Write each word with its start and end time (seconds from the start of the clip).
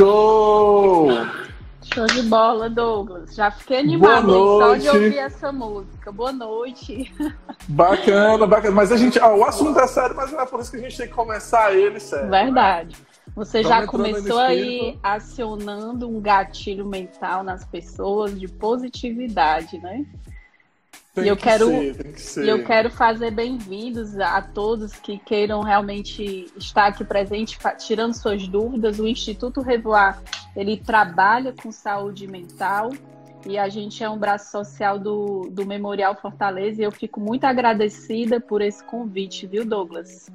Show! 0.00 1.08
Show 1.82 2.06
de 2.06 2.22
bola, 2.22 2.70
Douglas. 2.70 3.34
Já 3.34 3.50
fiquei 3.50 3.80
animado 3.80 4.32
só 4.32 4.74
de 4.74 4.88
ouvir 4.88 5.18
essa 5.18 5.52
música. 5.52 6.10
Boa 6.10 6.32
noite. 6.32 7.12
Bacana, 7.68 8.46
bacana. 8.46 8.74
Mas 8.74 8.90
a 8.90 8.96
gente, 8.96 9.18
ó, 9.20 9.36
o 9.36 9.44
assunto 9.44 9.78
é 9.78 9.86
sério, 9.86 10.16
mas 10.16 10.32
não 10.32 10.40
é 10.40 10.46
por 10.46 10.60
isso 10.60 10.70
que 10.70 10.78
a 10.78 10.80
gente 10.80 10.96
tem 10.96 11.06
que 11.06 11.12
começar 11.12 11.74
ele 11.74 12.00
sério. 12.00 12.30
Verdade. 12.30 12.96
Né? 12.96 13.09
Você 13.40 13.62
já 13.62 13.86
começou 13.86 14.38
aí 14.38 14.98
acionando 15.02 16.06
um 16.06 16.20
gatilho 16.20 16.84
mental 16.84 17.42
nas 17.42 17.64
pessoas 17.64 18.38
de 18.38 18.46
positividade, 18.46 19.78
né? 19.78 20.04
Tem 21.14 21.24
e 21.24 21.28
eu 21.28 21.36
que 21.38 21.44
quero, 21.44 21.66
ser, 21.66 22.12
que 22.12 22.20
ser. 22.20 22.46
eu 22.46 22.62
quero 22.62 22.90
fazer 22.90 23.30
bem-vindos 23.30 24.20
a 24.20 24.42
todos 24.42 24.92
que 24.92 25.18
queiram 25.18 25.62
realmente 25.62 26.52
estar 26.54 26.88
aqui 26.88 27.02
presente, 27.02 27.58
tirando 27.78 28.12
suas 28.12 28.46
dúvidas. 28.46 28.98
O 28.98 29.08
Instituto 29.08 29.62
Revoar, 29.62 30.22
ele 30.54 30.76
trabalha 30.76 31.54
com 31.54 31.72
saúde 31.72 32.26
mental 32.26 32.90
e 33.46 33.56
a 33.56 33.70
gente 33.70 34.04
é 34.04 34.10
um 34.10 34.18
braço 34.18 34.50
social 34.50 34.98
do, 34.98 35.48
do 35.50 35.64
Memorial 35.64 36.14
Fortaleza 36.14 36.82
e 36.82 36.84
eu 36.84 36.92
fico 36.92 37.18
muito 37.18 37.44
agradecida 37.44 38.38
por 38.38 38.60
esse 38.60 38.84
convite, 38.84 39.46
viu, 39.46 39.64
Douglas? 39.64 40.28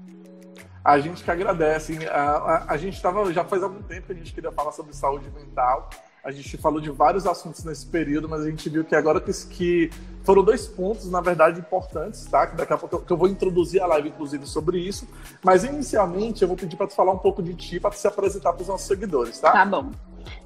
A 0.86 1.00
gente 1.00 1.24
que 1.24 1.32
agradece. 1.32 2.08
A, 2.08 2.22
a, 2.22 2.74
a 2.74 2.78
gente 2.78 2.94
estava 2.94 3.34
já 3.34 3.44
faz 3.44 3.64
algum 3.64 3.82
tempo 3.82 4.08
que 4.08 4.14
a 4.14 4.16
gente 4.16 4.32
queria 4.32 4.52
falar 4.52 4.72
sobre 4.72 4.94
saúde 4.94 5.30
mental 5.32 5.90
a 6.26 6.32
gente 6.32 6.58
falou 6.58 6.82
de 6.82 6.90
vários 6.90 7.28
assuntos 7.28 7.64
nesse 7.64 7.86
período, 7.86 8.28
mas 8.28 8.42
a 8.42 8.50
gente 8.50 8.68
viu 8.68 8.84
que 8.84 8.96
agora 8.96 9.22
que, 9.22 9.32
que 9.46 9.92
foram 10.24 10.44
dois 10.44 10.66
pontos, 10.66 11.08
na 11.12 11.22
verdade, 11.22 11.60
importantes, 11.60 12.26
tá? 12.26 12.48
Que 12.48 12.56
daqui 12.56 12.74
a 12.74 12.78
pouco 12.80 12.96
eu, 12.96 13.00
que 13.02 13.14
eu 13.14 13.18
vou 13.18 13.28
introduzir 13.28 13.80
a 13.80 13.86
live, 13.86 14.10
inclusive, 14.10 14.48
sobre 14.48 14.80
isso. 14.80 15.08
Mas 15.44 15.64
inicialmente 15.64 16.42
eu 16.42 16.48
vou 16.48 16.58
pedir 16.58 16.76
para 16.76 16.88
tu 16.88 16.96
falar 16.96 17.12
um 17.12 17.20
pouco 17.20 17.44
de 17.44 17.54
ti, 17.54 17.80
para 17.80 17.92
se 17.92 18.08
apresentar 18.08 18.54
para 18.54 18.64
os 18.64 18.68
nossos 18.68 18.88
seguidores, 18.88 19.40
tá? 19.40 19.52
Tá 19.52 19.64
bom. 19.64 19.92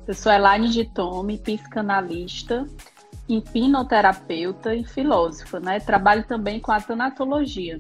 Eu 0.05 0.14
sou 0.14 0.33
Elaine 0.33 0.67
de 0.67 0.83
Tome, 0.83 1.38
psicanalista, 1.38 2.67
hipnoterapeuta 3.30 4.75
e 4.75 4.83
filósofa, 4.83 5.61
né? 5.61 5.80
Trabalho 5.80 6.25
também 6.27 6.59
com 6.59 6.73
a 6.73 6.81
tanatologia. 6.81 7.80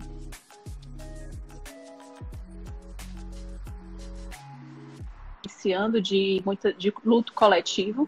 De, 6.01 6.41
muita, 6.45 6.73
de 6.73 6.93
luto 7.03 7.33
coletivo. 7.33 8.07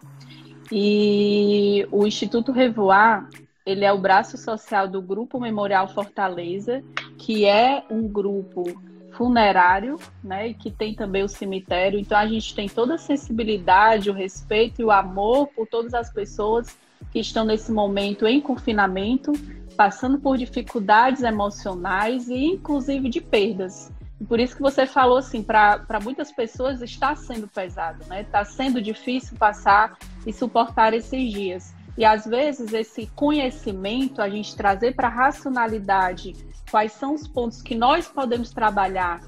E 0.70 1.86
o 1.90 2.06
Instituto 2.06 2.52
Revoar, 2.52 3.28
ele 3.64 3.84
é 3.84 3.92
o 3.92 3.98
braço 3.98 4.38
social 4.38 4.88
do 4.88 5.02
Grupo 5.02 5.38
Memorial 5.38 5.88
Fortaleza, 5.88 6.82
que 7.18 7.44
é 7.44 7.84
um 7.90 8.08
grupo 8.08 8.64
funerário, 9.12 9.98
né, 10.24 10.48
e 10.48 10.54
que 10.54 10.70
tem 10.70 10.94
também 10.94 11.22
o 11.22 11.28
cemitério. 11.28 11.98
Então 11.98 12.16
a 12.16 12.26
gente 12.26 12.54
tem 12.54 12.68
toda 12.68 12.94
a 12.94 12.98
sensibilidade, 12.98 14.10
o 14.10 14.14
respeito 14.14 14.80
e 14.80 14.84
o 14.84 14.90
amor 14.90 15.48
por 15.48 15.66
todas 15.66 15.94
as 15.94 16.10
pessoas 16.12 16.76
que 17.10 17.20
estão 17.20 17.44
nesse 17.44 17.70
momento 17.70 18.26
em 18.26 18.40
confinamento, 18.40 19.32
passando 19.76 20.18
por 20.18 20.38
dificuldades 20.38 21.22
emocionais 21.22 22.28
e 22.28 22.44
inclusive 22.44 23.08
de 23.08 23.20
perdas. 23.20 23.92
Por 24.28 24.40
isso 24.40 24.56
que 24.56 24.62
você 24.62 24.86
falou 24.86 25.18
assim, 25.18 25.42
para 25.42 26.00
muitas 26.02 26.30
pessoas 26.32 26.80
está 26.82 27.14
sendo 27.14 27.48
pesado, 27.48 28.04
né? 28.06 28.22
Está 28.22 28.44
sendo 28.44 28.80
difícil 28.80 29.36
passar 29.36 29.96
e 30.26 30.32
suportar 30.32 30.94
esses 30.94 31.32
dias. 31.32 31.74
E 31.96 32.04
às 32.04 32.24
vezes 32.24 32.72
esse 32.72 33.06
conhecimento, 33.08 34.22
a 34.22 34.28
gente 34.28 34.56
trazer 34.56 34.94
para 34.94 35.08
a 35.08 35.10
racionalidade 35.10 36.34
quais 36.70 36.92
são 36.92 37.14
os 37.14 37.28
pontos 37.28 37.60
que 37.60 37.74
nós 37.74 38.08
podemos 38.08 38.50
trabalhar 38.50 39.20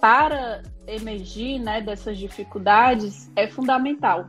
para 0.00 0.62
emergir 0.86 1.58
né, 1.58 1.80
dessas 1.80 2.18
dificuldades 2.18 3.30
é 3.36 3.46
fundamental. 3.46 4.26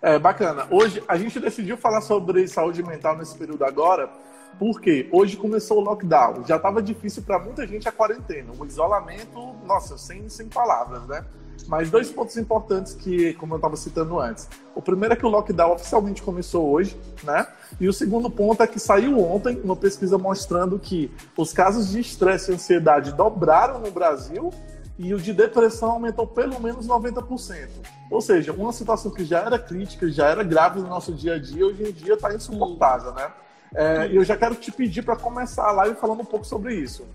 É 0.00 0.18
bacana. 0.18 0.66
Hoje 0.70 1.02
a 1.08 1.16
gente 1.16 1.40
decidiu 1.40 1.76
falar 1.76 2.00
sobre 2.00 2.46
saúde 2.48 2.82
mental 2.82 3.16
nesse 3.16 3.36
período 3.36 3.64
agora, 3.64 4.10
porque 4.58 5.08
hoje 5.12 5.36
começou 5.36 5.78
o 5.78 5.80
lockdown, 5.80 6.44
já 6.46 6.56
estava 6.56 6.82
difícil 6.82 7.22
para 7.22 7.38
muita 7.38 7.66
gente 7.66 7.88
a 7.88 7.92
quarentena, 7.92 8.52
o 8.58 8.64
isolamento, 8.64 9.54
nossa, 9.64 9.98
sem, 9.98 10.28
sem 10.28 10.48
palavras, 10.48 11.06
né? 11.06 11.24
Mas 11.66 11.90
dois 11.90 12.10
pontos 12.10 12.36
importantes 12.36 12.94
que, 12.94 13.32
como 13.34 13.54
eu 13.54 13.56
estava 13.56 13.76
citando 13.76 14.20
antes. 14.20 14.48
O 14.74 14.82
primeiro 14.82 15.14
é 15.14 15.16
que 15.16 15.24
o 15.24 15.28
lockdown 15.28 15.72
oficialmente 15.72 16.22
começou 16.22 16.68
hoje, 16.70 16.98
né? 17.24 17.46
E 17.80 17.88
o 17.88 17.92
segundo 17.92 18.30
ponto 18.30 18.62
é 18.62 18.66
que 18.66 18.78
saiu 18.78 19.18
ontem 19.18 19.60
uma 19.64 19.74
pesquisa 19.74 20.18
mostrando 20.18 20.78
que 20.78 21.10
os 21.36 21.52
casos 21.52 21.90
de 21.90 22.00
estresse 22.00 22.50
e 22.50 22.54
ansiedade 22.54 23.12
dobraram 23.12 23.80
no 23.80 23.90
Brasil 23.90 24.52
e 24.98 25.12
o 25.14 25.18
de 25.18 25.32
depressão 25.32 25.90
aumentou 25.92 26.26
pelo 26.26 26.60
menos 26.60 26.86
90%. 26.86 27.68
Ou 28.10 28.20
seja, 28.20 28.52
uma 28.52 28.72
situação 28.72 29.12
que 29.12 29.24
já 29.24 29.40
era 29.40 29.58
crítica, 29.58 30.08
já 30.10 30.28
era 30.28 30.42
grave 30.42 30.80
no 30.80 30.86
nosso 30.86 31.12
dia 31.12 31.34
a 31.34 31.38
dia, 31.38 31.66
hoje 31.66 31.82
em 31.82 31.92
dia 31.92 32.14
está 32.14 32.32
insuportável, 32.34 33.12
né? 33.12 33.32
É, 33.74 34.08
e 34.08 34.16
eu 34.16 34.24
já 34.24 34.36
quero 34.36 34.54
te 34.54 34.70
pedir 34.70 35.02
para 35.02 35.16
começar 35.16 35.68
a 35.68 35.72
live 35.72 35.96
falando 35.96 36.20
um 36.20 36.24
pouco 36.24 36.46
sobre 36.46 36.74
isso. 36.74 37.06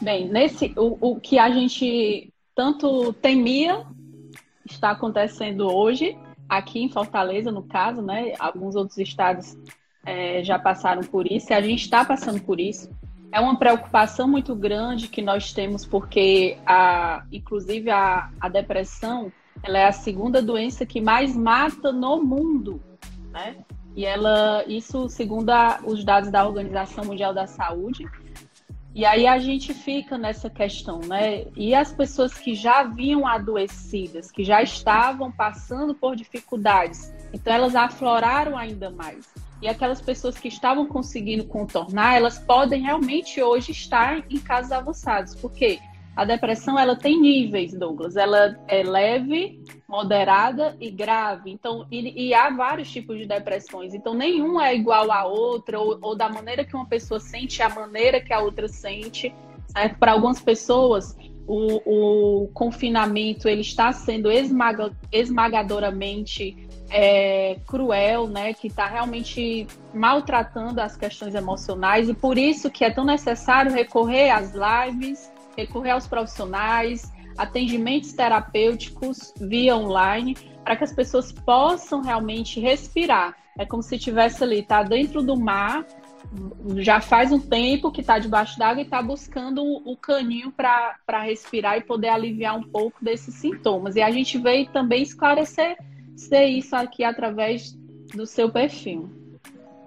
Bem, 0.00 0.28
nesse 0.28 0.72
o, 0.76 1.12
o 1.12 1.20
que 1.20 1.38
a 1.38 1.50
gente 1.50 2.32
tanto 2.54 3.12
temia 3.14 3.84
está 4.64 4.90
acontecendo 4.90 5.66
hoje 5.66 6.16
aqui 6.48 6.80
em 6.80 6.90
Fortaleza, 6.90 7.50
no 7.50 7.62
caso, 7.62 8.02
né? 8.02 8.34
Alguns 8.38 8.76
outros 8.76 8.98
estados 8.98 9.56
é, 10.04 10.42
já 10.42 10.58
passaram 10.58 11.02
por 11.02 11.30
isso 11.30 11.52
e 11.52 11.54
a 11.54 11.60
gente 11.60 11.82
está 11.82 12.04
passando 12.04 12.40
por 12.40 12.60
isso. 12.60 12.90
É 13.30 13.40
uma 13.40 13.58
preocupação 13.58 14.26
muito 14.26 14.54
grande 14.54 15.08
que 15.08 15.20
nós 15.20 15.52
temos 15.52 15.84
porque, 15.84 16.56
a, 16.64 17.24
inclusive, 17.30 17.90
a, 17.90 18.30
a 18.40 18.48
depressão 18.48 19.30
ela 19.62 19.78
é 19.78 19.86
a 19.86 19.92
segunda 19.92 20.40
doença 20.40 20.86
que 20.86 21.00
mais 21.00 21.36
mata 21.36 21.92
no 21.92 22.22
mundo, 22.22 22.80
né? 23.30 23.56
E 23.94 24.04
ela, 24.04 24.64
isso 24.66 25.08
segundo 25.08 25.50
a, 25.50 25.80
os 25.84 26.04
dados 26.04 26.30
da 26.30 26.46
Organização 26.46 27.04
Mundial 27.04 27.34
da 27.34 27.46
Saúde. 27.46 28.06
E 28.94 29.04
aí 29.04 29.26
a 29.26 29.38
gente 29.38 29.74
fica 29.74 30.16
nessa 30.16 30.48
questão, 30.48 31.00
né? 31.00 31.46
E 31.56 31.74
as 31.74 31.92
pessoas 31.92 32.34
que 32.34 32.54
já 32.54 32.82
vinham 32.84 33.26
adoecidas, 33.26 34.30
que 34.30 34.44
já 34.44 34.62
estavam 34.62 35.30
passando 35.30 35.94
por 35.94 36.16
dificuldades, 36.16 37.12
então 37.32 37.52
elas 37.52 37.74
afloraram 37.74 38.56
ainda 38.56 38.90
mais. 38.90 39.28
E 39.60 39.68
aquelas 39.68 40.00
pessoas 40.00 40.38
que 40.38 40.48
estavam 40.48 40.86
conseguindo 40.86 41.44
contornar, 41.44 42.14
elas 42.14 42.38
podem 42.38 42.82
realmente 42.82 43.42
hoje 43.42 43.72
estar 43.72 44.24
em 44.30 44.38
casos 44.38 44.70
avançados. 44.70 45.34
Por 45.34 45.52
quê? 45.52 45.80
A 46.18 46.24
depressão 46.24 46.76
ela 46.76 46.96
tem 46.96 47.20
níveis, 47.20 47.72
Douglas. 47.72 48.16
Ela 48.16 48.58
é 48.66 48.82
leve, 48.82 49.62
moderada 49.88 50.76
e 50.80 50.90
grave. 50.90 51.48
Então, 51.48 51.86
e, 51.92 52.26
e 52.26 52.34
há 52.34 52.50
vários 52.50 52.90
tipos 52.90 53.16
de 53.16 53.24
depressões. 53.24 53.94
Então, 53.94 54.14
nenhum 54.14 54.60
é 54.60 54.74
igual 54.74 55.12
à 55.12 55.24
outra 55.24 55.78
ou, 55.78 55.96
ou 56.02 56.16
da 56.16 56.28
maneira 56.28 56.64
que 56.64 56.74
uma 56.74 56.86
pessoa 56.86 57.20
sente, 57.20 57.62
a 57.62 57.68
maneira 57.68 58.20
que 58.20 58.32
a 58.32 58.40
outra 58.40 58.66
sente. 58.66 59.32
Para 60.00 60.10
algumas 60.10 60.40
pessoas, 60.40 61.16
o, 61.46 62.42
o, 62.42 62.48
confinamento 62.48 63.48
ele 63.48 63.60
está 63.60 63.92
sendo 63.92 64.28
esmaga, 64.28 64.90
esmagadoramente 65.12 66.68
é, 66.90 67.58
cruel, 67.64 68.26
né, 68.26 68.54
que 68.54 68.66
está 68.66 68.86
realmente 68.86 69.68
maltratando 69.94 70.80
as 70.80 70.96
questões 70.96 71.36
emocionais 71.36 72.08
e 72.08 72.14
por 72.14 72.36
isso 72.36 72.68
que 72.70 72.84
é 72.84 72.90
tão 72.90 73.04
necessário 73.04 73.70
recorrer 73.70 74.30
às 74.30 74.52
lives, 74.52 75.30
recorrer 75.58 75.90
aos 75.90 76.06
profissionais, 76.06 77.12
atendimentos 77.36 78.12
terapêuticos 78.12 79.34
via 79.40 79.76
online, 79.76 80.36
para 80.64 80.76
que 80.76 80.84
as 80.84 80.92
pessoas 80.92 81.32
possam 81.32 82.00
realmente 82.00 82.60
respirar. 82.60 83.36
É 83.58 83.66
como 83.66 83.82
se 83.82 83.96
estivesse 83.96 84.44
ali, 84.44 84.60
está 84.60 84.84
dentro 84.84 85.20
do 85.20 85.36
mar, 85.36 85.84
já 86.76 87.00
faz 87.00 87.32
um 87.32 87.40
tempo 87.40 87.90
que 87.90 88.02
está 88.02 88.18
debaixo 88.18 88.56
d'água 88.58 88.82
e 88.82 88.84
está 88.84 89.02
buscando 89.02 89.62
o 89.64 89.96
caninho 89.96 90.52
para 90.52 91.22
respirar 91.22 91.76
e 91.76 91.80
poder 91.80 92.08
aliviar 92.08 92.56
um 92.56 92.62
pouco 92.62 93.04
desses 93.04 93.34
sintomas. 93.34 93.96
E 93.96 94.02
a 94.02 94.10
gente 94.10 94.38
veio 94.38 94.68
também 94.70 95.02
esclarecer 95.02 95.76
isso 96.48 96.76
aqui 96.76 97.02
através 97.02 97.72
do 98.14 98.26
seu 98.26 98.50
perfil. 98.50 99.10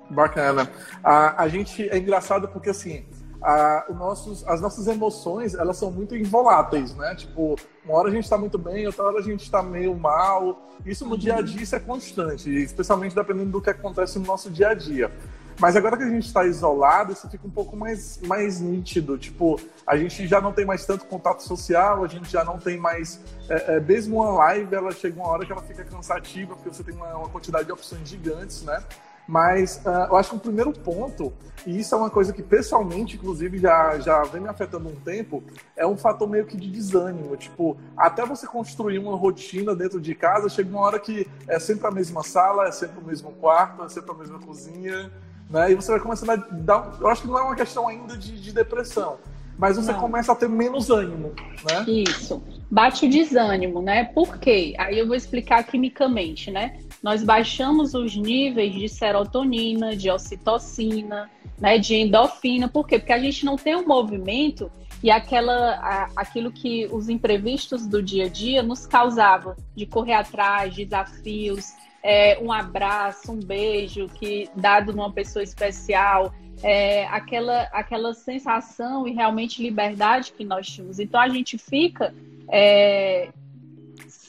Bacana. 0.09 0.69
A, 1.01 1.43
a 1.43 1.47
gente 1.47 1.87
é 1.87 1.97
engraçado 1.97 2.49
porque 2.49 2.69
assim 2.69 3.05
a, 3.41 3.85
nossos, 3.89 4.47
as 4.47 4.61
nossas 4.61 4.87
emoções 4.87 5.55
elas 5.55 5.77
são 5.77 5.91
muito 5.91 6.15
involáteis, 6.15 6.95
né? 6.95 7.15
Tipo, 7.15 7.55
uma 7.83 7.97
hora 7.97 8.09
a 8.09 8.11
gente 8.11 8.23
está 8.23 8.37
muito 8.37 8.57
bem, 8.57 8.85
outra 8.85 9.05
hora 9.05 9.19
a 9.19 9.23
gente 9.23 9.41
está 9.43 9.63
meio 9.63 9.95
mal. 9.95 10.69
Isso 10.85 11.05
no 11.05 11.17
dia 11.17 11.35
a 11.35 11.41
dia 11.41 11.61
isso 11.61 11.75
é 11.75 11.79
constante, 11.79 12.49
especialmente 12.49 13.15
dependendo 13.15 13.51
do 13.51 13.61
que 13.61 13.69
acontece 13.69 14.19
no 14.19 14.25
nosso 14.25 14.49
dia 14.49 14.69
a 14.69 14.73
dia. 14.73 15.11
Mas 15.59 15.75
agora 15.75 15.95
que 15.95 16.03
a 16.03 16.09
gente 16.09 16.25
está 16.25 16.43
isolado, 16.43 17.13
isso 17.13 17.29
fica 17.29 17.45
um 17.45 17.51
pouco 17.51 17.75
mais, 17.77 18.19
mais 18.21 18.59
nítido. 18.59 19.15
Tipo, 19.15 19.59
a 19.85 19.95
gente 19.95 20.27
já 20.27 20.41
não 20.41 20.51
tem 20.51 20.65
mais 20.65 20.85
tanto 20.87 21.05
contato 21.05 21.43
social, 21.43 22.03
a 22.03 22.07
gente 22.07 22.31
já 22.31 22.43
não 22.43 22.57
tem 22.57 22.77
mais. 22.77 23.19
É, 23.47 23.75
é, 23.75 23.79
mesmo 23.79 24.17
uma 24.17 24.31
live, 24.31 24.73
ela 24.73 24.91
chega 24.91 25.19
uma 25.19 25.29
hora 25.29 25.45
que 25.45 25.51
ela 25.51 25.61
fica 25.61 25.83
cansativa, 25.83 26.55
porque 26.55 26.69
você 26.69 26.83
tem 26.83 26.95
uma, 26.95 27.15
uma 27.15 27.29
quantidade 27.29 27.65
de 27.65 27.71
opções 27.71 28.09
gigantes, 28.09 28.63
né? 28.63 28.83
Mas 29.27 29.81
uh, 29.85 30.09
eu 30.09 30.17
acho 30.17 30.31
que 30.31 30.35
o 30.35 30.39
primeiro 30.39 30.73
ponto, 30.73 31.31
e 31.65 31.79
isso 31.79 31.93
é 31.93 31.97
uma 31.97 32.09
coisa 32.09 32.33
que 32.33 32.41
pessoalmente, 32.41 33.15
inclusive, 33.15 33.57
já, 33.57 33.97
já 33.99 34.23
vem 34.23 34.41
me 34.41 34.49
afetando 34.49 34.89
um 34.89 34.95
tempo, 34.95 35.43
é 35.75 35.85
um 35.85 35.95
fator 35.95 36.27
meio 36.27 36.45
que 36.45 36.57
de 36.57 36.69
desânimo. 36.69 37.35
Tipo, 37.37 37.77
até 37.95 38.25
você 38.25 38.47
construir 38.47 38.99
uma 38.99 39.15
rotina 39.15 39.75
dentro 39.75 40.01
de 40.01 40.13
casa, 40.15 40.49
chega 40.49 40.69
uma 40.69 40.81
hora 40.81 40.99
que 40.99 41.27
é 41.47 41.59
sempre 41.59 41.87
a 41.87 41.91
mesma 41.91 42.23
sala, 42.23 42.67
é 42.67 42.71
sempre 42.71 42.99
o 42.99 43.05
mesmo 43.05 43.31
quarto, 43.33 43.83
é 43.83 43.89
sempre 43.89 44.11
a 44.11 44.15
mesma 44.15 44.39
cozinha, 44.39 45.11
né? 45.49 45.71
E 45.71 45.75
você 45.75 45.91
vai 45.91 45.99
começando 45.99 46.31
a 46.31 46.35
dar. 46.35 46.97
Eu 46.99 47.07
acho 47.07 47.21
que 47.21 47.27
não 47.27 47.37
é 47.37 47.43
uma 47.43 47.55
questão 47.55 47.87
ainda 47.87 48.17
de, 48.17 48.39
de 48.39 48.51
depressão, 48.51 49.17
mas 49.57 49.75
você 49.75 49.91
não. 49.91 49.99
começa 49.99 50.31
a 50.31 50.35
ter 50.35 50.49
menos 50.49 50.89
ânimo, 50.89 51.33
né? 51.69 51.85
Isso. 51.87 52.41
Bate 52.69 53.05
o 53.05 53.09
desânimo, 53.09 53.81
né? 53.81 54.05
Por 54.05 54.37
quê? 54.37 54.73
Aí 54.77 54.97
eu 54.97 55.05
vou 55.05 55.15
explicar 55.15 55.63
quimicamente, 55.63 56.49
né? 56.49 56.79
Nós 57.01 57.23
baixamos 57.23 57.93
os 57.93 58.15
níveis 58.15 58.73
de 58.73 58.87
serotonina, 58.87 59.95
de 59.95 60.09
ocitocina, 60.09 61.29
né, 61.59 61.77
de 61.77 61.95
endorfina. 61.95 62.67
Por 62.67 62.87
quê? 62.87 62.99
Porque 62.99 63.13
a 63.13 63.19
gente 63.19 63.43
não 63.43 63.55
tem 63.55 63.75
um 63.75 63.87
movimento 63.87 64.71
e 65.03 65.09
aquela, 65.09 65.75
a, 65.75 66.09
aquilo 66.15 66.51
que 66.51 66.87
os 66.91 67.09
imprevistos 67.09 67.87
do 67.87 68.03
dia 68.03 68.25
a 68.25 68.29
dia 68.29 68.61
nos 68.61 68.85
causavam, 68.85 69.55
de 69.75 69.85
correr 69.85 70.13
atrás, 70.13 70.75
desafios, 70.75 71.73
é, 72.03 72.37
um 72.39 72.51
abraço, 72.51 73.31
um 73.31 73.39
beijo 73.39 74.07
que 74.07 74.49
dado 74.55 74.93
numa 74.93 75.11
pessoa 75.11 75.41
especial, 75.41 76.31
é, 76.61 77.05
aquela, 77.07 77.63
aquela 77.71 78.13
sensação 78.13 79.07
e 79.07 79.11
realmente 79.11 79.61
liberdade 79.61 80.33
que 80.33 80.45
nós 80.45 80.67
tínhamos. 80.67 80.99
Então 80.99 81.19
a 81.19 81.29
gente 81.29 81.57
fica 81.57 82.13
é, 82.47 83.29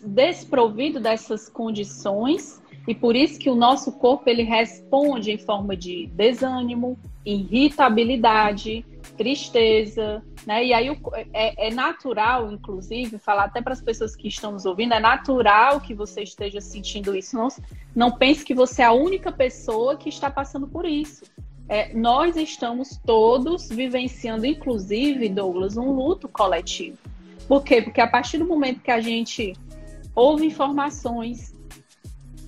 desprovido 0.03 1.01
dessas 1.01 1.51
condições 1.51 2.62
e 2.87 2.95
por 2.95 3.15
isso 3.15 3.39
que 3.39 3.49
o 3.49 3.55
nosso 3.55 3.93
corpo 3.93 4.29
ele 4.29 4.43
responde 4.43 5.31
em 5.31 5.39
forma 5.39 5.77
de 5.77 6.07
desânimo, 6.15 6.99
irritabilidade, 7.25 8.85
tristeza, 9.17 10.23
né? 10.47 10.65
E 10.65 10.75
aí 10.75 10.89
é, 11.33 11.69
é 11.69 11.71
natural, 11.73 12.51
inclusive, 12.51 13.19
falar 13.19 13.45
até 13.45 13.63
para 13.63 13.73
as 13.73 13.81
pessoas 13.81 14.17
que 14.17 14.27
estão 14.27 14.53
nos 14.53 14.67
ouvindo, 14.67 14.95
é 14.95 15.01
natural 15.01 15.81
que 15.81 15.95
você 15.95 16.23
esteja 16.23 16.61
sentindo 16.61 17.15
isso. 17.17 17.37
Não, 17.37 17.49
não 17.95 18.11
pense 18.11 18.45
que 18.45 18.55
você 18.55 18.83
é 18.83 18.87
a 18.87 18.93
única 18.93 19.31
pessoa 19.31 19.97
que 19.97 20.09
está 20.09 20.29
passando 20.29 20.67
por 20.67 20.85
isso. 20.85 21.23
É, 21.69 21.95
nós 21.95 22.37
estamos 22.37 23.01
todos 23.07 23.69
vivenciando, 23.69 24.45
inclusive, 24.45 25.29
Douglas, 25.29 25.77
um 25.77 25.93
luto 25.93 26.29
coletivo. 26.29 26.99
Por 27.47 27.63
quê? 27.63 27.81
Porque 27.81 28.01
a 28.01 28.07
partir 28.07 28.39
do 28.39 28.47
momento 28.47 28.81
que 28.81 28.91
a 28.91 29.01
gente 29.01 29.53
ouve 30.15 30.47
informações, 30.47 31.55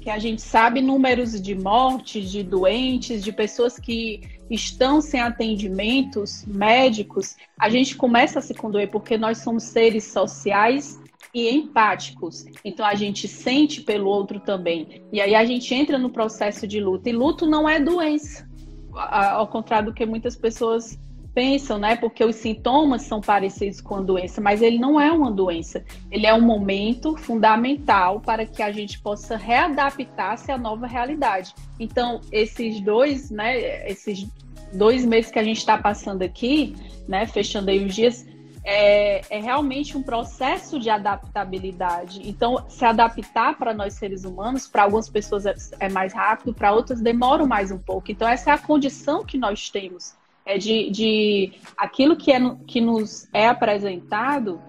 que 0.04 0.10
a 0.10 0.18
gente 0.18 0.42
sabe 0.42 0.82
números 0.82 1.40
de 1.40 1.54
mortes, 1.54 2.30
de 2.30 2.42
doentes, 2.42 3.24
de 3.24 3.32
pessoas 3.32 3.78
que 3.78 4.20
estão 4.50 5.00
sem 5.00 5.18
atendimentos 5.18 6.44
médicos, 6.46 7.34
a 7.58 7.70
gente 7.70 7.96
começa 7.96 8.38
a 8.38 8.42
se 8.42 8.52
condoer 8.52 8.90
porque 8.90 9.16
nós 9.16 9.38
somos 9.38 9.62
seres 9.62 10.04
sociais 10.04 11.00
e 11.32 11.48
empáticos. 11.48 12.44
Então 12.62 12.84
a 12.84 12.94
gente 12.94 13.26
sente 13.26 13.80
pelo 13.80 14.10
outro 14.10 14.38
também. 14.38 15.02
E 15.10 15.22
aí 15.22 15.34
a 15.34 15.42
gente 15.46 15.74
entra 15.74 15.96
no 15.96 16.10
processo 16.10 16.68
de 16.68 16.80
luto. 16.80 17.08
E 17.08 17.12
luto 17.12 17.46
não 17.46 17.66
é 17.66 17.80
doença. 17.80 18.46
Ao 18.92 19.48
contrário 19.48 19.86
do 19.86 19.94
que 19.94 20.04
muitas 20.04 20.36
pessoas 20.36 20.98
pensam, 21.34 21.78
né? 21.78 21.96
Porque 21.96 22.24
os 22.24 22.36
sintomas 22.36 23.02
são 23.02 23.20
parecidos 23.20 23.80
com 23.80 23.96
a 23.96 24.00
doença, 24.00 24.40
mas 24.40 24.62
ele 24.62 24.78
não 24.78 25.00
é 25.00 25.10
uma 25.10 25.30
doença. 25.30 25.84
Ele 26.10 26.26
é 26.26 26.32
um 26.32 26.40
momento 26.40 27.16
fundamental 27.16 28.20
para 28.20 28.46
que 28.46 28.62
a 28.62 28.70
gente 28.70 29.00
possa 29.00 29.36
readaptar-se 29.36 30.52
à 30.52 30.56
nova 30.56 30.86
realidade. 30.86 31.54
Então, 31.78 32.20
esses 32.30 32.80
dois, 32.80 33.30
né? 33.30 33.90
Esses 33.90 34.26
dois 34.72 35.04
meses 35.04 35.30
que 35.30 35.38
a 35.38 35.44
gente 35.44 35.58
está 35.58 35.76
passando 35.76 36.22
aqui, 36.22 36.74
né? 37.08 37.26
Fechando 37.26 37.70
aí 37.70 37.84
os 37.84 37.94
dias, 37.94 38.24
é, 38.62 39.20
é, 39.28 39.40
realmente 39.40 39.96
um 39.96 40.02
processo 40.02 40.78
de 40.78 40.88
adaptabilidade. 40.88 42.22
Então, 42.24 42.64
se 42.68 42.84
adaptar 42.84 43.58
para 43.58 43.74
nós 43.74 43.94
seres 43.94 44.24
humanos, 44.24 44.66
para 44.66 44.84
algumas 44.84 45.08
pessoas 45.08 45.44
é, 45.44 45.54
é 45.80 45.88
mais 45.90 46.14
rápido, 46.14 46.54
para 46.54 46.72
outras 46.72 47.00
demora 47.00 47.44
mais 47.44 47.70
um 47.70 47.78
pouco. 47.78 48.10
Então, 48.10 48.26
essa 48.26 48.50
é 48.50 48.54
a 48.54 48.58
condição 48.58 49.24
que 49.24 49.36
nós 49.36 49.68
temos 49.68 50.14
é 50.44 50.58
de, 50.58 50.90
de 50.90 51.52
aquilo 51.76 52.16
que, 52.16 52.32
é, 52.32 52.38
que 52.66 52.80
nos 52.80 53.28
é 53.32 53.48
apresentado 53.48 54.60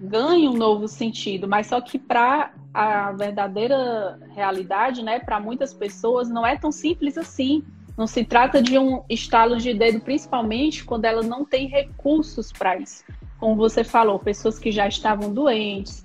ganha 0.00 0.50
um 0.50 0.56
novo 0.56 0.86
sentido, 0.88 1.48
mas 1.48 1.68
só 1.68 1.80
que 1.80 1.98
para 1.98 2.52
a 2.72 3.12
verdadeira 3.12 4.18
realidade, 4.34 5.02
né, 5.02 5.20
para 5.20 5.38
muitas 5.38 5.72
pessoas 5.72 6.28
não 6.28 6.46
é 6.46 6.56
tão 6.56 6.72
simples 6.72 7.16
assim. 7.16 7.62
Não 7.96 8.08
se 8.08 8.24
trata 8.24 8.60
de 8.60 8.76
um 8.76 9.04
estalo 9.08 9.56
de 9.56 9.72
dedo, 9.72 10.00
principalmente 10.00 10.84
quando 10.84 11.04
ela 11.04 11.22
não 11.22 11.44
tem 11.44 11.68
recursos 11.68 12.52
para 12.52 12.76
isso. 12.76 13.04
Como 13.38 13.54
você 13.54 13.84
falou, 13.84 14.18
pessoas 14.18 14.58
que 14.58 14.72
já 14.72 14.88
estavam 14.88 15.32
doentes, 15.32 16.04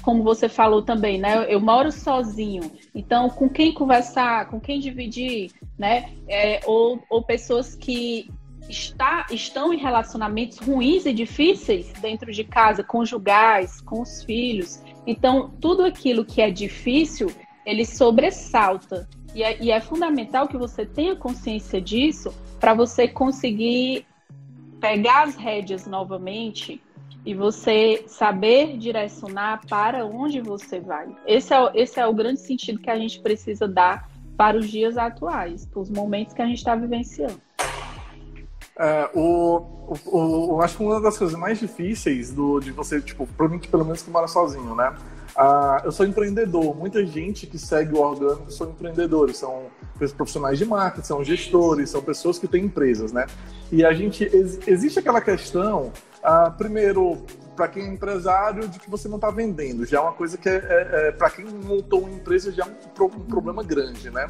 como 0.00 0.22
você 0.22 0.48
falou 0.48 0.82
também, 0.82 1.18
né? 1.18 1.52
Eu 1.52 1.60
moro 1.60 1.90
sozinho, 1.90 2.70
então 2.94 3.28
com 3.28 3.48
quem 3.48 3.74
conversar, 3.74 4.48
com 4.48 4.60
quem 4.60 4.78
dividir, 4.78 5.50
né? 5.76 6.12
É, 6.28 6.60
ou, 6.64 7.02
ou 7.10 7.20
pessoas 7.20 7.74
que 7.74 8.30
está, 8.68 9.26
estão 9.30 9.72
em 9.72 9.78
relacionamentos 9.78 10.58
ruins 10.58 11.06
e 11.06 11.12
difíceis 11.12 11.92
dentro 12.00 12.32
de 12.32 12.44
casa, 12.44 12.82
conjugais, 12.82 13.80
com 13.80 14.02
os 14.02 14.22
filhos. 14.22 14.82
Então, 15.06 15.52
tudo 15.60 15.84
aquilo 15.84 16.24
que 16.24 16.40
é 16.40 16.50
difícil, 16.50 17.30
ele 17.64 17.84
sobressalta. 17.84 19.08
E 19.34 19.42
é, 19.42 19.62
e 19.62 19.70
é 19.70 19.80
fundamental 19.80 20.46
que 20.46 20.56
você 20.56 20.86
tenha 20.86 21.16
consciência 21.16 21.80
disso 21.80 22.32
para 22.60 22.72
você 22.72 23.08
conseguir 23.08 24.06
pegar 24.80 25.24
as 25.24 25.34
rédeas 25.34 25.86
novamente 25.86 26.80
e 27.26 27.34
você 27.34 28.04
saber 28.06 28.76
direcionar 28.76 29.62
para 29.66 30.04
onde 30.04 30.40
você 30.40 30.78
vai. 30.78 31.08
Esse 31.26 31.54
é, 31.54 31.70
esse 31.74 31.98
é 31.98 32.06
o 32.06 32.12
grande 32.12 32.40
sentido 32.40 32.80
que 32.80 32.90
a 32.90 32.98
gente 32.98 33.20
precisa 33.20 33.66
dar 33.66 34.08
para 34.36 34.58
os 34.58 34.68
dias 34.68 34.96
atuais, 34.96 35.64
para 35.66 35.80
os 35.80 35.90
momentos 35.90 36.34
que 36.34 36.42
a 36.42 36.46
gente 36.46 36.58
está 36.58 36.76
vivenciando. 36.76 37.40
É, 38.76 39.08
o, 39.14 39.88
o, 40.06 40.54
o, 40.54 40.60
acho 40.62 40.76
que 40.76 40.82
uma 40.82 41.00
das 41.00 41.16
coisas 41.16 41.38
mais 41.38 41.60
difíceis 41.60 42.32
do, 42.32 42.58
de 42.58 42.72
você, 42.72 43.00
tipo, 43.00 43.26
para 43.26 43.48
mim, 43.48 43.58
pelo 43.58 43.84
menos 43.84 44.02
que 44.02 44.10
mora 44.10 44.26
sozinho, 44.26 44.74
né? 44.74 44.94
Ah, 45.36 45.82
eu 45.84 45.92
sou 45.92 46.06
empreendedor. 46.06 46.76
Muita 46.76 47.04
gente 47.04 47.46
que 47.46 47.58
segue 47.58 47.94
o 47.94 48.00
orgânico 48.00 48.50
são 48.50 48.70
empreendedores, 48.70 49.36
são 49.36 49.66
profissionais 50.16 50.58
de 50.58 50.64
marketing, 50.64 51.06
são 51.06 51.24
gestores, 51.24 51.90
são 51.90 52.02
pessoas 52.02 52.38
que 52.38 52.46
têm 52.46 52.64
empresas, 52.64 53.12
né? 53.12 53.26
E 53.70 53.84
a 53.84 53.92
gente 53.92 54.28
existe 54.66 54.98
aquela 54.98 55.20
questão, 55.20 55.92
ah, 56.22 56.50
primeiro, 56.50 57.18
para 57.56 57.68
quem 57.68 57.84
é 57.84 57.88
empresário, 57.88 58.68
de 58.68 58.78
que 58.78 58.90
você 58.90 59.08
não 59.08 59.16
está 59.16 59.30
vendendo. 59.30 59.84
Já 59.86 59.98
é 59.98 60.00
uma 60.00 60.12
coisa 60.12 60.36
que 60.36 60.48
é, 60.48 60.54
é, 60.54 61.08
é 61.08 61.12
para 61.12 61.30
quem 61.30 61.44
montou 61.44 62.00
uma 62.00 62.10
empresa 62.10 62.52
já 62.52 62.64
é 62.64 62.66
um, 62.66 63.04
um 63.04 63.20
problema 63.20 63.62
grande, 63.62 64.10
né? 64.10 64.28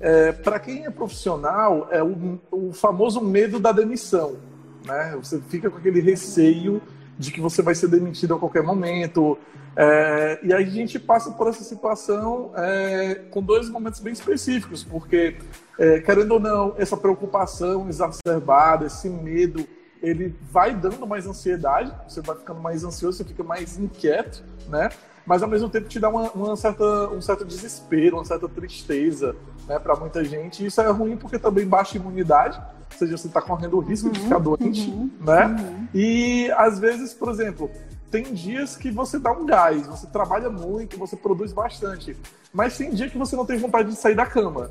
É, 0.00 0.32
para 0.32 0.58
quem 0.58 0.86
é 0.86 0.90
profissional, 0.90 1.88
é 1.90 2.02
o, 2.02 2.40
o, 2.50 2.72
famoso 2.72 3.20
medo 3.20 3.60
da 3.60 3.70
demissão. 3.70 4.36
Né? 4.84 5.14
Você 5.22 5.38
fica 5.48 5.68
com 5.70 5.76
aquele 5.76 6.00
receio 6.00 6.80
de 7.18 7.30
que 7.30 7.40
você 7.40 7.60
vai 7.60 7.74
ser 7.74 7.88
demitido 7.88 8.34
a 8.34 8.38
qualquer 8.38 8.62
momento. 8.62 9.36
É, 9.76 10.40
e 10.42 10.54
aí 10.54 10.64
a 10.64 10.70
gente 10.70 10.98
passa 10.98 11.30
por 11.32 11.48
essa 11.48 11.62
situação 11.62 12.50
é, 12.56 13.26
com 13.30 13.42
dois 13.42 13.68
momentos 13.68 14.00
bem 14.00 14.12
específicos, 14.12 14.82
porque, 14.82 15.36
é, 15.78 16.00
querendo 16.00 16.32
ou 16.32 16.40
não, 16.40 16.74
essa 16.78 16.96
preocupação 16.96 17.86
exacerbada, 17.88 18.86
esse 18.86 19.08
medo, 19.08 19.66
ele 20.02 20.34
vai 20.50 20.74
dando 20.74 21.06
mais 21.06 21.26
ansiedade, 21.26 21.92
você 22.08 22.22
vai 22.22 22.36
ficando 22.36 22.60
mais 22.60 22.84
ansioso, 22.84 23.18
você 23.18 23.24
fica 23.24 23.44
mais 23.44 23.78
inquieto, 23.78 24.42
né? 24.66 24.88
Mas 25.30 25.44
ao 25.44 25.48
mesmo 25.48 25.68
tempo 25.68 25.88
te 25.88 26.00
dá 26.00 26.08
uma, 26.08 26.28
uma 26.32 26.56
certa, 26.56 26.84
um 27.10 27.22
certo 27.22 27.44
desespero, 27.44 28.16
uma 28.16 28.24
certa 28.24 28.48
tristeza 28.48 29.36
né, 29.68 29.78
para 29.78 29.94
muita 29.94 30.24
gente. 30.24 30.64
E 30.64 30.66
isso 30.66 30.80
é 30.80 30.90
ruim 30.90 31.16
porque 31.16 31.38
também 31.38 31.64
baixa 31.64 31.96
a 31.96 32.00
imunidade, 32.00 32.58
ou 32.58 32.98
seja, 32.98 33.16
você 33.16 33.28
está 33.28 33.40
correndo 33.40 33.76
o 33.76 33.80
risco 33.80 34.08
uhum, 34.08 34.12
de 34.12 34.18
ficar 34.18 34.40
doente, 34.40 34.90
uhum, 34.90 35.08
né? 35.20 35.46
Uhum. 35.46 35.88
E 35.94 36.50
às 36.56 36.80
vezes, 36.80 37.14
por 37.14 37.30
exemplo, 37.30 37.70
tem 38.10 38.24
dias 38.24 38.76
que 38.76 38.90
você 38.90 39.20
dá 39.20 39.30
um 39.30 39.46
gás, 39.46 39.86
você 39.86 40.08
trabalha 40.08 40.50
muito, 40.50 40.98
você 40.98 41.14
produz 41.14 41.52
bastante, 41.52 42.16
mas 42.52 42.76
tem 42.76 42.90
dia 42.90 43.08
que 43.08 43.16
você 43.16 43.36
não 43.36 43.46
tem 43.46 43.56
vontade 43.56 43.90
de 43.90 43.94
sair 43.94 44.16
da 44.16 44.26
cama. 44.26 44.68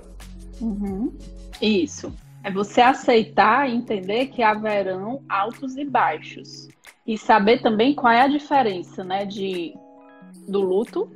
Uhum. 0.60 1.13
Isso. 1.62 2.13
É 2.44 2.51
você 2.51 2.82
aceitar 2.82 3.70
e 3.70 3.75
entender 3.75 4.25
que 4.25 4.44
haverão 4.44 5.24
altos 5.30 5.78
e 5.78 5.86
baixos. 5.86 6.68
E 7.08 7.18
saber 7.18 7.62
também 7.62 7.96
qual 7.96 8.12
é 8.12 8.24
a 8.24 8.28
diferença, 8.28 9.06
né, 9.06 9.25
de 9.25 9.74
do 10.48 10.62
luto, 10.62 11.12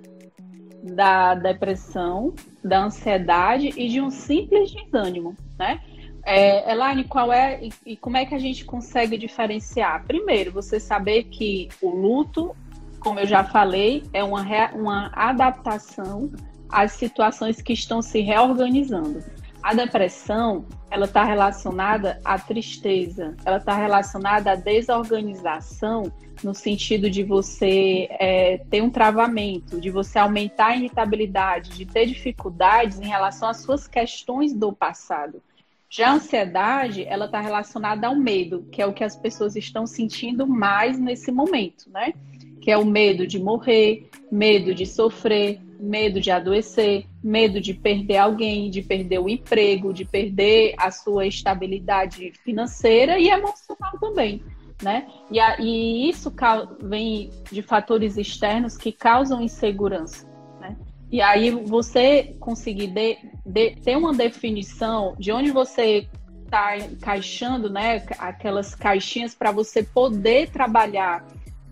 da 0.84 1.34
depressão, 1.36 2.34
da 2.64 2.84
ansiedade 2.84 3.74
e 3.78 3.88
de 3.88 4.02
um 4.02 4.10
simples 4.10 4.72
desânimo, 4.72 5.36
né? 5.58 5.80
É, 6.26 6.72
Elaine, 6.72 7.04
qual 7.04 7.34
é 7.34 7.66
e, 7.66 7.74
e 7.86 7.98
como 7.98 8.16
é 8.16 8.26
que 8.26 8.34
a 8.34 8.40
gente 8.40 8.64
consegue 8.64 9.18
diferenciar? 9.18 10.06
Primeiro, 10.06 10.52
você 10.52 10.80
saber 10.80 11.26
que 11.26 11.68
o 11.82 11.90
luto, 11.90 12.56
como 13.00 13.20
eu 13.20 13.28
já 13.28 13.44
falei, 13.44 14.04
é 14.14 14.24
uma, 14.24 14.44
uma 14.74 15.12
adaptação 15.14 16.32
às 16.70 16.94
situações 16.94 17.62
que 17.62 17.74
estão 17.74 18.02
se 18.02 18.22
reorganizando. 18.22 19.20
A 19.64 19.74
depressão, 19.74 20.66
ela 20.92 21.06
está 21.06 21.24
relacionada 21.24 22.20
à 22.26 22.38
tristeza, 22.38 23.34
ela 23.46 23.58
está 23.58 23.74
relacionada 23.74 24.52
à 24.52 24.56
desorganização, 24.56 26.12
no 26.44 26.54
sentido 26.54 27.10
de 27.10 27.24
você 27.24 28.10
é, 28.12 28.58
ter 28.70 28.82
um 28.82 28.90
travamento, 28.90 29.80
de 29.80 29.90
você 29.90 30.20
aumentar 30.20 30.72
a 30.72 30.76
irritabilidade, 30.76 31.78
de 31.78 31.86
ter 31.86 32.08
dificuldades 32.08 33.00
em 33.00 33.08
relação 33.08 33.48
às 33.48 33.58
suas 33.62 33.88
questões 33.88 34.54
do 34.54 34.74
passado. 34.74 35.42
Já 35.90 36.10
a 36.10 36.14
ansiedade, 36.16 37.06
ela 37.06 37.26
está 37.26 37.40
relacionada 37.40 38.08
ao 38.08 38.16
medo, 38.16 38.68
que 38.70 38.82
é 38.82 38.86
o 38.86 38.92
que 38.92 39.04
as 39.04 39.16
pessoas 39.16 39.56
estão 39.56 39.88
sentindo 39.88 40.46
mais 40.46 41.00
nesse 41.00 41.32
momento, 41.32 41.90
né? 41.90 42.14
Que 42.60 42.70
é 42.70 42.78
o 42.78 42.86
medo 42.86 43.26
de 43.26 43.40
morrer, 43.40 44.10
medo 44.30 44.76
de 44.76 44.86
sofrer, 44.86 45.62
medo 45.84 46.22
de 46.22 46.32
adoecer, 46.32 47.06
medo 47.22 47.60
de 47.60 47.74
perder 47.74 48.18
alguém, 48.18 48.70
de 48.70 48.82
perder 48.82 49.20
o 49.20 49.28
emprego, 49.28 49.94
de 49.94 50.06
perder 50.06 50.74
a 50.78 50.90
sua 50.90 51.26
estabilidade 51.28 52.32
financeira 52.44 53.20
e 53.20 53.30
emocional 53.30 54.00
também. 54.00 54.42
Né? 54.82 55.08
E, 55.30 55.40
a, 55.40 55.60
e 55.60 56.10
isso 56.10 56.34
vem 56.82 57.30
de 57.52 57.62
fatores 57.62 58.18
externos 58.18 58.78
que 58.78 58.92
causam 58.92 59.42
insegurança. 59.42 60.26
Né? 60.60 60.78
E 61.12 61.22
aí 61.22 61.52
você 61.52 62.36
conseguir 62.40 62.88
de, 62.88 63.18
de, 63.46 63.76
ter 63.76 63.98
uma 63.98 64.14
definição 64.14 65.16
de 65.20 65.32
onde 65.32 65.52
você 65.52 66.08
está 66.46 66.78
encaixando 66.78 67.70
né, 67.70 68.04
aquelas 68.20 68.74
caixinhas 68.74 69.36
para 69.36 69.52
você 69.52 69.84
poder 69.84 70.50
trabalhar 70.50 71.26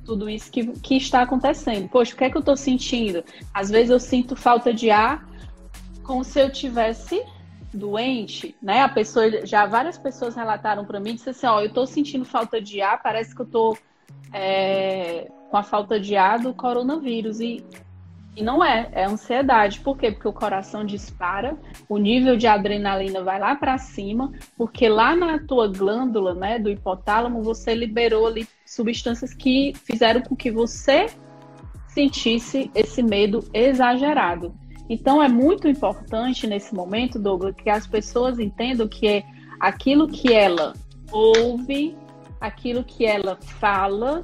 tudo 0.05 0.29
isso 0.29 0.51
que, 0.51 0.67
que 0.79 0.97
está 0.97 1.21
acontecendo. 1.21 1.87
Poxa, 1.89 2.13
o 2.13 2.17
que 2.17 2.23
é 2.23 2.29
que 2.29 2.37
eu 2.37 2.41
estou 2.41 2.57
sentindo? 2.57 3.23
Às 3.53 3.69
vezes 3.69 3.89
eu 3.89 3.99
sinto 3.99 4.35
falta 4.35 4.73
de 4.73 4.89
ar 4.89 5.27
como 6.03 6.23
se 6.23 6.39
eu 6.39 6.51
tivesse 6.51 7.23
doente, 7.73 8.55
né? 8.61 8.81
A 8.81 8.89
pessoa, 8.89 9.45
já 9.45 9.65
várias 9.65 9.97
pessoas 9.97 10.35
relataram 10.35 10.85
para 10.85 10.99
mim, 10.99 11.15
disse 11.15 11.29
assim, 11.29 11.47
ó, 11.47 11.61
eu 11.61 11.67
estou 11.67 11.87
sentindo 11.87 12.25
falta 12.25 12.61
de 12.61 12.81
ar, 12.81 13.01
parece 13.01 13.33
que 13.33 13.41
eu 13.41 13.45
estou 13.45 13.77
é, 14.33 15.31
com 15.49 15.57
a 15.57 15.63
falta 15.63 15.99
de 15.99 16.15
ar 16.15 16.39
do 16.39 16.53
coronavírus 16.53 17.39
e 17.39 17.63
e 18.35 18.41
não 18.41 18.63
é, 18.63 18.89
é 18.93 19.05
ansiedade. 19.05 19.79
Por 19.81 19.97
quê? 19.97 20.11
Porque 20.11 20.27
o 20.27 20.33
coração 20.33 20.85
dispara, 20.85 21.57
o 21.89 21.97
nível 21.97 22.37
de 22.37 22.47
adrenalina 22.47 23.21
vai 23.23 23.39
lá 23.39 23.55
para 23.55 23.77
cima, 23.77 24.31
porque 24.57 24.87
lá 24.87 25.15
na 25.15 25.39
tua 25.39 25.67
glândula, 25.67 26.33
né, 26.33 26.57
do 26.57 26.69
hipotálamo, 26.69 27.43
você 27.43 27.75
liberou 27.75 28.27
ali 28.27 28.47
substâncias 28.65 29.33
que 29.33 29.73
fizeram 29.85 30.21
com 30.21 30.35
que 30.35 30.49
você 30.49 31.07
sentisse 31.87 32.71
esse 32.73 33.03
medo 33.03 33.43
exagerado. 33.53 34.53
Então 34.89 35.21
é 35.21 35.27
muito 35.27 35.67
importante 35.67 36.47
nesse 36.47 36.73
momento, 36.73 37.19
Douglas, 37.19 37.55
que 37.55 37.69
as 37.69 37.85
pessoas 37.85 38.39
entendam 38.39 38.87
que 38.87 39.07
é 39.07 39.23
aquilo 39.59 40.07
que 40.07 40.33
ela 40.33 40.73
ouve, 41.11 41.95
aquilo 42.39 42.83
que 42.83 43.05
ela 43.05 43.37
fala, 43.41 44.23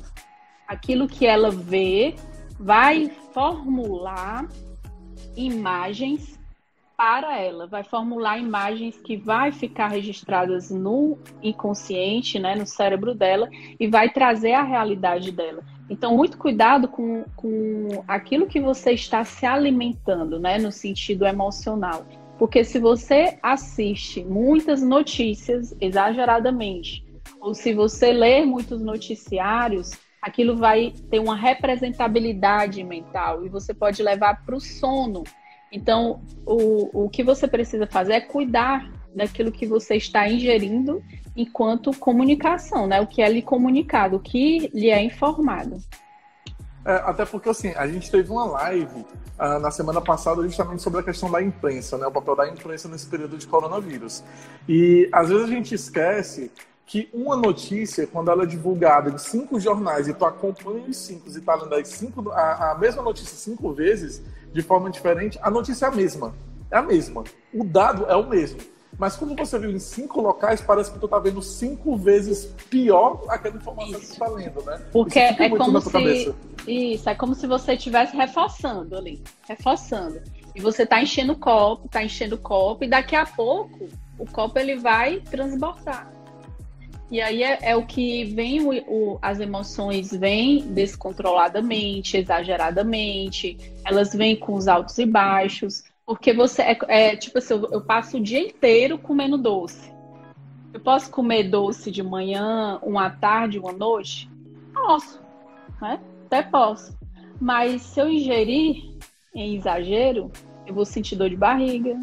aquilo 0.67 1.07
que 1.07 1.25
ela 1.25 1.51
vê, 1.51 2.15
vai 2.59 3.11
formular 3.37 4.47
imagens 5.35 6.39
para 6.97 7.39
ela, 7.39 7.67
vai 7.67 7.83
formular 7.83 8.39
imagens 8.39 8.99
que 8.99 9.15
vai 9.15 9.51
ficar 9.51 9.89
registradas 9.89 10.71
no 10.71 11.19
inconsciente, 11.43 12.39
né, 12.39 12.55
no 12.55 12.65
cérebro 12.65 13.13
dela, 13.13 13.47
e 13.79 13.87
vai 13.87 14.09
trazer 14.09 14.53
a 14.53 14.63
realidade 14.63 15.31
dela. 15.31 15.63
Então, 15.87 16.17
muito 16.17 16.35
cuidado 16.39 16.87
com, 16.87 17.25
com 17.35 18.03
aquilo 18.07 18.47
que 18.47 18.59
você 18.59 18.93
está 18.93 19.23
se 19.23 19.45
alimentando, 19.45 20.39
né, 20.39 20.57
no 20.57 20.71
sentido 20.71 21.23
emocional. 21.23 22.07
Porque 22.39 22.63
se 22.63 22.79
você 22.79 23.37
assiste 23.43 24.23
muitas 24.23 24.81
notícias 24.81 25.77
exageradamente, 25.79 27.05
ou 27.39 27.53
se 27.53 27.71
você 27.71 28.11
lê 28.11 28.43
muitos 28.43 28.81
noticiários, 28.81 29.91
aquilo 30.27 30.55
vai 30.55 30.93
ter 31.09 31.19
uma 31.19 31.35
representabilidade 31.35 32.83
mental 32.83 33.45
e 33.45 33.49
você 33.49 33.73
pode 33.73 34.03
levar 34.03 34.45
para 34.45 34.55
o 34.55 34.59
sono. 34.59 35.23
Então, 35.71 36.21
o, 36.45 37.05
o 37.05 37.09
que 37.09 37.23
você 37.23 37.47
precisa 37.47 37.87
fazer 37.87 38.13
é 38.13 38.21
cuidar 38.21 38.89
daquilo 39.15 39.51
que 39.51 39.65
você 39.65 39.95
está 39.95 40.29
ingerindo 40.29 41.03
enquanto 41.35 41.97
comunicação, 41.97 42.87
né? 42.87 43.01
O 43.01 43.07
que 43.07 43.21
é 43.21 43.29
lhe 43.29 43.41
comunicado, 43.41 44.17
o 44.17 44.19
que 44.19 44.69
lhe 44.73 44.89
é 44.89 45.01
informado. 45.03 45.77
É, 46.85 46.93
até 47.03 47.25
porque, 47.25 47.49
assim, 47.49 47.73
a 47.75 47.85
gente 47.85 48.09
teve 48.09 48.31
uma 48.31 48.45
live 48.45 49.05
uh, 49.37 49.59
na 49.59 49.71
semana 49.71 49.99
passada 49.99 50.41
justamente 50.43 50.81
sobre 50.81 51.01
a 51.01 51.03
questão 51.03 51.29
da 51.29 51.41
imprensa, 51.41 51.97
né? 51.97 52.07
O 52.07 52.11
papel 52.11 52.35
da 52.35 52.47
imprensa 52.47 52.87
nesse 52.87 53.07
período 53.07 53.37
de 53.37 53.45
coronavírus. 53.45 54.23
E, 54.69 55.09
às 55.11 55.27
vezes, 55.27 55.43
a 55.43 55.47
gente 55.47 55.75
esquece 55.75 56.49
que 56.87 57.09
uma 57.13 57.35
notícia, 57.35 58.07
quando 58.07 58.31
ela 58.31 58.43
é 58.43 58.45
divulgada 58.45 59.09
em 59.09 59.17
cinco 59.17 59.59
jornais 59.59 60.07
e 60.07 60.13
tu 60.13 60.23
acompanha 60.23 60.85
os 60.87 60.95
cinco 60.95 61.29
e 61.29 61.41
tá 61.41 61.53
lendo 61.53 61.75
as 61.75 61.89
cinco, 61.89 62.31
a, 62.31 62.71
a, 62.71 62.75
mesma 62.75 63.03
notícia 63.03 63.35
cinco 63.35 63.73
vezes, 63.73 64.23
de 64.53 64.61
forma 64.61 64.89
diferente, 64.89 65.37
a 65.41 65.51
notícia 65.51 65.85
é 65.85 65.89
a 65.89 65.91
mesma. 65.91 66.33
É 66.71 66.77
a 66.77 66.81
mesma. 66.81 67.25
O 67.53 67.65
dado 67.65 68.05
é 68.05 68.15
o 68.15 68.25
mesmo. 68.25 68.59
Mas 68.97 69.17
quando 69.17 69.35
você 69.35 69.59
viu 69.59 69.69
em 69.69 69.79
cinco 69.79 70.21
locais, 70.21 70.61
parece 70.61 70.89
que 70.89 70.97
tu 70.97 71.09
tá 71.09 71.19
vendo 71.19 71.41
cinco 71.41 71.97
vezes 71.97 72.45
pior 72.69 73.21
aquela 73.27 73.57
informação 73.57 73.99
Isso. 73.99 73.99
que 73.99 74.15
tu 74.15 74.19
tá 74.19 74.29
lendo, 74.29 74.63
né? 74.63 74.81
Porque 74.91 75.19
é 75.19 75.49
como 75.49 75.81
se... 75.81 75.91
Cabeça. 75.91 76.35
Isso, 76.65 77.09
é 77.09 77.15
como 77.15 77.35
se 77.35 77.45
você 77.47 77.73
estivesse 77.73 78.15
reforçando 78.15 78.95
ali. 78.95 79.21
Reforçando. 79.45 80.21
E 80.55 80.61
você 80.61 80.85
tá 80.85 81.01
enchendo 81.01 81.33
o 81.33 81.37
copo, 81.37 81.89
tá 81.89 82.01
enchendo 82.01 82.35
o 82.35 82.39
copo, 82.39 82.85
e 82.85 82.87
daqui 82.87 83.15
a 83.15 83.25
pouco 83.25 83.89
o 84.17 84.25
copo 84.25 84.57
ele 84.57 84.77
vai 84.77 85.19
transbordar. 85.19 86.16
E 87.09 87.21
aí 87.21 87.41
é, 87.41 87.59
é 87.61 87.75
o 87.75 87.85
que 87.85 88.25
vem, 88.25 88.61
o, 88.61 88.71
o, 88.87 89.19
as 89.21 89.39
emoções 89.39 90.11
vêm 90.11 90.59
descontroladamente, 90.59 92.17
exageradamente, 92.17 93.57
elas 93.85 94.13
vêm 94.13 94.35
com 94.35 94.55
os 94.55 94.67
altos 94.67 94.97
e 94.97 95.05
baixos, 95.05 95.83
porque 96.05 96.33
você 96.33 96.61
é, 96.61 96.77
é 96.89 97.15
tipo 97.15 97.37
assim, 97.37 97.53
eu, 97.53 97.69
eu, 97.71 97.81
passo 97.81 98.17
o 98.17 98.21
dia 98.21 98.39
inteiro 98.39 98.97
comendo 98.97 99.37
doce. 99.37 99.91
Eu 100.73 100.81
posso 100.81 101.09
comer 101.09 101.43
doce 101.43 101.89
de 101.89 102.03
manhã, 102.03 102.77
uma 102.83 103.09
tarde, 103.09 103.57
uma 103.57 103.71
noite? 103.71 104.29
Posso, 104.73 105.21
né? 105.81 105.99
Até 106.25 106.43
posso. 106.43 106.97
Mas 107.39 107.81
se 107.83 108.01
eu 108.01 108.09
ingerir 108.09 108.97
em 109.33 109.55
exagero, 109.55 110.29
eu 110.65 110.73
vou 110.73 110.83
sentir 110.83 111.15
dor 111.15 111.29
de 111.29 111.37
barriga, 111.37 111.97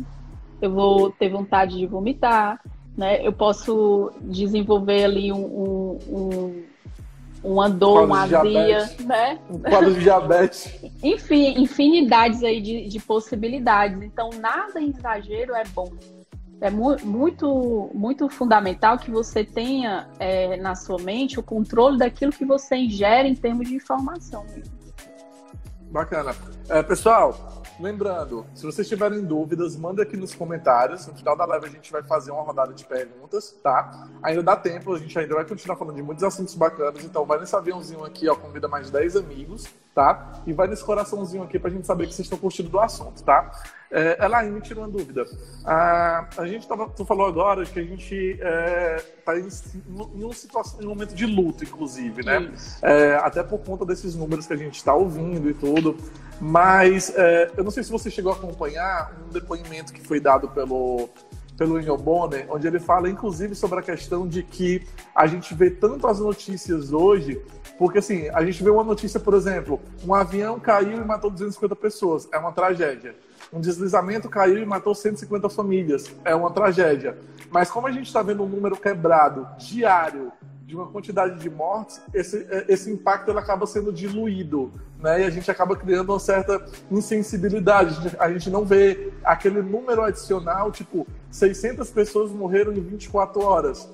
eu 0.62 0.72
vou 0.72 1.10
ter 1.10 1.28
vontade 1.28 1.76
de 1.76 1.86
vomitar, 1.86 2.58
né? 2.96 3.26
Eu 3.26 3.32
posso 3.32 4.12
desenvolver 4.20 5.04
ali 5.04 5.32
um, 5.32 5.44
um, 5.44 5.98
um 6.08 6.64
uma 7.44 7.68
dor, 7.68 8.04
uma 8.04 8.22
azia, 8.22 8.90
né? 9.04 9.38
Um 9.50 9.58
quadro 9.58 9.92
de 9.92 10.00
diabetes. 10.00 10.74
Enfim, 11.04 11.60
infinidades 11.60 12.42
aí 12.42 12.60
de, 12.60 12.88
de 12.88 12.98
possibilidades. 13.00 14.00
Então, 14.00 14.30
nada 14.40 14.80
em 14.80 14.88
exagero 14.88 15.54
é 15.54 15.64
bom. 15.74 15.92
É 16.60 16.70
mu 16.70 16.96
muito, 17.04 17.90
muito 17.92 18.28
fundamental 18.30 18.96
que 18.96 19.10
você 19.10 19.44
tenha 19.44 20.08
é, 20.18 20.56
na 20.56 20.74
sua 20.74 20.98
mente 20.98 21.38
o 21.38 21.42
controle 21.42 21.98
daquilo 21.98 22.32
que 22.32 22.46
você 22.46 22.76
ingere 22.76 23.28
em 23.28 23.34
termos 23.34 23.68
de 23.68 23.74
informação. 23.74 24.46
Bacana. 25.90 26.34
É, 26.70 26.82
pessoal, 26.82 27.62
Lembrando, 27.78 28.46
se 28.54 28.64
vocês 28.64 28.88
tiverem 28.88 29.24
dúvidas, 29.24 29.76
manda 29.76 30.02
aqui 30.02 30.16
nos 30.16 30.32
comentários. 30.32 31.08
No 31.08 31.14
final 31.14 31.36
da 31.36 31.44
live 31.44 31.66
a 31.66 31.70
gente 31.70 31.90
vai 31.90 32.04
fazer 32.04 32.30
uma 32.30 32.42
rodada 32.42 32.72
de 32.72 32.84
perguntas, 32.84 33.50
tá? 33.62 34.08
Ainda 34.22 34.44
dá 34.44 34.56
tempo, 34.56 34.94
a 34.94 34.98
gente 34.98 35.18
ainda 35.18 35.34
vai 35.34 35.44
continuar 35.44 35.76
falando 35.76 35.96
de 35.96 36.02
muitos 36.02 36.22
assuntos 36.22 36.54
bacanas. 36.54 37.04
Então 37.04 37.24
vai 37.26 37.40
nesse 37.40 37.54
aviãozinho 37.56 38.04
aqui, 38.04 38.28
ó, 38.28 38.36
convida 38.36 38.68
mais 38.68 38.90
10 38.90 39.16
amigos, 39.16 39.66
tá? 39.94 40.42
E 40.46 40.52
vai 40.52 40.66
nesse 40.66 40.84
coraçãozinho 40.84 41.44
aqui 41.44 41.58
pra 41.58 41.70
gente 41.70 41.86
saber 41.86 42.06
que 42.06 42.14
vocês 42.14 42.26
estão 42.26 42.38
curtindo 42.38 42.68
do 42.68 42.80
assunto, 42.80 43.22
tá? 43.22 43.50
É, 43.90 44.24
Elaine, 44.24 44.50
me 44.50 44.60
tirou 44.60 44.82
uma 44.82 44.90
dúvida. 44.90 45.24
Ah, 45.64 46.28
a 46.36 46.46
gente 46.48 46.66
tava, 46.66 46.88
tu 46.88 47.04
falou 47.04 47.26
agora 47.26 47.64
que 47.64 47.78
a 47.78 47.84
gente 47.84 48.36
é, 48.40 48.96
tá 49.24 49.38
em, 49.38 49.46
em, 49.46 50.24
uma 50.24 50.34
situação, 50.34 50.82
em 50.82 50.86
um 50.86 50.88
momento 50.88 51.14
de 51.14 51.24
luto, 51.24 51.62
inclusive, 51.62 52.24
né? 52.24 52.52
É, 52.82 53.14
até 53.22 53.44
por 53.44 53.60
conta 53.60 53.86
desses 53.86 54.16
números 54.16 54.48
que 54.48 54.52
a 54.52 54.56
gente 54.56 54.74
está 54.74 54.92
ouvindo 54.92 55.48
e 55.48 55.54
tudo. 55.54 55.96
Mas 56.40 57.14
é, 57.16 57.52
eu 57.56 57.62
não 57.62 57.70
sei 57.70 57.84
se 57.84 57.92
você 57.92 58.10
chegou 58.10 58.32
a 58.32 58.34
acompanhar 58.34 59.16
um 59.28 59.30
depoimento 59.30 59.92
que 59.92 60.00
foi 60.00 60.18
dado 60.18 60.48
pelo 60.48 61.08
pelo 61.56 61.78
Engel 61.78 61.96
Bonner, 61.96 62.46
onde 62.50 62.66
ele 62.66 62.80
fala, 62.80 63.08
inclusive, 63.08 63.54
sobre 63.54 63.78
a 63.78 63.82
questão 63.82 64.26
de 64.26 64.42
que 64.42 64.82
a 65.14 65.26
gente 65.26 65.54
vê 65.54 65.70
tanto 65.70 66.06
as 66.06 66.18
notícias 66.18 66.92
hoje, 66.92 67.40
porque 67.78 67.98
assim, 67.98 68.28
a 68.30 68.44
gente 68.44 68.62
vê 68.62 68.70
uma 68.70 68.84
notícia, 68.84 69.18
por 69.18 69.34
exemplo, 69.34 69.80
um 70.04 70.14
avião 70.14 70.58
caiu 70.58 70.98
e 70.98 71.04
matou 71.04 71.30
250 71.30 71.76
pessoas, 71.76 72.28
é 72.32 72.38
uma 72.38 72.52
tragédia. 72.52 73.14
Um 73.52 73.60
deslizamento 73.60 74.28
caiu 74.28 74.58
e 74.58 74.66
matou 74.66 74.94
150 74.94 75.48
famílias, 75.48 76.10
é 76.24 76.34
uma 76.34 76.50
tragédia. 76.50 77.16
Mas 77.50 77.70
como 77.70 77.86
a 77.86 77.92
gente 77.92 78.06
está 78.06 78.22
vendo 78.22 78.42
um 78.42 78.48
número 78.48 78.76
quebrado 78.76 79.46
diário 79.58 80.32
de 80.66 80.74
uma 80.74 80.86
quantidade 80.86 81.38
de 81.38 81.50
mortes, 81.50 82.00
esse, 82.12 82.46
esse 82.68 82.90
impacto 82.90 83.30
ele 83.30 83.38
acaba 83.38 83.66
sendo 83.66 83.92
diluído, 83.92 84.72
né? 84.98 85.20
E 85.20 85.24
a 85.24 85.30
gente 85.30 85.50
acaba 85.50 85.76
criando 85.76 86.10
uma 86.10 86.18
certa 86.18 86.64
insensibilidade. 86.90 88.16
A 88.18 88.32
gente 88.32 88.48
não 88.48 88.64
vê 88.64 89.12
aquele 89.22 89.60
número 89.60 90.02
adicional, 90.02 90.72
tipo, 90.72 91.06
600 91.34 91.90
pessoas 91.90 92.30
morreram 92.30 92.72
em 92.72 92.80
24 92.80 93.42
horas. 93.42 93.90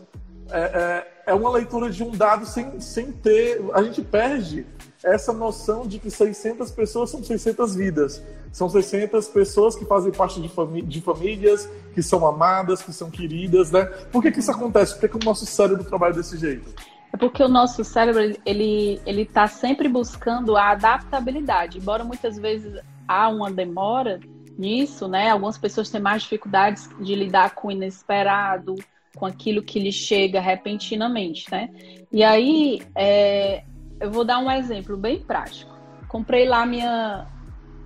É, 0.51 0.61
é, 0.61 1.33
é 1.33 1.35
uma 1.35 1.51
leitura 1.51 1.89
de 1.89 2.03
um 2.03 2.11
dado 2.11 2.45
sem, 2.45 2.79
sem 2.81 3.11
ter. 3.11 3.63
A 3.73 3.83
gente 3.83 4.03
perde 4.03 4.67
essa 5.03 5.33
noção 5.33 5.87
de 5.87 5.99
que 5.99 6.11
600 6.11 6.71
pessoas 6.71 7.09
são 7.09 7.25
600 7.25 7.75
vidas. 7.75 8.23
São 8.53 8.69
600 8.69 9.27
pessoas 9.29 9.75
que 9.75 9.87
fazem 9.87 10.13
parte 10.13 10.39
de, 10.39 10.51
famí 10.51 10.83
de 10.83 11.01
famílias, 11.01 11.67
que 11.95 12.03
são 12.03 12.27
amadas, 12.27 12.83
que 12.83 12.93
são 12.93 13.11
queridas, 13.11 13.71
né? 13.71 13.87
Por 14.13 14.21
que, 14.21 14.31
que 14.33 14.41
isso 14.41 14.51
acontece? 14.51 14.93
Por 14.93 15.01
que, 15.01 15.09
que 15.09 15.25
o 15.25 15.27
nosso 15.27 15.47
cérebro 15.47 15.83
trabalha 15.83 16.13
desse 16.13 16.37
jeito? 16.37 16.75
É 17.11 17.17
porque 17.17 17.43
o 17.43 17.49
nosso 17.49 17.83
cérebro, 17.83 18.21
ele 18.45 19.01
ele 19.07 19.23
está 19.23 19.47
sempre 19.47 19.89
buscando 19.89 20.59
a 20.59 20.73
adaptabilidade. 20.73 21.79
Embora 21.79 22.05
muitas 22.05 22.37
vezes 22.37 22.79
há 23.09 23.31
uma 23.31 23.51
demora 23.51 24.21
nisso, 24.59 25.09
né? 25.09 25.31
Algumas 25.31 25.59
pessoas 25.59 25.91
têm 25.91 26.01
mais 26.01 26.23
dificuldades 26.23 26.89
de 27.01 27.15
lidar 27.15 27.55
com 27.55 27.69
o 27.69 27.71
inesperado, 27.71 28.75
com 29.15 29.27
aquilo 29.27 29.63
que 29.63 29.79
lhe 29.79 29.93
chega 29.93 30.41
repentinamente, 30.41 31.51
né? 31.51 31.69
E 32.13 32.23
aí, 32.23 32.83
é, 32.95 33.65
eu 34.01 34.11
vou 34.11 34.25
dar 34.25 34.39
um 34.39 34.51
exemplo 34.51 34.97
bem 34.97 35.21
prático. 35.21 35.75
Comprei 36.09 36.47
lá 36.47 36.65
minha, 36.67 37.27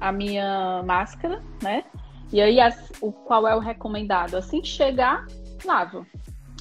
a 0.00 0.12
minha 0.12 0.82
máscara, 0.84 1.42
né? 1.62 1.84
E 2.32 2.40
aí, 2.40 2.60
as, 2.60 2.92
o, 3.00 3.12
qual 3.12 3.46
é 3.46 3.54
o 3.54 3.60
recomendado? 3.60 4.36
Assim 4.36 4.60
que 4.60 4.68
chegar, 4.68 5.26
lava. 5.64 6.06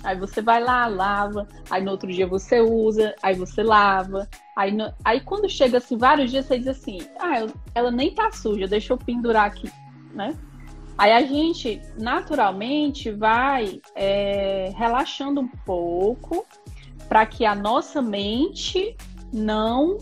Aí 0.03 0.17
você 0.17 0.41
vai 0.41 0.61
lá, 0.61 0.85
lava, 0.85 1.47
aí 1.69 1.81
no 1.81 1.91
outro 1.91 2.11
dia 2.11 2.27
você 2.27 2.59
usa, 2.59 3.15
aí 3.23 3.35
você 3.35 3.63
lava. 3.63 4.27
Aí, 4.55 4.71
no, 4.71 4.93
aí 5.03 5.21
quando 5.21 5.49
chega 5.49 5.77
assim, 5.77 5.97
vários 5.97 6.29
dias, 6.29 6.45
você 6.45 6.59
diz 6.59 6.67
assim, 6.67 6.99
ah, 7.17 7.45
ela 7.73 7.89
nem 7.89 8.13
tá 8.13 8.29
suja, 8.29 8.67
deixa 8.67 8.91
eu 8.91 8.97
pendurar 8.97 9.45
aqui, 9.45 9.71
né? 10.13 10.37
Aí 10.97 11.11
a 11.11 11.21
gente, 11.23 11.81
naturalmente, 11.97 13.11
vai 13.11 13.81
é, 13.95 14.71
relaxando 14.75 15.41
um 15.41 15.47
pouco 15.47 16.45
para 17.09 17.25
que 17.25 17.45
a 17.45 17.55
nossa 17.55 18.01
mente 18.01 18.95
não 19.31 19.97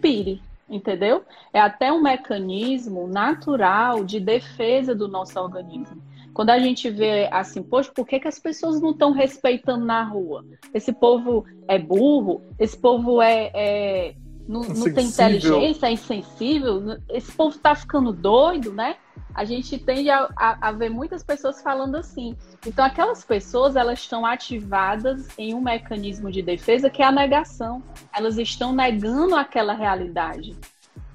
pire, 0.00 0.40
entendeu? 0.68 1.24
É 1.52 1.60
até 1.60 1.92
um 1.92 2.00
mecanismo 2.00 3.08
natural 3.08 4.04
de 4.04 4.20
defesa 4.20 4.94
do 4.94 5.08
nosso 5.08 5.38
organismo. 5.38 6.00
Quando 6.32 6.50
a 6.50 6.58
gente 6.58 6.90
vê 6.90 7.28
assim, 7.30 7.62
poxa, 7.62 7.92
por 7.94 8.06
que, 8.06 8.18
que 8.18 8.28
as 8.28 8.38
pessoas 8.38 8.80
não 8.80 8.90
estão 8.90 9.12
respeitando 9.12 9.84
na 9.84 10.02
rua? 10.02 10.44
Esse 10.72 10.92
povo 10.92 11.44
é 11.68 11.78
burro, 11.78 12.42
esse 12.58 12.76
povo 12.76 13.22
é, 13.22 13.50
é 13.54 14.14
não, 14.46 14.62
não 14.62 14.92
tem 14.92 15.06
inteligência, 15.06 15.86
é 15.86 15.92
insensível, 15.92 16.98
esse 17.08 17.32
povo 17.32 17.56
está 17.56 17.74
ficando 17.74 18.12
doido, 18.12 18.72
né? 18.72 18.96
A 19.34 19.44
gente 19.44 19.76
tende 19.78 20.08
a, 20.08 20.28
a, 20.36 20.68
a, 20.68 20.72
ver 20.72 20.88
muitas 20.88 21.24
pessoas 21.24 21.60
falando 21.60 21.96
assim. 21.96 22.36
Então, 22.64 22.84
aquelas 22.84 23.24
pessoas, 23.24 23.74
elas 23.74 23.98
estão 23.98 24.24
ativadas 24.24 25.28
em 25.36 25.54
um 25.54 25.60
mecanismo 25.60 26.30
de 26.30 26.40
defesa 26.40 26.88
que 26.88 27.02
é 27.02 27.06
a 27.06 27.12
negação. 27.12 27.82
Elas 28.16 28.38
estão 28.38 28.72
negando 28.72 29.34
aquela 29.34 29.74
realidade. 29.74 30.56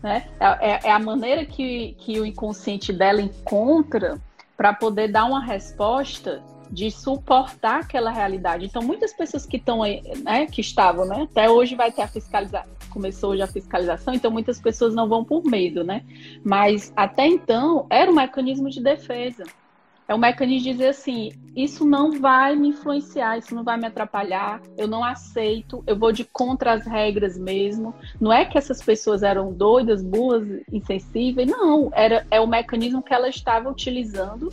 Né? 0.03 0.29
É, 0.39 0.71
é, 0.71 0.79
é 0.85 0.91
a 0.91 0.99
maneira 0.99 1.45
que, 1.45 1.95
que 1.99 2.19
o 2.19 2.25
inconsciente 2.25 2.91
dela 2.91 3.21
encontra 3.21 4.19
para 4.57 4.73
poder 4.73 5.07
dar 5.07 5.23
uma 5.23 5.41
resposta 5.41 6.43
de 6.69 6.91
suportar 6.91 7.79
aquela 7.79 8.11
realidade. 8.11 8.65
Então, 8.65 8.81
muitas 8.81 9.13
pessoas 9.13 9.45
que 9.45 9.57
estão 9.57 9.81
né, 10.23 10.45
que 10.45 10.61
estavam, 10.61 11.05
né, 11.05 11.27
até 11.29 11.49
hoje 11.49 11.75
vai 11.75 11.91
ter 11.91 12.01
a 12.01 12.07
fiscalização, 12.07 12.69
começou 12.89 13.31
hoje 13.31 13.41
a 13.41 13.47
fiscalização, 13.47 14.13
então 14.13 14.31
muitas 14.31 14.59
pessoas 14.59 14.93
não 14.93 15.07
vão 15.07 15.23
por 15.23 15.43
medo, 15.43 15.83
né? 15.83 16.03
Mas 16.43 16.91
até 16.95 17.27
então 17.27 17.85
era 17.89 18.11
um 18.11 18.15
mecanismo 18.15 18.69
de 18.69 18.81
defesa. 18.81 19.43
É 20.09 20.15
um 20.15 20.17
mecanismo 20.17 20.63
de 20.63 20.71
dizer 20.71 20.87
assim: 20.87 21.31
isso 21.55 21.85
não 21.85 22.19
vai 22.19 22.55
me 22.55 22.69
influenciar, 22.69 23.37
isso 23.37 23.53
não 23.53 23.63
vai 23.63 23.77
me 23.77 23.85
atrapalhar, 23.85 24.59
eu 24.75 24.87
não 24.87 25.03
aceito, 25.03 25.83
eu 25.85 25.95
vou 25.95 26.11
de 26.11 26.25
contra 26.25 26.73
as 26.73 26.87
regras 26.87 27.37
mesmo. 27.37 27.93
Não 28.19 28.33
é 28.33 28.43
que 28.43 28.57
essas 28.57 28.81
pessoas 28.81 29.21
eram 29.21 29.53
doidas, 29.53 30.01
burras, 30.01 30.63
insensíveis, 30.73 31.47
não. 31.47 31.91
Era, 31.93 32.25
é 32.31 32.41
o 32.41 32.47
mecanismo 32.47 33.03
que 33.03 33.13
ela 33.13 33.29
estava 33.29 33.69
utilizando 33.69 34.51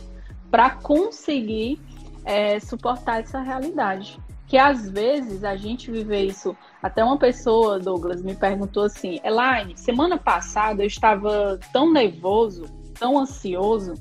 para 0.51 0.69
conseguir 0.69 1.79
é, 2.23 2.59
suportar 2.59 3.21
essa 3.21 3.41
realidade. 3.41 4.19
Que 4.47 4.57
às 4.57 4.89
vezes 4.89 5.43
a 5.43 5.55
gente 5.55 5.91
vive 5.91 6.25
isso. 6.25 6.55
Até 6.81 7.03
uma 7.03 7.17
pessoa, 7.17 7.79
Douglas, 7.79 8.21
me 8.21 8.33
perguntou 8.33 8.83
assim: 8.83 9.19
Elaine, 9.23 9.77
semana 9.77 10.17
passada 10.17 10.83
eu 10.83 10.87
estava 10.87 11.59
tão 11.73 11.91
nervoso, 11.91 12.63
tão 12.97 13.19
ansioso, 13.19 13.93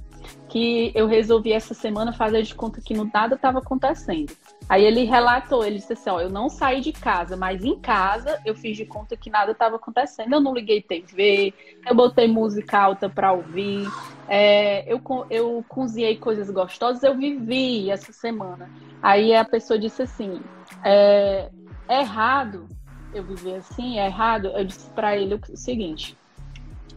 que 0.48 0.92
eu 0.94 1.06
resolvi 1.06 1.52
essa 1.52 1.74
semana 1.74 2.12
fazer 2.12 2.42
de 2.42 2.54
conta 2.54 2.80
que 2.80 2.94
nada 2.94 3.34
estava 3.34 3.58
acontecendo. 3.58 4.32
Aí 4.68 4.84
ele 4.84 5.04
relatou, 5.04 5.64
ele 5.64 5.76
disse 5.76 5.92
assim, 5.92 6.10
ó, 6.10 6.20
eu 6.20 6.28
não 6.28 6.48
saí 6.48 6.80
de 6.80 6.92
casa, 6.92 7.36
mas 7.36 7.64
em 7.64 7.78
casa 7.78 8.40
eu 8.44 8.54
fiz 8.54 8.76
de 8.76 8.84
conta 8.84 9.16
que 9.16 9.30
nada 9.30 9.52
estava 9.52 9.76
acontecendo. 9.76 10.32
Eu 10.32 10.40
não 10.40 10.52
liguei 10.52 10.82
TV, 10.82 11.54
eu 11.86 11.94
botei 11.94 12.26
música 12.26 12.78
alta 12.78 13.08
para 13.08 13.32
ouvir, 13.32 13.86
é, 14.28 14.92
eu, 14.92 15.00
eu 15.30 15.64
cozinhei 15.68 16.16
coisas 16.16 16.50
gostosas, 16.50 17.02
eu 17.04 17.16
vivi 17.16 17.90
essa 17.90 18.12
semana. 18.12 18.68
Aí 19.00 19.34
a 19.34 19.44
pessoa 19.44 19.78
disse 19.78 20.02
assim, 20.02 20.40
é, 20.82 21.48
é 21.88 22.00
errado 22.00 22.66
eu 23.14 23.22
viver 23.22 23.56
assim, 23.56 23.98
é 23.98 24.06
errado. 24.06 24.48
Eu 24.48 24.64
disse 24.64 24.90
para 24.90 25.16
ele 25.16 25.34
o 25.34 25.56
seguinte, 25.56 26.16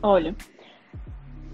olha, 0.01 0.35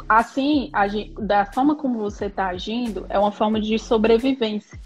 assim, 0.07 0.71
da 1.19 1.45
forma 1.45 1.75
como 1.75 1.99
você 1.99 2.25
está 2.25 2.47
agindo, 2.47 3.05
é 3.09 3.19
uma 3.19 3.31
forma 3.31 3.59
de 3.59 3.77
sobrevivência 3.77 4.79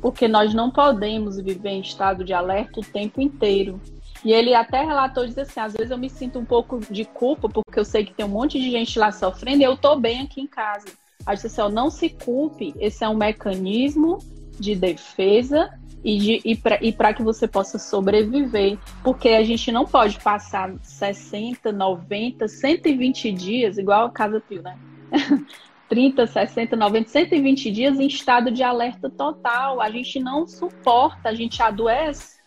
porque 0.00 0.28
nós 0.28 0.54
não 0.54 0.70
podemos 0.70 1.36
viver 1.38 1.70
em 1.70 1.80
estado 1.80 2.24
de 2.24 2.32
alerta 2.32 2.80
o 2.80 2.84
tempo 2.84 3.20
inteiro. 3.20 3.80
E 4.24 4.32
ele 4.32 4.54
até 4.54 4.82
relatou, 4.82 5.26
diz 5.26 5.38
assim, 5.38 5.60
às 5.60 5.72
vezes 5.72 5.90
eu 5.90 5.98
me 5.98 6.10
sinto 6.10 6.38
um 6.38 6.44
pouco 6.44 6.80
de 6.90 7.04
culpa, 7.04 7.48
porque 7.48 7.78
eu 7.78 7.84
sei 7.84 8.04
que 8.04 8.12
tem 8.12 8.26
um 8.26 8.30
monte 8.30 8.58
de 8.58 8.70
gente 8.70 8.98
lá 8.98 9.12
sofrendo 9.12 9.62
e 9.62 9.64
eu 9.64 9.76
tô 9.76 9.96
bem 9.96 10.22
aqui 10.22 10.40
em 10.40 10.46
casa. 10.46 10.86
Aí 11.24 11.36
disse 11.36 11.46
assim, 11.46 11.72
não 11.72 11.90
se 11.90 12.08
culpe, 12.08 12.74
esse 12.78 13.04
é 13.04 13.08
um 13.08 13.16
mecanismo 13.16 14.18
de 14.58 14.74
defesa 14.74 15.70
e, 16.04 16.40
e 16.44 16.92
para 16.92 17.12
que 17.12 17.22
você 17.22 17.46
possa 17.46 17.78
sobreviver, 17.78 18.78
porque 19.02 19.30
a 19.30 19.44
gente 19.44 19.70
não 19.70 19.84
pode 19.84 20.18
passar 20.20 20.72
60, 20.82 21.72
90, 21.72 22.48
120 22.48 23.32
dias, 23.32 23.78
igual 23.78 24.06
a 24.06 24.10
Casa 24.10 24.40
Pio, 24.40 24.62
né? 24.62 24.76
30, 25.88 26.26
60, 26.26 26.76
90, 26.76 27.08
120 27.08 27.70
dias 27.70 27.98
em 27.98 28.06
estado 28.06 28.50
de 28.50 28.62
alerta 28.62 29.08
total. 29.08 29.80
A 29.80 29.90
gente 29.90 30.20
não 30.20 30.46
suporta, 30.46 31.30
a 31.30 31.34
gente 31.34 31.62
adoece. 31.62 32.38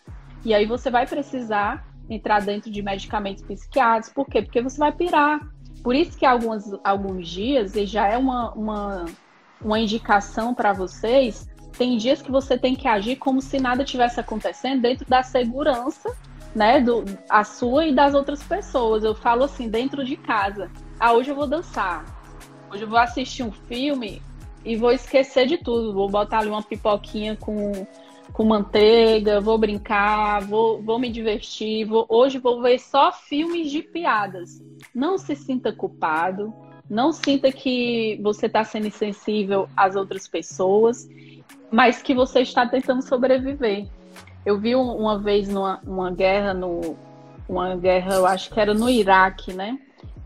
E 0.44 0.54
aí 0.54 0.64
você 0.64 0.90
vai 0.90 1.06
precisar 1.06 1.86
entrar 2.08 2.40
dentro 2.40 2.70
de 2.70 2.82
medicamentos 2.82 3.42
psiquiátricos. 3.42 4.12
Por 4.12 4.26
quê? 4.26 4.42
Porque 4.42 4.62
você 4.62 4.78
vai 4.78 4.92
pirar. 4.92 5.40
Por 5.82 5.94
isso 5.94 6.16
que 6.16 6.24
algumas, 6.24 6.64
alguns 6.84 7.28
dias, 7.28 7.74
e 7.74 7.84
já 7.84 8.06
é 8.06 8.16
uma, 8.16 8.52
uma, 8.52 9.04
uma 9.60 9.80
indicação 9.80 10.54
para 10.54 10.72
vocês, 10.72 11.48
tem 11.76 11.96
dias 11.96 12.22
que 12.22 12.30
você 12.30 12.56
tem 12.56 12.76
que 12.76 12.86
agir 12.86 13.16
como 13.16 13.42
se 13.42 13.58
nada 13.58 13.84
tivesse 13.84 14.20
acontecendo 14.20 14.82
dentro 14.82 15.08
da 15.08 15.22
segurança, 15.24 16.14
né, 16.54 16.80
do, 16.80 17.04
a 17.28 17.42
sua 17.42 17.86
e 17.86 17.94
das 17.94 18.14
outras 18.14 18.42
pessoas. 18.42 19.02
Eu 19.02 19.14
falo 19.14 19.42
assim, 19.42 19.68
dentro 19.68 20.04
de 20.04 20.16
casa. 20.16 20.70
Ah, 21.00 21.12
hoje 21.12 21.30
eu 21.30 21.34
vou 21.34 21.48
dançar 21.48 22.21
Hoje 22.72 22.84
eu 22.84 22.88
vou 22.88 22.98
assistir 22.98 23.42
um 23.42 23.52
filme 23.52 24.22
e 24.64 24.76
vou 24.76 24.92
esquecer 24.92 25.46
de 25.46 25.58
tudo. 25.58 25.92
Vou 25.92 26.08
botar 26.08 26.38
ali 26.38 26.48
uma 26.48 26.62
pipoquinha 26.62 27.36
com, 27.36 27.86
com 28.32 28.44
manteiga, 28.44 29.42
vou 29.42 29.58
brincar, 29.58 30.40
vou, 30.46 30.80
vou 30.80 30.98
me 30.98 31.10
divertir. 31.10 31.84
Vou, 31.84 32.06
hoje 32.08 32.38
vou 32.38 32.62
ver 32.62 32.78
só 32.78 33.12
filmes 33.12 33.70
de 33.70 33.82
piadas. 33.82 34.64
Não 34.94 35.18
se 35.18 35.36
sinta 35.36 35.70
culpado, 35.70 36.50
não 36.88 37.12
sinta 37.12 37.52
que 37.52 38.18
você 38.22 38.46
está 38.46 38.64
sendo 38.64 38.86
insensível 38.86 39.68
às 39.76 39.94
outras 39.94 40.26
pessoas, 40.26 41.06
mas 41.70 42.00
que 42.00 42.14
você 42.14 42.40
está 42.40 42.66
tentando 42.66 43.02
sobreviver. 43.02 43.86
Eu 44.46 44.58
vi 44.58 44.74
uma 44.74 45.18
vez 45.18 45.46
numa 45.46 45.78
uma 45.86 46.10
guerra 46.10 46.54
no 46.54 46.96
uma 47.46 47.76
guerra, 47.76 48.14
eu 48.14 48.24
acho 48.24 48.48
que 48.48 48.58
era 48.58 48.72
no 48.72 48.88
Iraque, 48.88 49.52
né? 49.52 49.78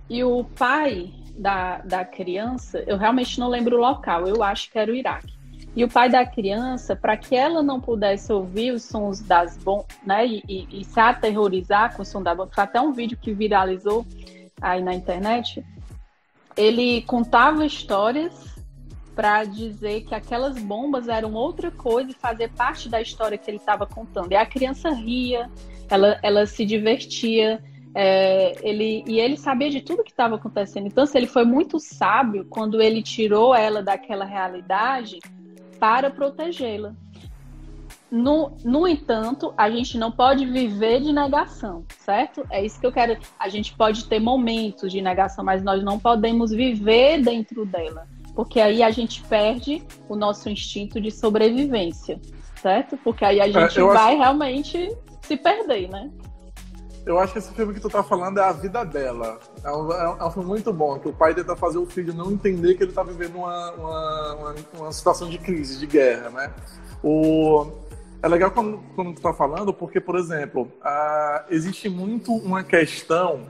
E 0.08 0.22
o 0.22 0.44
pai 0.44 1.12
da, 1.36 1.78
da 1.78 2.04
criança, 2.04 2.82
eu 2.86 2.96
realmente 2.96 3.38
não 3.38 3.48
lembro 3.48 3.76
o 3.76 3.80
local, 3.80 4.26
eu 4.26 4.42
acho 4.42 4.70
que 4.70 4.78
era 4.78 4.90
o 4.90 4.94
Iraque. 4.94 5.36
E 5.74 5.84
o 5.84 5.88
pai 5.88 6.08
da 6.08 6.24
criança, 6.24 6.96
para 6.96 7.16
que 7.18 7.36
ela 7.36 7.62
não 7.62 7.78
pudesse 7.80 8.32
ouvir 8.32 8.72
os 8.72 8.82
sons 8.84 9.20
das 9.20 9.58
bombas, 9.58 9.86
né, 10.06 10.26
e, 10.26 10.42
e, 10.48 10.80
e, 10.80 10.84
se 10.84 10.98
aterrorizar 10.98 11.94
com 11.94 12.02
o 12.02 12.04
som 12.04 12.22
da 12.22 12.34
bomba, 12.34 12.50
foi 12.54 12.64
até 12.64 12.80
um 12.80 12.92
vídeo 12.92 13.18
que 13.20 13.34
viralizou 13.34 14.06
aí 14.60 14.82
na 14.82 14.94
internet, 14.94 15.62
ele 16.56 17.02
contava 17.02 17.66
histórias 17.66 18.56
para 19.14 19.44
dizer 19.44 20.04
que 20.04 20.14
aquelas 20.14 20.58
bombas 20.58 21.08
eram 21.08 21.34
outra 21.34 21.70
coisa 21.70 22.10
e 22.10 22.14
fazer 22.14 22.50
parte 22.50 22.88
da 22.88 23.00
história 23.00 23.36
que 23.36 23.50
ele 23.50 23.58
estava 23.58 23.86
contando. 23.86 24.32
E 24.32 24.36
a 24.36 24.46
criança 24.46 24.90
ria, 24.90 25.50
ela, 25.90 26.18
ela 26.22 26.46
se 26.46 26.64
divertia, 26.64 27.62
é, 27.98 28.54
ele, 28.60 29.02
e 29.06 29.18
ele 29.18 29.38
sabia 29.38 29.70
de 29.70 29.80
tudo 29.80 30.04
que 30.04 30.10
estava 30.10 30.34
acontecendo. 30.34 30.86
Então, 30.86 31.04
assim, 31.04 31.16
ele 31.16 31.26
foi 31.26 31.46
muito 31.46 31.80
sábio 31.80 32.44
quando 32.44 32.82
ele 32.82 33.02
tirou 33.02 33.54
ela 33.54 33.82
daquela 33.82 34.26
realidade 34.26 35.18
para 35.80 36.10
protegê-la. 36.10 36.94
No, 38.10 38.52
no 38.62 38.86
entanto, 38.86 39.54
a 39.56 39.70
gente 39.70 39.96
não 39.96 40.12
pode 40.12 40.44
viver 40.44 41.00
de 41.00 41.10
negação, 41.10 41.86
certo? 41.98 42.46
É 42.50 42.62
isso 42.62 42.78
que 42.78 42.86
eu 42.86 42.92
quero. 42.92 43.16
A 43.38 43.48
gente 43.48 43.74
pode 43.74 44.04
ter 44.04 44.20
momentos 44.20 44.92
de 44.92 45.00
negação, 45.00 45.42
mas 45.42 45.62
nós 45.64 45.82
não 45.82 45.98
podemos 45.98 46.50
viver 46.50 47.22
dentro 47.22 47.64
dela, 47.64 48.06
porque 48.34 48.60
aí 48.60 48.82
a 48.82 48.90
gente 48.90 49.22
perde 49.22 49.82
o 50.06 50.14
nosso 50.14 50.50
instinto 50.50 51.00
de 51.00 51.10
sobrevivência, 51.10 52.20
certo? 52.56 52.98
Porque 52.98 53.24
aí 53.24 53.40
a 53.40 53.48
é, 53.48 53.52
gente 53.52 53.80
é, 53.80 53.82
vai 53.82 54.12
acho... 54.12 54.18
realmente 54.18 54.94
se 55.22 55.36
perder, 55.38 55.88
né? 55.88 56.10
Eu 57.06 57.20
acho 57.20 57.32
que 57.32 57.38
esse 57.38 57.54
filme 57.54 57.72
que 57.72 57.78
tu 57.78 57.88
tá 57.88 58.02
falando 58.02 58.40
é 58.40 58.42
a 58.42 58.50
vida 58.50 58.84
dela. 58.84 59.38
É 59.62 59.70
um, 59.70 59.92
é 59.92 60.24
um 60.24 60.30
filme 60.32 60.48
muito 60.48 60.72
bom, 60.72 60.98
que 60.98 61.08
o 61.08 61.12
pai 61.12 61.32
tenta 61.32 61.54
fazer 61.54 61.78
o 61.78 61.86
filho 61.86 62.12
não 62.12 62.32
entender 62.32 62.74
que 62.74 62.82
ele 62.82 62.92
tá 62.92 63.04
vivendo 63.04 63.36
uma, 63.36 63.70
uma, 63.70 64.34
uma, 64.34 64.54
uma 64.76 64.92
situação 64.92 65.30
de 65.30 65.38
crise, 65.38 65.78
de 65.78 65.86
guerra, 65.86 66.30
né? 66.30 66.52
O, 67.04 67.70
é 68.20 68.26
legal 68.26 68.50
quando, 68.50 68.78
quando 68.96 69.14
tu 69.14 69.22
tá 69.22 69.32
falando, 69.32 69.72
porque, 69.72 70.00
por 70.00 70.16
exemplo, 70.16 70.62
uh, 70.62 71.44
existe 71.48 71.88
muito 71.88 72.32
uma 72.32 72.64
questão 72.64 73.42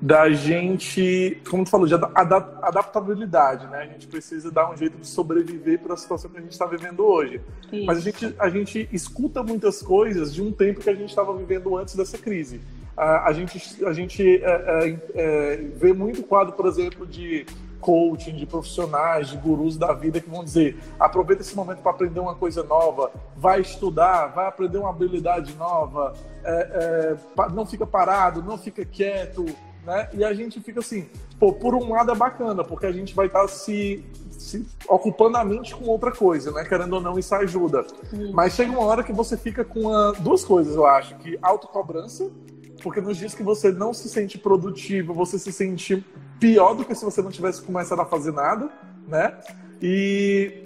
da 0.00 0.30
gente, 0.30 1.42
como 1.50 1.64
tu 1.64 1.70
falou, 1.70 1.86
de 1.86 1.92
adaptabilidade, 1.94 3.66
né? 3.66 3.80
A 3.82 3.86
gente 3.86 4.06
precisa 4.06 4.50
dar 4.50 4.72
um 4.72 4.76
jeito 4.76 4.96
de 4.96 5.06
sobreviver 5.06 5.78
para 5.80 5.92
a 5.92 5.96
situação 5.98 6.30
que 6.30 6.38
a 6.38 6.40
gente 6.40 6.52
está 6.52 6.64
vivendo 6.64 7.04
hoje. 7.04 7.38
Isso. 7.70 7.84
Mas 7.84 7.98
a 7.98 8.00
gente, 8.00 8.34
a 8.38 8.48
gente 8.48 8.88
escuta 8.90 9.42
muitas 9.42 9.82
coisas 9.82 10.32
de 10.32 10.40
um 10.40 10.50
tempo 10.50 10.80
que 10.80 10.88
a 10.88 10.94
gente 10.94 11.10
estava 11.10 11.36
vivendo 11.36 11.76
antes 11.76 11.94
dessa 11.94 12.16
crise 12.16 12.62
a, 12.98 13.32
gente, 13.32 13.84
a 13.84 13.92
gente 13.92 14.42
é, 14.42 14.44
é, 14.44 14.98
é, 15.14 15.56
vê 15.56 15.92
muito 15.92 16.22
quadro, 16.22 16.52
por 16.54 16.66
exemplo, 16.66 17.06
de 17.06 17.46
coaching, 17.80 18.34
de 18.34 18.44
profissionais, 18.44 19.28
de 19.28 19.36
gurus 19.36 19.76
da 19.76 19.92
vida 19.92 20.20
que 20.20 20.28
vão 20.28 20.42
dizer: 20.42 20.76
aproveita 20.98 21.42
esse 21.42 21.54
momento 21.54 21.78
para 21.78 21.92
aprender 21.92 22.20
uma 22.20 22.34
coisa 22.34 22.62
nova, 22.62 23.10
vai 23.36 23.60
estudar, 23.60 24.26
vai 24.28 24.46
aprender 24.46 24.78
uma 24.78 24.90
habilidade 24.90 25.54
nova, 25.54 26.12
é, 26.44 27.16
é, 27.38 27.48
não 27.52 27.64
fica 27.64 27.86
parado, 27.86 28.42
não 28.42 28.58
fica 28.58 28.84
quieto. 28.84 29.46
Né? 29.84 30.08
E 30.12 30.24
a 30.24 30.34
gente 30.34 30.60
fica 30.60 30.80
assim, 30.80 31.08
pô, 31.38 31.52
por 31.52 31.74
um 31.74 31.90
lado 31.90 32.10
é 32.10 32.14
bacana, 32.14 32.62
porque 32.62 32.84
a 32.84 32.92
gente 32.92 33.14
vai 33.14 33.26
estar 33.26 33.42
tá 33.42 33.48
se, 33.48 34.04
se 34.32 34.66
ocupando 34.86 35.38
a 35.38 35.44
mente 35.44 35.74
com 35.74 35.84
outra 35.86 36.12
coisa, 36.12 36.50
né? 36.50 36.64
Querendo 36.64 36.94
ou 36.94 37.00
não, 37.00 37.18
isso 37.18 37.34
ajuda. 37.34 37.86
Sim. 38.10 38.32
Mas 38.32 38.54
chega 38.54 38.70
uma 38.70 38.82
hora 38.82 39.02
que 39.02 39.12
você 39.12 39.36
fica 39.36 39.64
com 39.64 39.82
uma, 39.82 40.12
duas 40.18 40.44
coisas, 40.44 40.74
eu 40.74 40.84
acho, 40.84 41.14
que 41.18 41.38
autocobrança 41.40 42.30
porque 42.82 43.00
nos 43.00 43.16
dias 43.16 43.34
que 43.34 43.42
você 43.42 43.70
não 43.72 43.92
se 43.92 44.08
sente 44.08 44.38
produtivo, 44.38 45.12
você 45.12 45.38
se 45.38 45.52
sente 45.52 46.04
pior 46.38 46.74
do 46.74 46.84
que 46.84 46.94
se 46.94 47.04
você 47.04 47.20
não 47.20 47.30
tivesse 47.30 47.62
começado 47.62 48.00
a 48.00 48.04
fazer 48.04 48.32
nada, 48.32 48.70
né? 49.06 49.36
E 49.82 50.62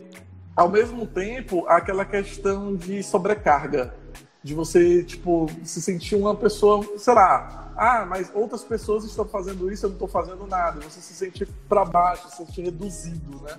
ao 0.55 0.68
mesmo 0.68 1.07
tempo, 1.07 1.66
aquela 1.66 2.05
questão 2.05 2.75
de 2.77 3.03
sobrecarga, 3.03 3.94
de 4.42 4.55
você, 4.55 5.03
tipo, 5.05 5.46
se 5.62 5.81
sentir 5.81 6.16
uma 6.16 6.35
pessoa, 6.35 6.85
sei 6.98 7.14
lá, 7.14 7.72
ah, 7.77 8.05
mas 8.07 8.31
outras 8.35 8.62
pessoas 8.64 9.05
estão 9.05 9.25
fazendo 9.25 9.70
isso, 9.70 9.87
eu 9.87 9.90
não 9.90 9.94
estou 9.94 10.09
fazendo 10.09 10.46
nada. 10.46 10.81
Você 10.81 11.01
se 11.01 11.14
sente 11.14 11.46
para 11.68 11.85
baixo, 11.85 12.29
se 12.29 12.37
sente 12.37 12.61
reduzido, 12.61 13.40
né? 13.42 13.57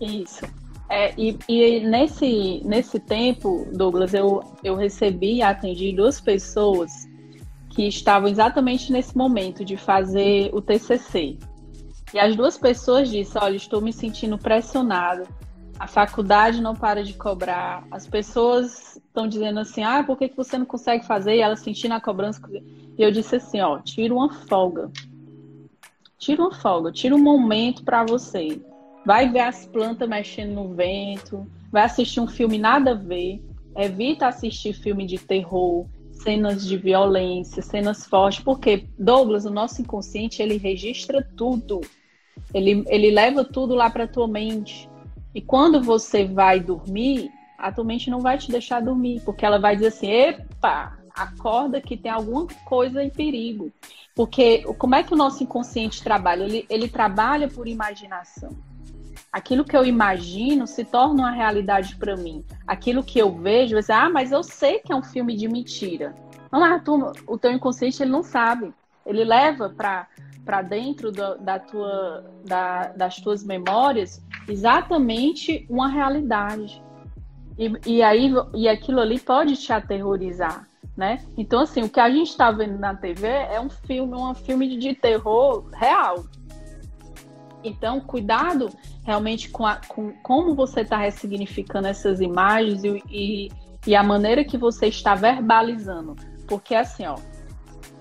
Isso. 0.00 0.44
É, 0.90 1.12
e, 1.18 1.38
e 1.48 1.80
nesse, 1.86 2.62
nesse 2.64 2.98
tempo, 2.98 3.68
Douglas, 3.72 4.14
eu, 4.14 4.42
eu 4.64 4.74
recebi 4.74 5.36
e 5.36 5.42
atendi 5.42 5.92
duas 5.92 6.20
pessoas 6.20 7.07
que 7.78 7.86
estavam 7.86 8.28
exatamente 8.28 8.90
nesse 8.90 9.16
momento 9.16 9.64
de 9.64 9.76
fazer 9.76 10.50
o 10.52 10.60
TCC. 10.60 11.38
E 12.12 12.18
as 12.18 12.34
duas 12.34 12.58
pessoas 12.58 13.08
disseram: 13.08 13.46
Olha, 13.46 13.54
estou 13.54 13.80
me 13.80 13.92
sentindo 13.92 14.36
pressionado, 14.36 15.28
a 15.78 15.86
faculdade 15.86 16.60
não 16.60 16.74
para 16.74 17.04
de 17.04 17.14
cobrar, 17.14 17.86
as 17.88 18.04
pessoas 18.04 18.96
estão 18.96 19.28
dizendo 19.28 19.60
assim: 19.60 19.84
Ah, 19.84 20.02
por 20.02 20.18
que, 20.18 20.28
que 20.28 20.36
você 20.36 20.58
não 20.58 20.66
consegue 20.66 21.06
fazer? 21.06 21.36
E 21.36 21.40
elas 21.40 21.60
sentindo 21.60 21.94
a 21.94 22.00
cobrança. 22.00 22.40
E 22.52 23.00
eu 23.00 23.12
disse 23.12 23.36
assim: 23.36 23.60
Ó, 23.60 23.78
tira 23.78 24.12
uma 24.12 24.28
folga. 24.28 24.90
Tira 26.18 26.42
uma 26.42 26.52
folga, 26.52 26.90
tira 26.90 27.14
um 27.14 27.22
momento 27.22 27.84
para 27.84 28.04
você. 28.04 28.60
Vai 29.06 29.28
ver 29.28 29.42
as 29.42 29.66
plantas 29.66 30.08
mexendo 30.08 30.52
no 30.52 30.74
vento, 30.74 31.46
vai 31.70 31.84
assistir 31.84 32.18
um 32.18 32.26
filme 32.26 32.58
nada 32.58 32.90
a 32.90 32.94
ver, 32.94 33.40
evita 33.76 34.26
assistir 34.26 34.72
filme 34.72 35.06
de 35.06 35.16
terror, 35.16 35.86
cenas 36.22 36.66
de 36.66 36.76
violência, 36.76 37.62
cenas 37.62 38.04
fortes, 38.04 38.42
porque 38.42 38.86
Douglas, 38.98 39.44
o 39.44 39.50
nosso 39.50 39.80
inconsciente, 39.80 40.42
ele 40.42 40.56
registra 40.56 41.26
tudo. 41.36 41.80
Ele, 42.52 42.84
ele 42.88 43.10
leva 43.10 43.44
tudo 43.44 43.74
lá 43.74 43.90
para 43.90 44.06
tua 44.06 44.28
mente. 44.28 44.88
E 45.34 45.40
quando 45.40 45.82
você 45.82 46.24
vai 46.24 46.60
dormir, 46.60 47.30
a 47.58 47.72
tua 47.72 47.84
mente 47.84 48.10
não 48.10 48.20
vai 48.20 48.38
te 48.38 48.50
deixar 48.50 48.80
dormir, 48.80 49.20
porque 49.24 49.44
ela 49.44 49.58
vai 49.58 49.74
dizer 49.74 49.88
assim: 49.88 50.10
"Epa, 50.10 50.98
acorda 51.14 51.80
que 51.80 51.96
tem 51.96 52.10
alguma 52.10 52.46
coisa 52.64 53.02
em 53.02 53.10
perigo". 53.10 53.72
Porque 54.14 54.62
como 54.78 54.94
é 54.94 55.02
que 55.02 55.12
o 55.12 55.16
nosso 55.16 55.42
inconsciente 55.44 56.02
trabalha? 56.02 56.44
Ele, 56.44 56.66
ele 56.68 56.88
trabalha 56.88 57.48
por 57.48 57.68
imaginação. 57.68 58.50
Aquilo 59.32 59.64
que 59.64 59.76
eu 59.76 59.84
imagino 59.84 60.66
se 60.66 60.84
torna 60.84 61.22
uma 61.22 61.30
realidade 61.30 61.96
para 61.96 62.16
mim. 62.16 62.44
Aquilo 62.66 63.04
que 63.04 63.18
eu 63.18 63.30
vejo, 63.30 63.74
eu 63.74 63.80
dizer, 63.80 63.92
ah, 63.92 64.08
mas 64.08 64.32
eu 64.32 64.42
sei 64.42 64.78
que 64.78 64.92
é 64.92 64.96
um 64.96 65.02
filme 65.02 65.36
de 65.36 65.46
mentira. 65.46 66.14
Não, 66.50 66.80
tu, 66.80 67.12
o 67.26 67.38
teu 67.38 67.52
inconsciente 67.52 68.02
ele 68.02 68.10
não 68.10 68.22
sabe. 68.22 68.72
Ele 69.04 69.24
leva 69.24 69.68
para 69.68 70.62
dentro 70.62 71.12
do, 71.12 71.36
da 71.38 71.58
tua, 71.58 72.24
da, 72.46 72.88
das 72.88 73.16
tuas 73.16 73.44
memórias 73.44 74.22
exatamente 74.48 75.66
uma 75.68 75.88
realidade. 75.88 76.82
E, 77.58 77.72
e 77.86 78.02
aí 78.02 78.32
e 78.54 78.68
aquilo 78.68 79.00
ali 79.00 79.20
pode 79.20 79.56
te 79.56 79.72
aterrorizar. 79.72 80.66
Né? 80.96 81.24
Então, 81.36 81.60
assim, 81.60 81.82
o 81.82 81.88
que 81.88 82.00
a 82.00 82.10
gente 82.10 82.30
está 82.30 82.50
vendo 82.50 82.76
na 82.76 82.92
TV 82.94 83.28
é 83.28 83.60
um 83.60 83.70
filme, 83.70 84.16
um 84.16 84.34
filme 84.34 84.76
de 84.76 84.94
terror 84.94 85.68
real. 85.72 86.24
Então, 87.62 88.00
cuidado 88.00 88.68
realmente 89.08 89.48
com, 89.48 89.64
a, 89.64 89.76
com 89.88 90.12
como 90.22 90.54
você 90.54 90.82
está 90.82 90.98
ressignificando 90.98 91.88
essas 91.88 92.20
imagens 92.20 92.84
e, 92.84 93.02
e, 93.08 93.48
e, 93.86 93.96
a 93.96 94.02
maneira 94.02 94.44
que 94.44 94.58
você 94.58 94.88
está 94.88 95.14
verbalizando. 95.14 96.14
Porque 96.46 96.74
assim, 96.74 97.06
ó, 97.06 97.16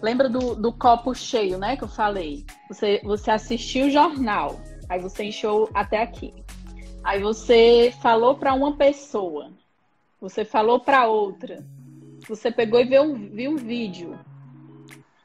lembra 0.02 0.28
do, 0.28 0.54
do 0.54 0.74
copo 0.74 1.16
cheio, 1.16 1.58
né, 1.58 1.78
que 1.78 1.86
eu 1.86 1.88
falei? 1.88 2.46
Você, 2.68 3.00
você 3.06 3.32
assistiu 3.32 3.86
o 3.88 3.90
jornal, 3.90 4.60
aí 4.90 5.00
você 5.00 5.24
encheu 5.24 5.70
até 5.74 6.04
aqui. 6.04 6.34
Aí 7.06 7.22
você 7.22 7.94
falou 8.02 8.36
para 8.36 8.54
uma 8.54 8.76
pessoa, 8.76 9.54
você 10.20 10.44
falou 10.44 10.82
para 10.82 11.08
outra, 11.08 11.66
você 12.28 12.52
pegou 12.52 12.82
e 12.82 12.84
viu 12.84 13.04
um, 13.04 13.14
viu 13.30 13.52
um 13.52 13.56
vídeo, 13.56 14.20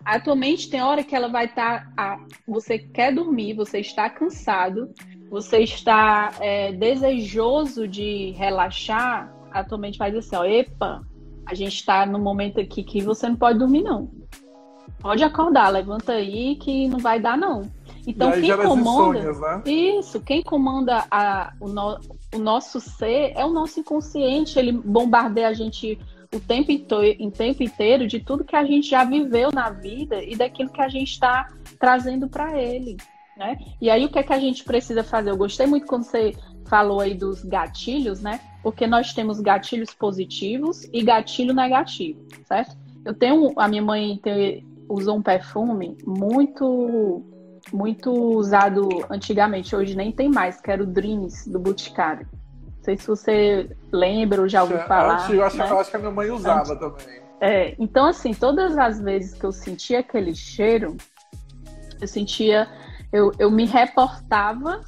Atualmente 0.05 0.69
tem 0.69 0.83
hora 0.83 1.05
que 1.05 1.15
ela 1.15 1.29
vai 1.29 1.47
estar. 1.47 1.93
Tá, 1.95 2.21
você 2.47 2.79
quer 2.79 3.15
dormir, 3.15 3.55
você 3.55 3.79
está 3.79 4.11
cansado, 4.11 4.93
você 5.33 5.61
está 5.61 6.35
é, 6.41 6.73
desejoso 6.73 7.89
de 7.89 8.33
relaxar. 8.33 9.35
Atualmente 9.51 9.97
faz 9.97 10.15
assim, 10.15 10.37
ó, 10.37 10.45
epa, 10.45 11.03
a 11.47 11.55
gente 11.55 11.75
está 11.75 12.05
no 12.05 12.19
momento 12.19 12.61
aqui 12.61 12.83
que 12.83 13.01
você 13.01 13.31
não 13.31 13.37
pode 13.37 13.59
dormir, 13.59 13.83
não. 13.83 14.11
Pode 15.01 15.25
acordar, 15.25 15.71
levanta 15.71 16.13
aí 16.13 16.57
que 16.57 16.87
não 16.87 16.99
vai 16.99 17.19
dar, 17.19 17.39
não. 17.39 17.63
Então, 18.07 18.31
quem 18.31 18.55
comanda. 18.55 19.19
Insônias, 19.19 19.41
né? 19.41 19.63
Isso, 19.65 20.21
quem 20.21 20.43
comanda 20.43 21.07
a, 21.11 21.55
o, 21.59 21.67
no, 21.67 21.99
o 22.35 22.39
nosso 22.39 22.79
ser 22.79 23.33
é 23.35 23.43
o 23.43 23.51
nosso 23.51 23.81
inconsciente. 23.81 24.59
Ele 24.59 24.73
bombardeia 24.73 25.49
a 25.49 25.55
gente 25.55 25.99
o 26.31 26.41
tempo, 26.41 26.71
em 26.71 27.31
tempo 27.31 27.63
inteiro 27.63 28.07
de 28.07 28.21
tudo 28.21 28.45
que 28.45 28.57
a 28.57 28.65
gente 28.67 28.91
já 28.91 29.03
viveu 29.03 29.51
na 29.51 29.71
vida 29.71 30.23
e 30.23 30.37
daquilo 30.37 30.69
que 30.69 30.83
a 30.83 30.89
gente 30.89 31.13
está 31.13 31.49
trazendo 31.79 32.29
para 32.29 32.61
ele. 32.61 32.99
Né? 33.37 33.57
E 33.81 33.89
aí 33.89 34.05
o 34.05 34.11
que 34.11 34.19
é 34.19 34.23
que 34.23 34.33
a 34.33 34.39
gente 34.39 34.63
precisa 34.65 35.03
fazer? 35.03 35.31
Eu 35.31 35.37
gostei 35.37 35.67
muito 35.67 35.87
quando 35.87 36.05
você 36.05 36.35
falou 36.67 37.01
aí 37.01 37.15
dos 37.15 37.43
gatilhos, 37.43 38.21
né? 38.21 38.41
Porque 38.63 38.87
nós 38.87 39.13
temos 39.13 39.41
gatilhos 39.41 39.93
positivos 39.95 40.85
e 40.93 41.03
gatilho 41.03 41.55
negativo, 41.55 42.21
certo? 42.47 42.77
Eu 43.05 43.15
tenho 43.15 43.53
a 43.57 43.67
minha 43.69 43.83
mãe 43.83 44.19
tem, 44.23 44.67
usou 44.89 45.17
um 45.17 45.23
perfume 45.23 45.97
muito 46.07 47.25
muito 47.73 48.11
usado 48.11 48.89
antigamente, 49.09 49.75
hoje 49.77 49.97
nem 49.97 50.11
tem 50.11 50.29
mais, 50.29 50.61
que 50.61 50.71
era 50.71 50.83
o 50.83 50.87
Dreams 50.87 51.49
do 51.49 51.59
Boticário. 51.59 52.27
Não 52.77 52.85
sei 52.85 52.97
se 52.97 53.07
você 53.07 53.71
lembra 53.93 54.41
ou 54.41 54.49
já 54.49 54.63
ouviu 54.63 54.79
falar. 54.81 55.15
Acho, 55.15 55.41
acho, 55.41 55.57
né? 55.57 55.65
acho 55.65 55.91
que 55.91 55.97
a 55.97 55.99
minha 56.01 56.11
mãe 56.11 56.31
usava 56.31 56.75
também. 56.75 57.23
É, 57.41 57.75
então, 57.79 58.07
assim, 58.07 58.33
todas 58.35 58.77
as 58.79 59.01
vezes 59.01 59.35
que 59.35 59.45
eu 59.45 59.53
sentia 59.53 60.01
aquele 60.01 60.35
cheiro, 60.35 60.97
eu 62.01 62.09
sentia, 62.09 62.69
eu, 63.13 63.33
eu 63.39 63.51
me 63.51 63.67
reportava 63.67 64.81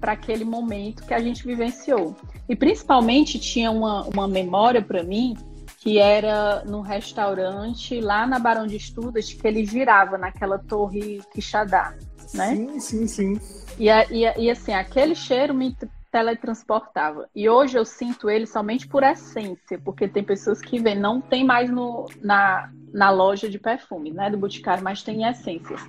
para 0.00 0.12
aquele 0.12 0.44
momento 0.44 1.04
que 1.06 1.14
a 1.14 1.20
gente 1.20 1.46
vivenciou. 1.46 2.16
E 2.48 2.54
principalmente 2.54 3.38
tinha 3.38 3.70
uma, 3.70 4.02
uma 4.02 4.28
memória 4.28 4.82
para 4.82 5.02
mim 5.02 5.34
que 5.78 5.98
era 5.98 6.64
num 6.64 6.80
restaurante 6.80 8.00
lá 8.00 8.26
na 8.26 8.38
Barão 8.38 8.66
de 8.66 8.76
Estudas, 8.76 9.32
que 9.32 9.46
ele 9.46 9.66
girava 9.66 10.16
naquela 10.16 10.58
torre 10.58 11.20
Quixadá, 11.32 11.94
né? 12.32 12.54
Sim, 12.54 12.80
sim, 12.80 13.06
sim. 13.06 13.40
E, 13.78 13.88
e, 13.88 14.44
e 14.44 14.50
assim, 14.50 14.72
aquele 14.72 15.14
cheiro 15.14 15.52
me 15.52 15.76
teletransportava. 16.14 17.28
E 17.34 17.48
hoje 17.48 17.76
eu 17.76 17.84
sinto 17.84 18.30
ele 18.30 18.46
somente 18.46 18.86
por 18.86 19.02
essência, 19.02 19.80
porque 19.84 20.06
tem 20.06 20.22
pessoas 20.22 20.60
que 20.60 20.78
vêm, 20.78 20.94
não 20.94 21.20
tem 21.20 21.42
mais 21.42 21.68
no, 21.68 22.06
na, 22.22 22.70
na 22.92 23.10
loja 23.10 23.50
de 23.50 23.58
perfume, 23.58 24.12
né, 24.12 24.30
do 24.30 24.38
Boticário, 24.38 24.84
mas 24.84 25.02
tem 25.02 25.24
essências. 25.24 25.80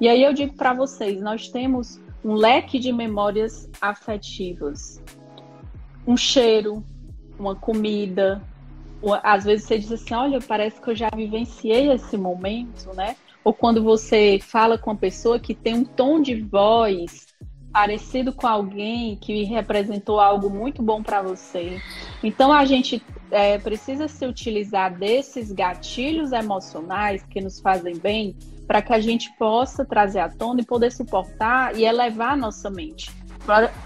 E 0.00 0.08
aí 0.08 0.24
eu 0.24 0.32
digo 0.32 0.54
para 0.54 0.74
vocês, 0.74 1.20
nós 1.20 1.46
temos 1.46 2.00
um 2.24 2.34
leque 2.34 2.80
de 2.80 2.92
memórias 2.92 3.70
afetivas. 3.80 5.00
Um 6.04 6.16
cheiro, 6.16 6.82
uma 7.38 7.54
comida, 7.54 8.42
às 9.22 9.44
vezes 9.44 9.64
você 9.64 9.78
diz 9.78 9.92
assim, 9.92 10.12
olha, 10.12 10.40
parece 10.40 10.80
que 10.80 10.90
eu 10.90 10.96
já 10.96 11.08
vivenciei 11.14 11.92
esse 11.92 12.16
momento, 12.16 12.92
né? 12.96 13.14
Ou 13.44 13.54
quando 13.54 13.80
você 13.80 14.40
fala 14.42 14.76
com 14.76 14.90
uma 14.90 14.96
pessoa 14.96 15.38
que 15.38 15.54
tem 15.54 15.74
um 15.74 15.84
tom 15.84 16.20
de 16.20 16.34
voz 16.34 17.27
parecido 17.72 18.32
com 18.32 18.46
alguém 18.46 19.16
que 19.16 19.44
representou 19.44 20.20
algo 20.20 20.50
muito 20.50 20.82
bom 20.82 21.02
para 21.02 21.22
você. 21.22 21.80
Então 22.22 22.52
a 22.52 22.64
gente 22.64 23.02
é, 23.30 23.58
precisa 23.58 24.08
se 24.08 24.26
utilizar 24.26 24.96
desses 24.96 25.52
gatilhos 25.52 26.32
emocionais 26.32 27.22
que 27.24 27.40
nos 27.40 27.60
fazem 27.60 27.96
bem 27.96 28.36
para 28.66 28.82
que 28.82 28.92
a 28.92 29.00
gente 29.00 29.32
possa 29.38 29.84
trazer 29.84 30.20
à 30.20 30.28
tona 30.28 30.60
e 30.60 30.64
poder 30.64 30.92
suportar 30.92 31.76
e 31.76 31.84
elevar 31.84 32.32
a 32.32 32.36
nossa 32.36 32.68
mente. 32.68 33.10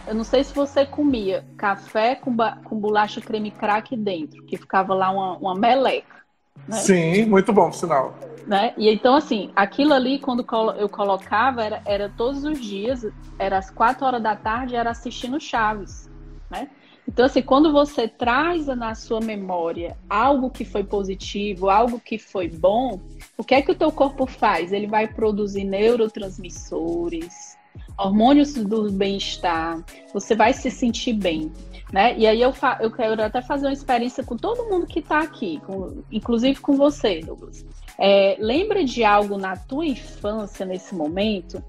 Eu 0.08 0.14
não 0.14 0.24
sei 0.24 0.42
se 0.42 0.52
você 0.52 0.84
comia 0.84 1.44
café 1.56 2.16
com, 2.16 2.36
com 2.64 2.80
bolacha 2.80 3.20
creme 3.20 3.52
crack 3.52 3.96
dentro, 3.96 4.44
que 4.44 4.56
ficava 4.56 4.92
lá 4.92 5.10
uma, 5.10 5.36
uma 5.38 5.54
meleca. 5.54 6.21
Né? 6.66 6.76
Sim, 6.76 7.26
muito 7.26 7.52
bom, 7.52 7.72
sinal. 7.72 8.14
Né? 8.46 8.74
E 8.76 8.88
então, 8.88 9.14
assim, 9.14 9.50
aquilo 9.54 9.92
ali, 9.92 10.18
quando 10.18 10.44
eu 10.76 10.88
colocava, 10.88 11.62
era, 11.62 11.82
era 11.84 12.12
todos 12.16 12.44
os 12.44 12.60
dias, 12.60 13.06
era 13.38 13.58
às 13.58 13.70
quatro 13.70 14.04
horas 14.04 14.22
da 14.22 14.34
tarde, 14.34 14.74
era 14.74 14.90
assistindo 14.90 15.40
Chaves, 15.40 16.10
né? 16.50 16.68
Então, 17.06 17.26
assim, 17.26 17.42
quando 17.42 17.72
você 17.72 18.06
traz 18.06 18.66
na 18.66 18.94
sua 18.94 19.20
memória 19.20 19.96
algo 20.08 20.50
que 20.50 20.64
foi 20.64 20.84
positivo, 20.84 21.68
algo 21.68 22.00
que 22.00 22.16
foi 22.16 22.48
bom, 22.48 23.00
o 23.36 23.42
que 23.42 23.54
é 23.54 23.62
que 23.62 23.72
o 23.72 23.74
teu 23.74 23.90
corpo 23.90 24.24
faz? 24.24 24.72
Ele 24.72 24.86
vai 24.86 25.08
produzir 25.08 25.64
neurotransmissores, 25.64 27.58
hormônios 27.98 28.54
do 28.54 28.90
bem-estar, 28.92 29.82
você 30.12 30.36
vai 30.36 30.52
se 30.52 30.70
sentir 30.70 31.14
bem. 31.14 31.52
Né? 31.92 32.16
E 32.18 32.26
aí 32.26 32.40
eu, 32.40 32.54
eu 32.80 32.90
quero 32.90 33.22
até 33.22 33.42
fazer 33.42 33.66
uma 33.66 33.72
experiência 33.72 34.24
com 34.24 34.34
todo 34.34 34.64
mundo 34.64 34.86
que 34.86 35.00
está 35.00 35.20
aqui, 35.20 35.60
com, 35.66 36.02
inclusive 36.10 36.58
com 36.58 36.74
você, 36.74 37.20
Douglas. 37.20 37.66
É, 37.98 38.36
lembra 38.40 38.82
de 38.82 39.04
algo 39.04 39.36
na 39.36 39.56
tua 39.56 39.84
infância, 39.84 40.64
nesse 40.64 40.94
momento, 40.94 41.62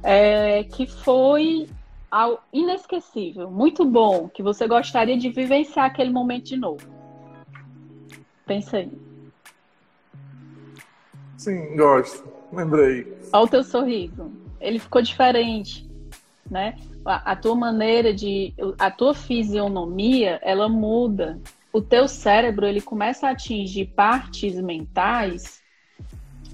é, 0.00 0.62
que 0.62 0.86
foi 0.86 1.68
algo 2.08 2.38
inesquecível, 2.52 3.50
muito 3.50 3.84
bom, 3.84 4.28
que 4.28 4.44
você 4.44 4.68
gostaria 4.68 5.18
de 5.18 5.28
vivenciar 5.30 5.86
aquele 5.86 6.10
momento 6.10 6.44
de 6.44 6.56
novo? 6.56 6.86
Pensa 8.46 8.76
aí. 8.76 8.92
Sim, 11.36 11.76
gosto. 11.76 12.28
Lembrei. 12.52 13.18
Olha 13.32 13.44
o 13.44 13.48
teu 13.48 13.64
sorriso. 13.64 14.30
Ele 14.60 14.78
ficou 14.78 15.02
diferente, 15.02 15.90
né? 16.48 16.76
A, 17.04 17.36
tua 17.36 17.54
maneira 17.54 18.12
de, 18.14 18.54
a 18.78 18.90
tua 18.90 19.14
fisionomia, 19.14 20.40
ela 20.42 20.68
muda. 20.68 21.40
O 21.72 21.80
teu 21.80 22.08
cérebro, 22.08 22.66
ele 22.66 22.80
começa 22.80 23.26
a 23.26 23.30
atingir 23.30 23.86
partes 23.86 24.54
mentais 24.60 25.62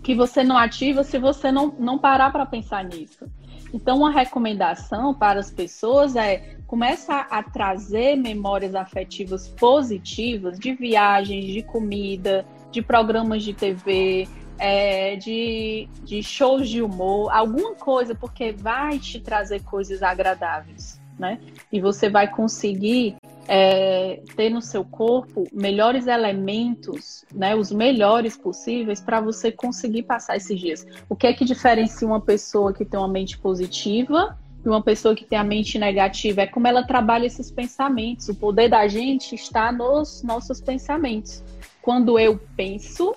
que 0.03 0.15
você 0.15 0.43
não 0.43 0.57
ativa 0.57 1.05
se 1.05 1.19
você 1.19 1.53
não, 1.53 1.75
não 1.79 1.99
parar 1.99 2.33
para 2.33 2.47
pensar 2.47 2.85
nisso. 2.85 3.31
Então, 3.73 3.99
uma 3.99 4.11
recomendação 4.11 5.15
para 5.15 5.39
as 5.39 5.51
pessoas 5.51 6.17
é 6.17 6.57
começa 6.67 7.15
a 7.15 7.43
trazer 7.43 8.17
memórias 8.17 8.75
afetivas 8.75 9.49
positivas 9.49 10.59
de 10.59 10.73
viagens, 10.73 11.47
de 11.47 11.63
comida, 11.63 12.45
de 12.71 12.81
programas 12.81 13.43
de 13.43 13.53
TV, 13.53 14.29
é, 14.61 15.17
de, 15.17 15.89
de 16.05 16.23
shows 16.23 16.69
de 16.69 16.83
humor, 16.83 17.31
alguma 17.33 17.75
coisa, 17.75 18.15
porque 18.15 18.53
vai 18.53 18.99
te 18.99 19.19
trazer 19.19 19.63
coisas 19.63 20.03
agradáveis, 20.03 21.01
né? 21.19 21.41
E 21.73 21.81
você 21.81 22.11
vai 22.11 22.29
conseguir 22.29 23.17
é, 23.49 24.21
ter 24.37 24.51
no 24.51 24.61
seu 24.61 24.85
corpo 24.85 25.45
melhores 25.51 26.07
elementos, 26.07 27.25
né, 27.35 27.57
os 27.57 27.73
melhores 27.73 28.37
possíveis 28.37 29.01
para 29.01 29.19
você 29.21 29.51
conseguir 29.51 30.03
passar 30.03 30.37
esses 30.37 30.61
dias. 30.61 30.87
O 31.09 31.17
que 31.17 31.27
é 31.27 31.33
que 31.33 31.45
diferencia 31.45 32.07
uma 32.07 32.21
pessoa 32.21 32.73
que 32.73 32.85
tem 32.85 33.01
uma 33.01 33.09
mente 33.09 33.39
positiva 33.39 34.39
e 34.63 34.69
uma 34.69 34.83
pessoa 34.83 35.17
que 35.17 35.25
tem 35.25 35.39
a 35.39 35.43
mente 35.43 35.79
negativa? 35.79 36.43
É 36.43 36.47
como 36.47 36.69
ela 36.69 36.87
trabalha 36.87 37.25
esses 37.25 37.51
pensamentos. 37.51 38.29
O 38.29 38.35
poder 38.35 38.69
da 38.69 38.87
gente 38.87 39.35
está 39.35 39.73
nos 39.73 40.23
nossos 40.23 40.61
pensamentos. 40.61 41.43
Quando 41.81 42.19
eu 42.19 42.39
penso, 42.55 43.15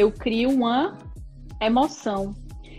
eu 0.00 0.10
crio 0.10 0.50
uma 0.50 0.96
emoção. 1.60 2.34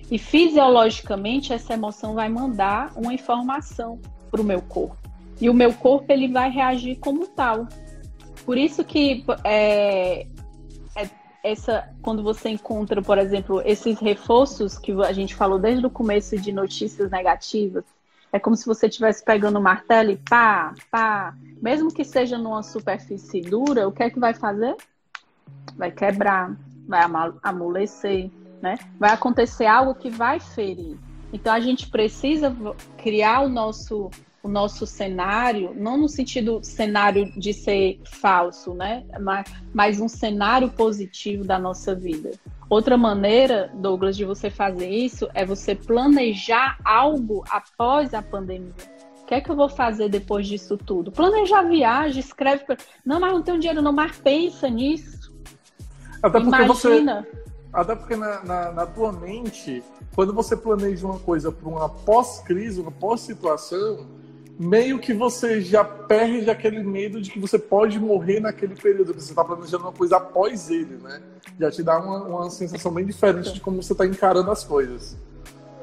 E 0.09 0.17
fisiologicamente 0.17 1.53
essa 1.53 1.73
emoção 1.73 2.13
vai 2.13 2.27
mandar 2.27 2.91
uma 2.95 3.13
informação 3.13 3.99
para 4.29 4.41
o 4.41 4.43
meu 4.43 4.61
corpo. 4.61 4.97
E 5.39 5.49
o 5.49 5.53
meu 5.53 5.73
corpo 5.73 6.11
ele 6.11 6.27
vai 6.27 6.49
reagir 6.49 6.99
como 6.99 7.27
tal. 7.27 7.67
Por 8.45 8.57
isso 8.57 8.83
que 8.83 9.23
é, 9.43 10.27
é, 10.95 11.09
essa, 11.43 11.89
quando 12.01 12.23
você 12.23 12.49
encontra, 12.49 13.01
por 13.01 13.17
exemplo, 13.17 13.61
esses 13.63 13.99
reforços 13.99 14.77
que 14.77 14.91
a 14.91 15.13
gente 15.13 15.33
falou 15.33 15.57
desde 15.57 15.85
o 15.85 15.89
começo 15.89 16.37
de 16.37 16.51
notícias 16.51 17.09
negativas, 17.09 17.85
é 18.33 18.39
como 18.39 18.55
se 18.55 18.65
você 18.65 18.87
estivesse 18.87 19.23
pegando 19.23 19.59
um 19.59 19.61
martelo 19.61 20.11
e 20.11 20.17
pá, 20.17 20.73
pá. 20.89 21.35
Mesmo 21.61 21.93
que 21.93 22.03
seja 22.03 22.37
numa 22.37 22.63
superfície 22.63 23.41
dura, 23.41 23.87
o 23.87 23.91
que 23.91 24.03
é 24.03 24.09
que 24.09 24.19
vai 24.19 24.33
fazer? 24.33 24.75
Vai 25.75 25.91
quebrar 25.91 26.55
vai 26.91 27.01
amolecer, 27.41 28.29
né? 28.61 28.77
Vai 28.99 29.11
acontecer 29.11 29.65
algo 29.65 29.95
que 29.95 30.09
vai 30.09 30.39
ferir. 30.39 30.97
Então 31.33 31.53
a 31.53 31.59
gente 31.59 31.89
precisa 31.89 32.55
criar 32.97 33.41
o 33.41 33.49
nosso 33.49 34.11
o 34.43 34.49
nosso 34.49 34.87
cenário, 34.87 35.71
não 35.75 35.97
no 35.97 36.09
sentido 36.09 36.61
cenário 36.63 37.31
de 37.39 37.53
ser 37.53 38.01
falso, 38.05 38.73
né? 38.73 39.05
Mas, 39.19 39.47
mas 39.71 40.01
um 40.01 40.07
cenário 40.07 40.67
positivo 40.71 41.43
da 41.43 41.59
nossa 41.59 41.93
vida. 41.93 42.31
Outra 42.67 42.97
maneira, 42.97 43.71
Douglas, 43.75 44.17
de 44.17 44.25
você 44.25 44.49
fazer 44.49 44.89
isso 44.89 45.29
é 45.35 45.45
você 45.45 45.75
planejar 45.75 46.79
algo 46.83 47.43
após 47.51 48.15
a 48.15 48.21
pandemia. 48.23 48.73
O 49.21 49.25
que 49.27 49.35
é 49.35 49.41
que 49.41 49.51
eu 49.51 49.55
vou 49.55 49.69
fazer 49.69 50.09
depois 50.09 50.47
disso 50.47 50.75
tudo? 50.75 51.11
Planejar 51.11 51.61
viagem, 51.61 52.19
escreve. 52.19 52.65
Não, 53.05 53.19
mas 53.19 53.33
não 53.33 53.43
tenho 53.43 53.59
dinheiro, 53.59 53.81
não, 53.81 53.93
mas 53.93 54.17
pensa 54.17 54.67
nisso 54.67 55.20
até 56.21 56.39
porque 56.39 56.63
Imagina. 56.63 57.21
você. 57.21 57.41
Até 57.73 57.95
porque 57.95 58.15
na, 58.15 58.43
na, 58.43 58.71
na, 58.71 58.85
tua 58.85 59.13
mente, 59.13 59.81
quando 60.13 60.33
você 60.33 60.57
planeja 60.57 61.07
uma 61.07 61.19
coisa 61.19 61.51
para 61.51 61.69
uma 61.69 61.87
pós-crise, 61.87 62.81
uma 62.81 62.91
pós-situação, 62.91 64.05
meio 64.59 64.99
que 64.99 65.13
você 65.13 65.61
já 65.61 65.83
perde 65.83 66.49
aquele 66.49 66.83
medo 66.83 67.21
de 67.21 67.31
que 67.31 67.39
você 67.39 67.57
pode 67.57 67.97
morrer 67.97 68.41
naquele 68.41 68.75
período, 68.75 69.13
que 69.13 69.21
você 69.21 69.31
está 69.31 69.43
planejando 69.43 69.85
uma 69.85 69.93
coisa 69.93 70.17
após 70.17 70.69
ele, 70.69 70.97
né? 70.97 71.21
Já 71.57 71.71
te 71.71 71.81
dá 71.81 71.97
uma, 71.97 72.23
uma 72.23 72.49
sensação 72.49 72.93
bem 72.93 73.05
diferente 73.05 73.53
de 73.53 73.61
como 73.61 73.81
você 73.81 73.93
está 73.93 74.05
encarando 74.05 74.51
as 74.51 74.65
coisas. 74.65 75.17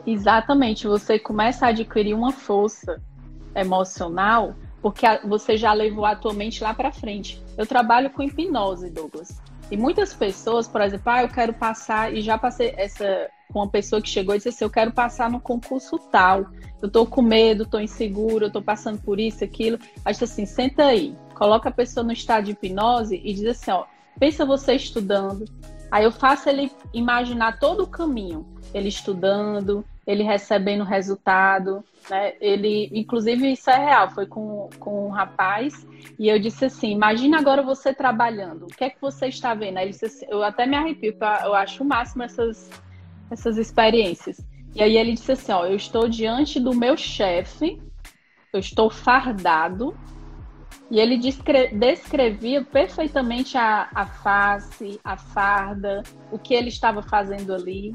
Exatamente, 0.06 0.86
você 0.86 1.18
começa 1.18 1.66
a 1.66 1.70
adquirir 1.70 2.14
uma 2.14 2.32
força 2.32 3.00
emocional 3.54 4.54
porque 4.80 5.06
você 5.24 5.56
já 5.56 5.72
levou 5.72 6.04
a 6.04 6.14
tua 6.14 6.32
mente 6.32 6.62
lá 6.62 6.72
para 6.72 6.92
frente. 6.92 7.42
Eu 7.56 7.66
trabalho 7.66 8.10
com 8.10 8.22
hipnose, 8.22 8.90
Douglas. 8.90 9.40
E 9.70 9.76
muitas 9.76 10.14
pessoas, 10.14 10.66
por 10.66 10.80
exemplo, 10.80 11.12
ah, 11.12 11.22
eu 11.22 11.28
quero 11.28 11.52
passar, 11.52 12.14
e 12.14 12.22
já 12.22 12.38
passei 12.38 12.72
essa 12.76 13.28
com 13.52 13.60
uma 13.60 13.68
pessoa 13.68 14.00
que 14.00 14.08
chegou 14.08 14.34
e 14.34 14.38
disse 14.38 14.50
assim, 14.50 14.64
eu 14.64 14.70
quero 14.70 14.92
passar 14.92 15.30
no 15.30 15.40
concurso 15.40 15.98
tal. 15.98 16.46
Eu 16.82 16.90
tô 16.90 17.06
com 17.06 17.22
medo, 17.22 17.66
tô 17.66 17.80
inseguro, 17.80 18.46
eu 18.46 18.52
tô 18.52 18.62
passando 18.62 19.00
por 19.00 19.18
isso, 19.18 19.42
aquilo. 19.42 19.78
Disse 20.06 20.24
assim, 20.24 20.46
senta 20.46 20.84
aí, 20.84 21.16
coloca 21.34 21.68
a 21.68 21.72
pessoa 21.72 22.04
no 22.04 22.12
estado 22.12 22.44
de 22.44 22.52
hipnose 22.52 23.20
e 23.22 23.32
diz 23.32 23.46
assim, 23.46 23.70
ó, 23.70 23.84
pensa 24.18 24.44
você 24.44 24.74
estudando. 24.74 25.44
Aí 25.90 26.04
eu 26.04 26.12
faço 26.12 26.48
ele 26.48 26.70
imaginar 26.92 27.58
todo 27.58 27.84
o 27.84 27.86
caminho, 27.86 28.46
ele 28.74 28.88
estudando, 28.88 29.84
ele 30.08 30.22
recebendo 30.22 30.84
resultado, 30.84 31.84
né? 32.08 32.32
Ele, 32.40 32.90
inclusive, 32.94 33.52
isso 33.52 33.68
é 33.68 33.76
real, 33.76 34.10
foi 34.10 34.24
com, 34.24 34.70
com 34.78 35.06
um 35.06 35.10
rapaz, 35.10 35.86
e 36.18 36.28
eu 36.28 36.38
disse 36.38 36.64
assim, 36.64 36.92
imagina 36.92 37.38
agora 37.38 37.62
você 37.62 37.92
trabalhando, 37.92 38.62
o 38.62 38.68
que 38.68 38.84
é 38.84 38.88
que 38.88 38.98
você 39.02 39.26
está 39.26 39.52
vendo? 39.52 39.76
Aí 39.76 39.84
ele 39.84 39.90
disse 39.90 40.06
assim, 40.06 40.26
eu 40.30 40.42
até 40.42 40.64
me 40.64 40.76
arrepio, 40.76 41.14
eu 41.44 41.54
acho 41.54 41.82
o 41.82 41.86
máximo 41.86 42.22
essas, 42.22 42.70
essas 43.30 43.58
experiências. 43.58 44.40
E 44.74 44.82
aí 44.82 44.96
ele 44.96 45.12
disse 45.12 45.32
assim, 45.32 45.52
ó, 45.52 45.66
eu 45.66 45.76
estou 45.76 46.08
diante 46.08 46.58
do 46.58 46.74
meu 46.74 46.96
chefe, 46.96 47.78
eu 48.50 48.60
estou 48.60 48.88
fardado, 48.88 49.94
e 50.90 50.98
ele 50.98 51.18
descrevia 51.18 52.64
perfeitamente 52.64 53.58
a, 53.58 53.90
a 53.94 54.06
face, 54.06 54.98
a 55.04 55.18
farda, 55.18 56.02
o 56.32 56.38
que 56.38 56.54
ele 56.54 56.68
estava 56.68 57.02
fazendo 57.02 57.52
ali. 57.52 57.94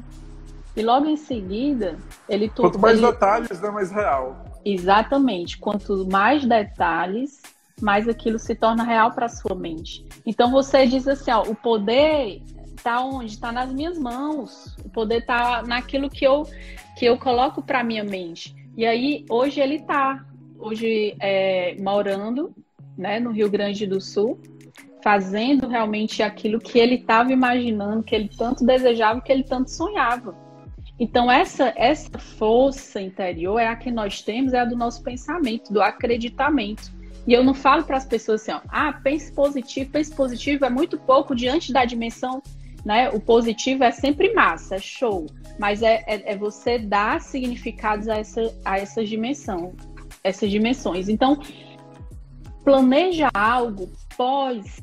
E 0.76 0.82
logo 0.82 1.06
em 1.06 1.16
seguida, 1.16 1.96
ele... 2.28 2.48
Quanto 2.48 2.78
mais 2.78 2.98
ele... 2.98 3.06
detalhes, 3.06 3.60
né, 3.60 3.70
mais 3.70 3.90
real. 3.90 4.44
Exatamente. 4.64 5.58
Quanto 5.58 6.06
mais 6.10 6.44
detalhes, 6.44 7.42
mais 7.80 8.08
aquilo 8.08 8.38
se 8.38 8.54
torna 8.54 8.82
real 8.82 9.12
para 9.12 9.28
sua 9.28 9.54
mente. 9.54 10.04
Então 10.24 10.50
você 10.50 10.86
diz 10.86 11.06
assim, 11.06 11.30
ó, 11.30 11.42
o 11.42 11.54
poder 11.54 12.42
está 12.76 13.04
onde? 13.04 13.32
Está 13.32 13.52
nas 13.52 13.72
minhas 13.72 13.98
mãos. 13.98 14.76
O 14.84 14.88
poder 14.88 15.18
está 15.18 15.62
naquilo 15.62 16.08
que 16.10 16.24
eu 16.26 16.46
que 16.96 17.04
eu 17.06 17.18
coloco 17.18 17.60
para 17.60 17.82
minha 17.82 18.04
mente. 18.04 18.54
E 18.76 18.86
aí 18.86 19.24
hoje 19.28 19.60
ele 19.60 19.76
está, 19.76 20.24
hoje 20.58 21.16
é, 21.18 21.76
morando, 21.80 22.54
né, 22.96 23.18
no 23.18 23.30
Rio 23.30 23.50
Grande 23.50 23.86
do 23.86 24.00
Sul, 24.00 24.38
fazendo 25.02 25.66
realmente 25.66 26.22
aquilo 26.22 26.60
que 26.60 26.78
ele 26.78 26.94
estava 26.94 27.32
imaginando, 27.32 28.02
que 28.02 28.14
ele 28.14 28.28
tanto 28.28 28.64
desejava, 28.64 29.20
que 29.20 29.32
ele 29.32 29.42
tanto 29.42 29.70
sonhava. 29.70 30.34
Então, 30.98 31.30
essa, 31.30 31.72
essa 31.76 32.18
força 32.18 33.00
interior 33.00 33.58
é 33.58 33.66
a 33.66 33.74
que 33.74 33.90
nós 33.90 34.22
temos, 34.22 34.52
é 34.52 34.60
a 34.60 34.64
do 34.64 34.76
nosso 34.76 35.02
pensamento, 35.02 35.72
do 35.72 35.82
acreditamento. 35.82 36.92
E 37.26 37.32
eu 37.32 37.42
não 37.42 37.54
falo 37.54 37.84
para 37.84 37.96
as 37.96 38.04
pessoas 38.04 38.42
assim, 38.42 38.52
ó, 38.52 38.60
ah, 38.68 38.92
pense 38.92 39.32
positivo, 39.32 39.90
pense 39.90 40.14
positivo 40.14 40.64
é 40.64 40.70
muito 40.70 40.98
pouco 40.98 41.34
diante 41.34 41.72
da 41.72 41.84
dimensão, 41.84 42.42
né? 42.84 43.08
O 43.10 43.18
positivo 43.18 43.82
é 43.82 43.90
sempre 43.90 44.32
massa, 44.34 44.76
é 44.76 44.78
show. 44.78 45.26
Mas 45.58 45.82
é, 45.82 46.04
é, 46.06 46.32
é 46.32 46.36
você 46.36 46.78
dar 46.78 47.20
significados 47.20 48.08
a, 48.08 48.18
essa, 48.18 48.54
a 48.64 48.78
essas 48.78 49.08
dimensão, 49.08 49.72
essas 50.22 50.50
dimensões. 50.50 51.08
Então, 51.08 51.40
planeja 52.62 53.30
algo 53.34 53.90
pós 54.16 54.82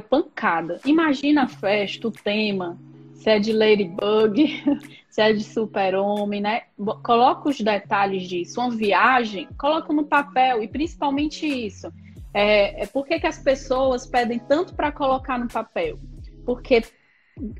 pancada. 0.00 0.80
Imagina 0.84 1.44
a 1.44 1.48
festa, 1.48 2.08
o 2.08 2.10
tema, 2.10 2.78
se 3.14 3.30
é 3.30 3.38
de 3.38 3.52
Ladybug, 3.52 4.62
se 5.08 5.20
é 5.20 5.32
de 5.32 5.42
Super-Homem, 5.42 6.40
né? 6.40 6.62
Coloca 7.02 7.48
os 7.48 7.60
detalhes 7.60 8.28
disso. 8.28 8.60
Uma 8.60 8.70
viagem, 8.70 9.48
coloca 9.58 9.92
no 9.92 10.04
papel 10.04 10.62
e 10.62 10.68
principalmente 10.68 11.46
isso. 11.46 11.92
É, 12.32 12.82
é 12.82 12.86
por 12.86 13.06
que, 13.06 13.20
que 13.20 13.26
as 13.26 13.38
pessoas 13.38 14.06
pedem 14.06 14.38
tanto 14.38 14.74
para 14.74 14.90
colocar 14.90 15.38
no 15.38 15.48
papel? 15.48 15.98
Porque 16.44 16.82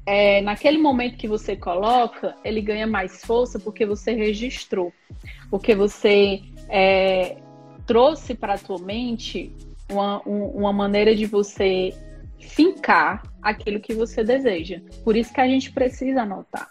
é, 0.04 0.40
naquele 0.42 0.78
momento 0.78 1.16
que 1.16 1.28
você 1.28 1.56
coloca, 1.56 2.36
ele 2.44 2.60
ganha 2.60 2.86
mais 2.86 3.24
força 3.24 3.58
porque 3.58 3.86
você 3.86 4.12
registrou, 4.12 4.92
porque 5.50 5.74
você 5.74 6.42
é, 6.68 7.38
trouxe 7.86 8.34
para 8.34 8.54
a 8.54 8.58
tua 8.58 8.78
mente 8.78 9.52
uma, 9.90 10.20
uma 10.22 10.72
maneira 10.72 11.14
de 11.14 11.26
você 11.26 11.94
fincar 12.38 13.22
aquilo 13.42 13.80
que 13.80 13.94
você 13.94 14.22
deseja. 14.22 14.80
Por 15.02 15.16
isso 15.16 15.32
que 15.32 15.40
a 15.40 15.46
gente 15.46 15.72
precisa 15.72 16.22
anotar. 16.22 16.68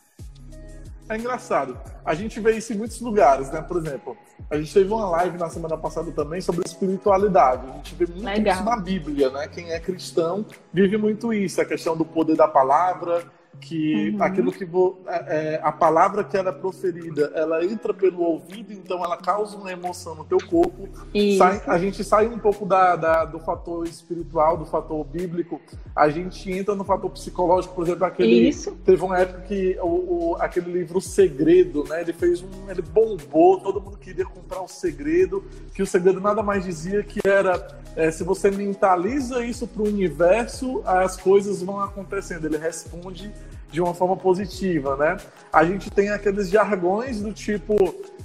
É 1.09 1.17
engraçado. 1.17 1.77
A 2.05 2.13
gente 2.13 2.39
vê 2.39 2.57
isso 2.57 2.73
em 2.73 2.77
muitos 2.77 2.99
lugares, 3.01 3.51
né? 3.51 3.61
Por 3.61 3.77
exemplo, 3.77 4.17
a 4.49 4.57
gente 4.57 4.73
teve 4.73 4.91
uma 4.91 5.09
live 5.09 5.37
na 5.37 5.49
semana 5.49 5.77
passada 5.77 6.11
também 6.11 6.39
sobre 6.41 6.65
espiritualidade. 6.65 7.67
A 7.69 7.73
gente 7.73 7.95
vê 7.95 8.05
muito 8.05 8.23
Legal. 8.23 8.55
isso 8.55 8.63
na 8.63 8.77
Bíblia, 8.77 9.29
né? 9.29 9.47
Quem 9.47 9.71
é 9.71 9.79
cristão 9.79 10.45
vive 10.73 10.97
muito 10.97 11.33
isso, 11.33 11.61
a 11.61 11.65
questão 11.65 11.95
do 11.95 12.05
poder 12.05 12.35
da 12.35 12.47
palavra, 12.47 13.25
que 13.59 14.09
uhum. 14.09 14.23
aquilo 14.23 14.51
que 14.51 14.63
é, 15.07 15.55
é, 15.55 15.61
a 15.63 15.71
palavra 15.71 16.23
que 16.23 16.35
ela 16.35 16.49
é 16.49 16.53
proferida, 16.53 17.31
ela 17.35 17.63
entra 17.63 17.93
pelo 17.93 18.21
ouvido, 18.21 18.73
então 18.73 19.03
ela 19.03 19.17
causa 19.17 19.55
uma 19.57 19.71
emoção 19.71 20.15
no 20.15 20.23
teu 20.23 20.37
corpo. 20.47 20.89
Sai, 21.37 21.61
a 21.67 21.77
gente 21.77 22.03
sai 22.03 22.27
um 22.27 22.39
pouco 22.39 22.65
da, 22.65 22.95
da, 22.95 23.25
do 23.25 23.39
fator 23.39 23.87
espiritual, 23.87 24.57
do 24.57 24.65
fator 24.65 25.03
bíblico, 25.05 25.61
a 25.95 26.09
gente 26.09 26.51
entra 26.51 26.75
no 26.75 26.83
fator 26.83 27.09
psicológico, 27.11 27.73
por 27.73 27.85
exemplo, 27.85 28.05
aquele 28.05 28.49
Isso. 28.49 28.71
teve 28.85 29.03
uma 29.03 29.17
época 29.17 29.41
que 29.41 29.77
o, 29.81 29.87
o, 30.31 30.35
aquele 30.39 30.71
livro 30.71 30.97
o 30.97 31.01
Segredo, 31.01 31.83
né? 31.87 32.01
Ele 32.01 32.13
fez 32.13 32.41
um, 32.41 32.69
ele 32.69 32.81
bombou, 32.81 33.59
todo 33.59 33.81
mundo 33.81 33.97
queria 33.97 34.25
comprar 34.25 34.61
o 34.61 34.67
Segredo, 34.67 35.43
que 35.73 35.81
o 35.81 35.87
Segredo 35.87 36.19
nada 36.19 36.43
mais 36.43 36.63
dizia 36.63 37.03
que 37.03 37.19
era 37.27 37.81
é, 37.95 38.09
se 38.09 38.23
você 38.23 38.49
mentaliza 38.49 39.45
isso 39.45 39.67
para 39.67 39.83
o 39.83 39.87
universo, 39.87 40.81
as 40.85 41.15
coisas 41.15 41.61
vão 41.61 41.79
acontecendo. 41.79 42.45
Ele 42.45 42.57
responde 42.57 43.31
de 43.73 43.81
uma 43.81 43.93
forma 43.95 44.15
positiva, 44.15 44.95
né? 44.95 45.17
A 45.51 45.65
gente 45.65 45.89
tem 45.89 46.09
aqueles 46.11 46.47
jargões 46.47 47.19
do 47.19 47.33
tipo, 47.33 47.75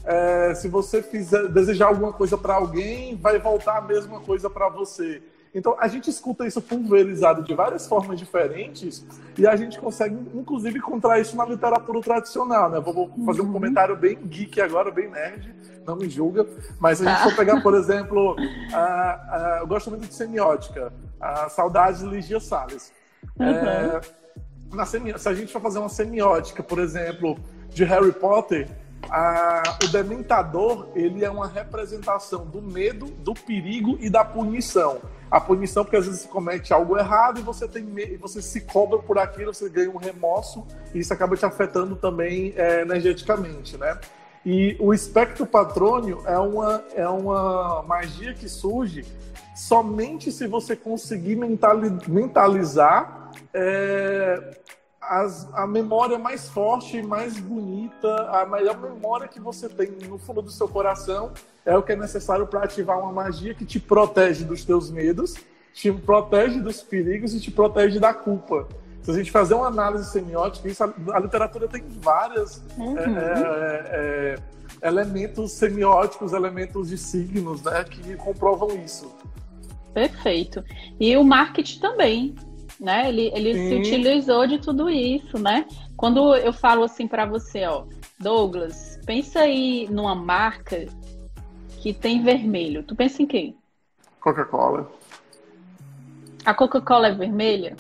é, 0.04 0.54
se 0.54 0.68
você 0.68 1.02
fizer 1.02 1.48
desejar 1.48 1.86
alguma 1.86 2.12
coisa 2.12 2.36
para 2.36 2.54
alguém, 2.54 3.16
vai 3.16 3.38
voltar 3.38 3.78
a 3.78 3.80
mesma 3.80 4.20
coisa 4.20 4.50
para 4.50 4.68
você. 4.68 5.22
Então 5.54 5.74
a 5.80 5.88
gente 5.88 6.10
escuta 6.10 6.46
isso 6.46 6.60
pulverizado 6.60 7.42
de 7.42 7.54
várias 7.54 7.86
formas 7.86 8.18
diferentes 8.18 9.06
e 9.38 9.46
a 9.46 9.56
gente 9.56 9.80
consegue, 9.80 10.14
inclusive, 10.34 10.78
encontrar 10.78 11.18
isso 11.18 11.34
na 11.34 11.46
literatura 11.46 11.98
tradicional, 12.02 12.68
né? 12.68 12.78
Vou 12.78 13.10
fazer 13.24 13.40
um 13.40 13.46
uhum. 13.46 13.52
comentário 13.54 13.96
bem 13.96 14.16
geek 14.16 14.60
agora, 14.60 14.90
bem 14.90 15.08
nerd, 15.08 15.54
não 15.86 15.96
me 15.96 16.10
julga, 16.10 16.46
mas 16.78 17.00
a 17.00 17.10
gente 17.10 17.22
for 17.22 17.34
pegar, 17.34 17.62
por 17.62 17.72
exemplo, 17.72 18.36
a, 18.74 18.76
a, 18.76 19.58
eu 19.60 19.66
gosto 19.66 19.88
muito 19.88 20.06
de 20.06 20.12
semiótica, 20.12 20.92
a 21.18 21.48
Saudades 21.48 22.00
de 22.00 22.06
Ligia 22.06 22.38
Salles. 22.38 22.92
Uhum. 23.40 23.46
É, 23.46 24.00
na 24.72 24.84
se 24.84 24.98
a 24.98 25.34
gente 25.34 25.52
for 25.52 25.60
fazer 25.60 25.78
uma 25.78 25.88
semiótica, 25.88 26.62
por 26.62 26.78
exemplo, 26.78 27.38
de 27.70 27.84
Harry 27.84 28.12
Potter, 28.12 28.68
a... 29.10 29.78
o 29.82 29.88
Dementador 29.88 30.88
ele 30.94 31.24
é 31.24 31.30
uma 31.30 31.46
representação 31.46 32.44
do 32.44 32.60
medo, 32.60 33.06
do 33.06 33.34
perigo 33.34 33.96
e 34.00 34.10
da 34.10 34.24
punição. 34.24 34.98
A 35.30 35.40
punição 35.40 35.84
porque 35.84 35.96
às 35.96 36.06
vezes 36.06 36.22
você 36.22 36.28
comete 36.28 36.72
algo 36.72 36.98
errado 36.98 37.38
e 37.38 37.42
você 37.42 37.68
tem 37.68 37.86
você 38.18 38.40
se 38.40 38.62
cobra 38.62 38.98
por 38.98 39.18
aquilo, 39.18 39.52
você 39.52 39.68
ganha 39.68 39.90
um 39.90 39.98
remorso 39.98 40.66
e 40.94 41.00
isso 41.00 41.12
acaba 41.12 41.36
te 41.36 41.44
afetando 41.44 41.96
também 41.96 42.54
é, 42.56 42.80
energeticamente, 42.82 43.76
né? 43.76 43.98
E 44.44 44.76
o 44.80 44.94
espectro 44.94 45.44
patrônio 45.44 46.22
é 46.24 46.38
uma, 46.38 46.84
é 46.94 47.06
uma 47.06 47.82
magia 47.82 48.32
que 48.32 48.48
surge 48.48 49.04
somente 49.54 50.32
se 50.32 50.46
você 50.46 50.74
conseguir 50.76 51.36
mentalizar 52.08 53.27
é, 53.58 54.60
as, 55.00 55.52
a 55.52 55.66
memória 55.66 56.16
mais 56.16 56.48
forte, 56.48 57.02
mais 57.02 57.38
bonita, 57.40 58.08
a 58.30 58.46
melhor 58.46 58.78
memória 58.78 59.26
que 59.26 59.40
você 59.40 59.68
tem 59.68 59.90
no 60.08 60.16
fundo 60.16 60.42
do 60.42 60.50
seu 60.50 60.68
coração 60.68 61.32
é 61.66 61.76
o 61.76 61.82
que 61.82 61.92
é 61.92 61.96
necessário 61.96 62.46
para 62.46 62.62
ativar 62.62 62.98
uma 63.00 63.12
magia 63.12 63.54
que 63.54 63.64
te 63.64 63.80
protege 63.80 64.44
dos 64.44 64.64
teus 64.64 64.90
medos, 64.90 65.34
te 65.74 65.90
protege 65.90 66.60
dos 66.60 66.82
perigos 66.82 67.34
e 67.34 67.40
te 67.40 67.50
protege 67.50 67.98
da 67.98 68.14
culpa. 68.14 68.68
Se 69.02 69.10
a 69.10 69.14
gente 69.14 69.30
fazer 69.30 69.54
uma 69.54 69.66
análise 69.66 70.10
semiótica, 70.10 70.68
isso, 70.68 70.84
a, 70.84 70.92
a 71.12 71.18
literatura 71.18 71.66
tem 71.66 71.82
várias 72.00 72.62
uhum. 72.76 72.96
é, 72.98 73.04
é, 73.04 74.36
é, 74.82 74.86
elementos 74.86 75.52
semióticos, 75.52 76.32
elementos 76.32 76.90
de 76.90 76.98
signos, 76.98 77.62
né, 77.62 77.84
que 77.84 78.14
comprovam 78.16 78.68
isso. 78.84 79.12
Perfeito. 79.94 80.62
E 81.00 81.16
o 81.16 81.24
marketing 81.24 81.80
também 81.80 82.34
né? 82.80 83.08
Ele, 83.08 83.30
ele 83.34 83.68
se 83.68 83.74
utilizou 83.74 84.46
de 84.46 84.58
tudo 84.58 84.88
isso, 84.88 85.38
né? 85.38 85.66
Quando 85.96 86.34
eu 86.34 86.52
falo 86.52 86.84
assim 86.84 87.08
para 87.08 87.26
você, 87.26 87.66
ó, 87.66 87.84
Douglas, 88.18 88.98
pensa 89.04 89.40
aí 89.40 89.88
numa 89.90 90.14
marca 90.14 90.86
que 91.80 91.92
tem 91.92 92.22
vermelho. 92.22 92.82
Tu 92.82 92.94
pensa 92.94 93.22
em 93.22 93.26
quem? 93.26 93.56
Coca-Cola. 94.20 94.90
A 96.44 96.54
Coca-Cola 96.54 97.08
é 97.08 97.14
vermelha? 97.14 97.76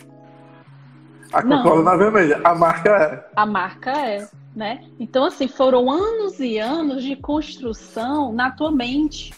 A 1.32 1.42
Coca-Cola 1.42 1.82
não 1.82 1.92
é 1.92 1.96
vermelha, 1.96 2.40
a 2.42 2.54
marca 2.54 2.90
é. 2.90 3.28
A 3.36 3.46
marca 3.46 3.90
é, 3.90 4.28
né? 4.54 4.84
Então, 4.98 5.24
assim, 5.24 5.46
foram 5.46 5.90
anos 5.90 6.40
e 6.40 6.58
anos 6.58 7.02
de 7.02 7.16
construção 7.16 8.32
na 8.32 8.50
tua 8.50 8.70
mente. 8.70 9.34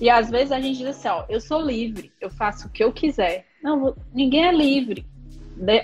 E 0.00 0.08
às 0.08 0.30
vezes 0.30 0.52
a 0.52 0.60
gente 0.60 0.78
diz 0.78 0.88
assim, 0.88 1.08
ó, 1.08 1.24
eu 1.28 1.40
sou 1.40 1.60
livre, 1.60 2.12
eu 2.20 2.30
faço 2.30 2.66
o 2.66 2.70
que 2.70 2.84
eu 2.84 2.92
quiser. 2.92 3.45
Não, 3.62 3.94
ninguém 4.12 4.46
é 4.46 4.52
livre. 4.52 5.06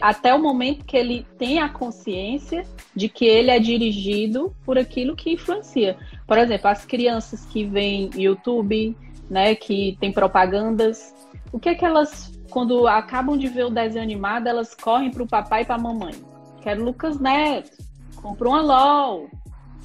Até 0.00 0.34
o 0.34 0.42
momento 0.42 0.84
que 0.84 0.96
ele 0.96 1.26
tem 1.38 1.58
a 1.58 1.68
consciência 1.68 2.64
de 2.94 3.08
que 3.08 3.24
ele 3.24 3.50
é 3.50 3.58
dirigido 3.58 4.54
por 4.64 4.76
aquilo 4.78 5.16
que 5.16 5.32
influencia. 5.32 5.96
Por 6.26 6.36
exemplo, 6.36 6.68
as 6.68 6.84
crianças 6.84 7.46
que 7.46 7.64
veem 7.64 8.10
YouTube, 8.14 8.96
né, 9.30 9.54
que 9.54 9.96
tem 9.98 10.12
propagandas, 10.12 11.14
o 11.50 11.58
que 11.58 11.70
é 11.70 11.74
que 11.74 11.84
elas 11.84 12.32
quando 12.52 12.86
acabam 12.86 13.36
de 13.38 13.48
ver 13.48 13.64
o 13.64 13.70
desenho 13.70 14.04
animado, 14.04 14.46
elas 14.46 14.74
correm 14.74 15.10
para 15.10 15.22
o 15.22 15.26
papai 15.26 15.62
e 15.62 15.64
para 15.64 15.76
a 15.76 15.78
mamãe. 15.78 16.12
Quero 16.60 16.84
Lucas 16.84 17.18
Neto, 17.18 17.82
compro 18.16 18.50
uma 18.50 18.60
LOL, 18.60 19.30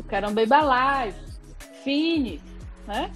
quero 0.10 0.30
um 0.30 0.34
Baby 0.34 0.54
Alive, 0.54 1.18
Fini, 1.84 2.42
né? 2.86 3.10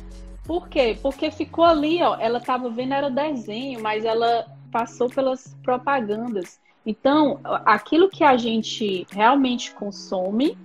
Por 0.45 0.69
quê? 0.69 0.97
Porque 1.01 1.29
ficou 1.29 1.65
ali, 1.65 2.01
ó, 2.01 2.15
ela 2.17 2.39
estava 2.39 2.69
vendo 2.69 2.93
era 2.93 3.09
desenho, 3.09 3.81
mas 3.81 4.05
ela 4.05 4.45
passou 4.71 5.09
pelas 5.09 5.55
propagandas. 5.63 6.59
Então, 6.85 7.39
aquilo 7.43 8.09
que 8.09 8.23
a 8.23 8.35
gente 8.37 9.05
realmente 9.11 9.71
consome 9.73 10.57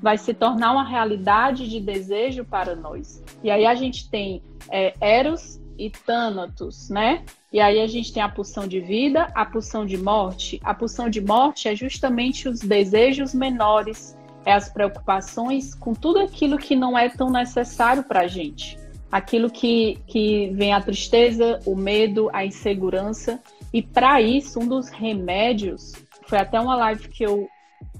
vai 0.00 0.18
se 0.18 0.34
tornar 0.34 0.72
uma 0.72 0.84
realidade 0.84 1.68
de 1.68 1.80
desejo 1.80 2.44
para 2.44 2.76
nós. 2.76 3.22
E 3.42 3.50
aí 3.50 3.64
a 3.64 3.74
gente 3.74 4.10
tem 4.10 4.42
é, 4.70 4.94
Eros 5.00 5.58
e 5.78 5.88
Thanatos, 5.88 6.90
né? 6.90 7.24
E 7.50 7.60
aí 7.60 7.80
a 7.80 7.86
gente 7.86 8.12
tem 8.12 8.22
a 8.22 8.28
pulsão 8.28 8.66
de 8.66 8.80
vida, 8.80 9.30
a 9.34 9.46
pulsão 9.46 9.86
de 9.86 9.96
morte. 9.96 10.60
A 10.62 10.74
pulsão 10.74 11.08
de 11.08 11.20
morte 11.20 11.68
é 11.68 11.74
justamente 11.74 12.48
os 12.48 12.60
desejos 12.60 13.32
menores, 13.32 14.16
é 14.44 14.52
as 14.52 14.68
preocupações 14.68 15.74
com 15.74 15.94
tudo 15.94 16.18
aquilo 16.18 16.58
que 16.58 16.76
não 16.76 16.98
é 16.98 17.08
tão 17.08 17.30
necessário 17.30 18.02
para 18.02 18.20
a 18.20 18.26
gente. 18.26 18.78
Aquilo 19.14 19.48
que, 19.48 19.96
que 20.08 20.50
vem 20.54 20.72
a 20.72 20.80
tristeza, 20.80 21.60
o 21.64 21.76
medo, 21.76 22.28
a 22.32 22.44
insegurança. 22.44 23.40
E 23.72 23.80
para 23.80 24.20
isso, 24.20 24.58
um 24.58 24.66
dos 24.66 24.88
remédios, 24.88 25.92
foi 26.26 26.38
até 26.38 26.58
uma 26.58 26.74
live 26.74 27.06
que 27.06 27.22
eu 27.22 27.48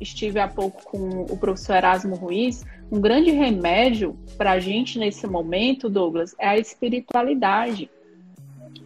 estive 0.01 0.41
há 0.41 0.49
pouco 0.49 0.83
com 0.83 1.23
o 1.23 1.37
professor 1.37 1.77
Erasmo 1.77 2.17
Ruiz, 2.17 2.67
um 2.91 3.01
grande 3.01 3.31
remédio 3.31 4.19
para 4.37 4.51
a 4.51 4.59
gente 4.59 4.99
nesse 4.99 5.25
momento, 5.29 5.89
Douglas, 5.89 6.35
é 6.37 6.49
a 6.49 6.59
espiritualidade. 6.59 7.89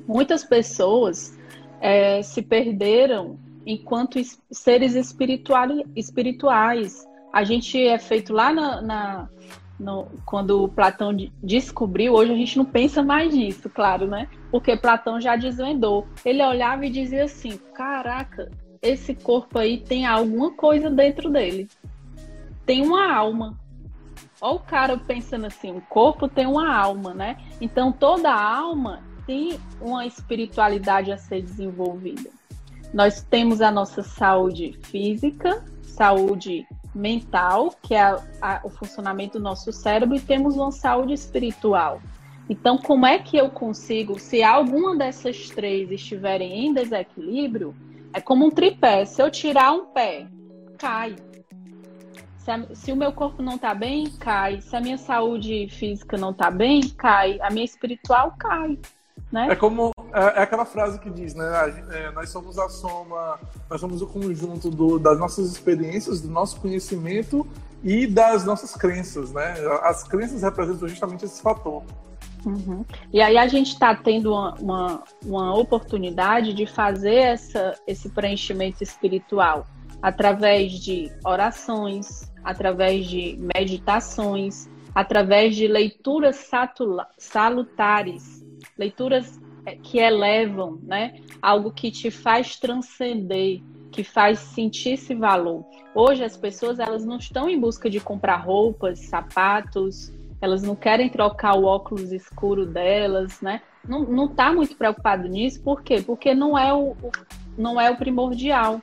Muitas 0.06 0.44
pessoas 0.44 1.34
é, 1.80 2.20
se 2.20 2.42
perderam 2.42 3.38
enquanto 3.64 4.20
seres 4.50 4.94
espirituais. 4.94 7.08
A 7.32 7.42
gente 7.42 7.82
é 7.82 7.98
feito 7.98 8.34
lá 8.34 8.52
na, 8.52 8.82
na 8.82 9.30
no, 9.78 10.06
quando 10.26 10.68
Platão 10.68 11.14
descobriu, 11.42 12.14
hoje 12.14 12.32
a 12.32 12.36
gente 12.36 12.56
não 12.58 12.64
pensa 12.64 13.02
mais 13.02 13.34
nisso, 13.34 13.68
claro, 13.70 14.06
né? 14.06 14.28
Porque 14.50 14.76
Platão 14.76 15.20
já 15.20 15.36
desvendou. 15.36 16.06
Ele 16.24 16.44
olhava 16.44 16.84
e 16.84 16.90
dizia 16.90 17.24
assim: 17.24 17.58
caraca, 17.74 18.50
esse 18.82 19.14
corpo 19.14 19.58
aí 19.58 19.78
tem 19.78 20.06
alguma 20.06 20.52
coisa 20.52 20.90
dentro 20.90 21.30
dele. 21.30 21.68
Tem 22.66 22.82
uma 22.82 23.12
alma. 23.12 23.58
Olha 24.40 24.54
o 24.54 24.60
cara 24.60 24.96
pensando 24.96 25.46
assim, 25.46 25.72
o 25.72 25.80
corpo 25.80 26.28
tem 26.28 26.46
uma 26.46 26.72
alma, 26.72 27.12
né? 27.12 27.36
Então 27.60 27.90
toda 27.90 28.32
alma 28.32 29.02
tem 29.26 29.58
uma 29.80 30.06
espiritualidade 30.06 31.10
a 31.12 31.18
ser 31.18 31.42
desenvolvida. 31.42 32.30
Nós 32.92 33.22
temos 33.22 33.60
a 33.60 33.70
nossa 33.70 34.02
saúde 34.02 34.78
física, 34.84 35.64
saúde 35.82 36.66
mental, 36.98 37.74
que 37.82 37.94
é 37.94 38.02
a, 38.02 38.20
a, 38.42 38.60
o 38.64 38.70
funcionamento 38.70 39.38
do 39.38 39.44
nosso 39.44 39.72
cérebro, 39.72 40.16
e 40.16 40.20
temos 40.20 40.56
uma 40.56 40.72
saúde 40.72 41.12
espiritual. 41.12 42.00
Então, 42.48 42.78
como 42.78 43.06
é 43.06 43.18
que 43.18 43.36
eu 43.36 43.50
consigo, 43.50 44.18
se 44.18 44.42
alguma 44.42 44.96
dessas 44.96 45.48
três 45.50 45.90
estiverem 45.90 46.66
em 46.66 46.72
desequilíbrio, 46.72 47.74
é 48.12 48.20
como 48.20 48.46
um 48.46 48.50
tripé. 48.50 49.04
Se 49.04 49.22
eu 49.22 49.30
tirar 49.30 49.72
um 49.72 49.86
pé, 49.86 50.26
cai. 50.78 51.14
Se, 52.38 52.50
a, 52.50 52.74
se 52.74 52.90
o 52.90 52.96
meu 52.96 53.12
corpo 53.12 53.42
não 53.42 53.56
está 53.56 53.74
bem, 53.74 54.10
cai. 54.18 54.60
Se 54.62 54.74
a 54.74 54.80
minha 54.80 54.96
saúde 54.96 55.68
física 55.70 56.16
não 56.16 56.30
está 56.30 56.50
bem, 56.50 56.80
cai. 56.96 57.38
A 57.42 57.50
minha 57.50 57.64
espiritual 57.64 58.34
cai. 58.38 58.78
Né? 59.30 59.48
É 59.50 59.56
como 59.56 59.92
é, 60.18 60.38
é 60.38 60.42
aquela 60.42 60.64
frase 60.64 60.98
que 60.98 61.08
diz, 61.10 61.34
né? 61.34 61.46
É, 61.90 62.10
nós 62.10 62.30
somos 62.30 62.58
a 62.58 62.68
soma, 62.68 63.38
nós 63.70 63.80
somos 63.80 64.02
o 64.02 64.06
conjunto 64.06 64.70
do, 64.70 64.98
das 64.98 65.18
nossas 65.18 65.50
experiências, 65.50 66.20
do 66.20 66.28
nosso 66.28 66.60
conhecimento 66.60 67.46
e 67.82 68.06
das 68.06 68.44
nossas 68.44 68.74
crenças, 68.74 69.32
né? 69.32 69.54
As 69.82 70.02
crenças 70.02 70.42
representam 70.42 70.88
justamente 70.88 71.24
esse 71.24 71.40
fator. 71.40 71.82
Uhum. 72.44 72.84
E 73.12 73.20
aí 73.20 73.36
a 73.36 73.46
gente 73.46 73.72
está 73.72 73.94
tendo 73.94 74.32
uma, 74.32 74.54
uma, 74.54 75.04
uma, 75.24 75.54
oportunidade 75.56 76.54
de 76.54 76.66
fazer 76.66 77.14
essa, 77.14 77.74
esse 77.86 78.08
preenchimento 78.10 78.82
espiritual 78.82 79.66
através 80.00 80.72
de 80.72 81.10
orações, 81.24 82.32
através 82.44 83.06
de 83.06 83.36
meditações, 83.56 84.68
através 84.94 85.56
de 85.56 85.66
leituras 85.66 86.48
salutares, 87.18 88.44
leituras 88.76 89.38
que 89.76 89.98
elevam, 89.98 90.78
né? 90.82 91.20
Algo 91.40 91.70
que 91.70 91.90
te 91.90 92.10
faz 92.10 92.58
transcender, 92.58 93.60
que 93.90 94.04
faz 94.04 94.38
sentir 94.38 94.90
esse 94.90 95.14
valor. 95.14 95.64
Hoje 95.94 96.22
as 96.22 96.36
pessoas 96.36 96.78
elas 96.78 97.04
não 97.04 97.16
estão 97.16 97.48
em 97.48 97.58
busca 97.58 97.88
de 97.88 98.00
comprar 98.00 98.36
roupas, 98.36 99.00
sapatos, 99.00 100.12
elas 100.40 100.62
não 100.62 100.76
querem 100.76 101.08
trocar 101.08 101.54
o 101.56 101.64
óculos 101.64 102.12
escuro 102.12 102.66
delas, 102.66 103.40
né? 103.40 103.60
Não, 103.86 104.04
não 104.04 104.28
tá 104.28 104.52
muito 104.52 104.76
preocupado 104.76 105.26
nisso, 105.26 105.60
por 105.62 105.82
quê? 105.82 106.02
Porque 106.02 106.34
não 106.34 106.56
é 106.56 106.72
o, 106.72 106.90
o 106.90 107.10
não 107.56 107.80
é 107.80 107.90
o 107.90 107.96
primordial, 107.96 108.80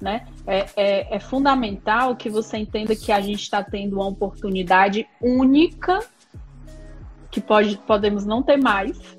né? 0.00 0.26
É, 0.46 0.66
é, 0.76 1.16
é, 1.16 1.20
fundamental 1.20 2.14
que 2.14 2.28
você 2.28 2.58
entenda 2.58 2.94
que 2.94 3.10
a 3.10 3.20
gente 3.20 3.40
está 3.40 3.62
tendo 3.62 3.96
uma 3.96 4.06
oportunidade 4.06 5.08
única, 5.20 6.00
que 7.30 7.40
pode, 7.40 7.78
podemos 7.78 8.26
não 8.26 8.42
ter 8.42 8.58
mais, 8.58 9.17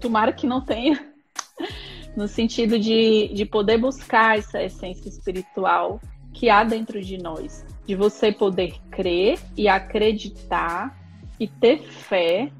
tomara 0.00 0.32
que 0.32 0.46
não 0.46 0.60
tenha, 0.60 1.12
no 2.16 2.26
sentido 2.26 2.78
de, 2.78 3.28
de 3.28 3.44
poder 3.44 3.78
buscar 3.78 4.38
essa 4.38 4.62
essência 4.62 5.08
espiritual 5.08 6.00
que 6.32 6.48
há 6.48 6.64
dentro 6.64 7.00
de 7.00 7.18
nós, 7.18 7.64
de 7.86 7.94
você 7.94 8.32
poder 8.32 8.74
crer 8.90 9.38
e 9.56 9.68
acreditar 9.68 10.98
e 11.38 11.46
ter 11.46 11.82
fé 11.82 12.50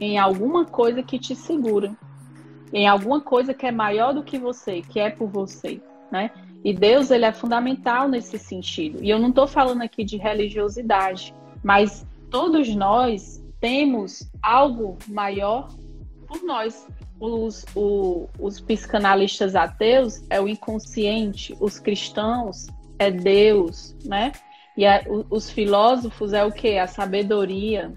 em 0.00 0.18
alguma 0.18 0.64
coisa 0.64 1.02
que 1.02 1.18
te 1.18 1.34
segura, 1.34 1.96
em 2.72 2.86
alguma 2.86 3.20
coisa 3.20 3.54
que 3.54 3.66
é 3.66 3.72
maior 3.72 4.12
do 4.12 4.22
que 4.22 4.38
você, 4.38 4.82
que 4.82 5.00
é 5.00 5.10
por 5.10 5.28
você, 5.28 5.80
né? 6.10 6.30
E 6.64 6.72
Deus 6.72 7.10
ele 7.10 7.24
é 7.24 7.32
fundamental 7.32 8.08
nesse 8.08 8.38
sentido. 8.38 9.02
E 9.02 9.10
eu 9.10 9.18
não 9.18 9.28
estou 9.28 9.46
falando 9.46 9.82
aqui 9.82 10.04
de 10.04 10.16
religiosidade, 10.16 11.34
mas 11.62 12.06
todos 12.30 12.68
nós 12.74 13.42
temos 13.60 14.30
algo 14.42 14.98
maior 15.08 15.68
por 16.28 16.42
nós. 16.44 16.86
Os, 17.18 17.64
o, 17.74 18.28
os 18.38 18.60
psicanalistas 18.60 19.56
ateus 19.56 20.22
é 20.30 20.40
o 20.40 20.46
inconsciente, 20.46 21.56
os 21.58 21.80
cristãos 21.80 22.68
é 22.98 23.10
Deus, 23.10 23.96
né? 24.04 24.32
E 24.76 24.86
a, 24.86 25.02
os 25.30 25.50
filósofos 25.50 26.32
é 26.32 26.44
o 26.44 26.52
que? 26.52 26.78
A 26.78 26.86
sabedoria, 26.86 27.92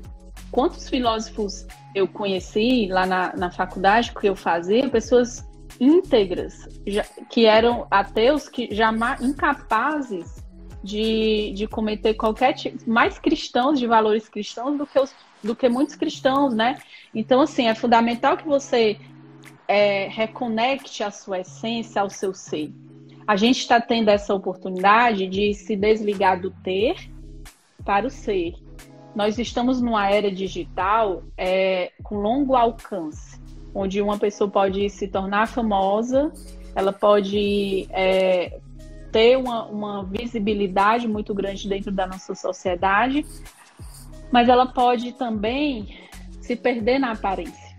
quantos 0.50 0.90
filósofos 0.90 1.68
eu 1.94 2.08
conheci 2.08 2.88
lá 2.90 3.06
na, 3.06 3.36
na 3.36 3.52
faculdade 3.52 4.12
que 4.12 4.28
eu 4.28 4.36
fazia, 4.36 4.90
pessoas 4.90 5.48
íntegras, 5.80 6.68
já, 6.88 7.04
que 7.30 7.46
eram 7.46 7.88
ateus, 7.92 8.50
que 8.50 8.74
jamais 8.74 9.22
incapazes 9.22 10.44
de, 10.84 11.54
de 11.54 11.68
cometer 11.68 12.14
qualquer 12.16 12.54
tipo, 12.54 12.90
mais 12.90 13.20
cristãos, 13.20 13.80
de 13.80 13.86
valores 13.86 14.28
cristãos 14.28 14.78
do 14.78 14.88
que, 14.88 15.00
os, 15.00 15.14
do 15.44 15.56
que 15.56 15.68
muitos 15.70 15.96
cristãos, 15.96 16.54
né? 16.54 16.78
Então, 17.14 17.42
assim, 17.42 17.68
é 17.68 17.76
fundamental 17.76 18.38
que 18.38 18.48
você 18.48 19.00
é, 19.68 20.08
reconecte 20.08 21.04
a 21.04 21.12
sua 21.12 21.40
essência 21.40 22.02
ao 22.02 22.10
seu 22.10 22.34
ser. 22.34 22.72
A 23.28 23.36
gente 23.36 23.60
está 23.60 23.80
tendo 23.80 24.10
essa 24.10 24.34
oportunidade 24.34 25.28
de 25.28 25.54
se 25.54 25.76
desligar 25.76 26.42
do 26.42 26.52
ter 26.52 26.96
para 27.84 28.08
o 28.08 28.10
ser 28.10 28.56
nós 29.16 29.38
estamos 29.38 29.82
numa 29.82 30.10
era 30.10 30.32
digital 30.32 31.24
é, 31.38 31.92
com 32.04 32.16
longo 32.16 32.56
alcance, 32.56 33.40
onde 33.74 34.02
uma 34.02 34.18
pessoa 34.18 34.50
pode 34.50 34.90
se 34.90 35.08
tornar 35.08 35.48
famosa, 35.48 36.32
ela 36.74 36.94
pode 36.94 37.88
é, 37.92 38.60
ter 39.12 39.38
uma, 39.38 39.66
uma 39.66 40.04
visibilidade 40.06 41.08
muito 41.08 41.34
grande 41.34 41.68
dentro 41.68 41.92
da 41.92 42.08
nossa 42.08 42.34
sociedade, 42.34 43.26
mas 44.32 44.48
ela 44.50 44.66
pode 44.66 45.14
também 45.14 45.98
se 46.40 46.56
perder 46.56 47.00
na 47.00 47.12
aparência 47.12 47.72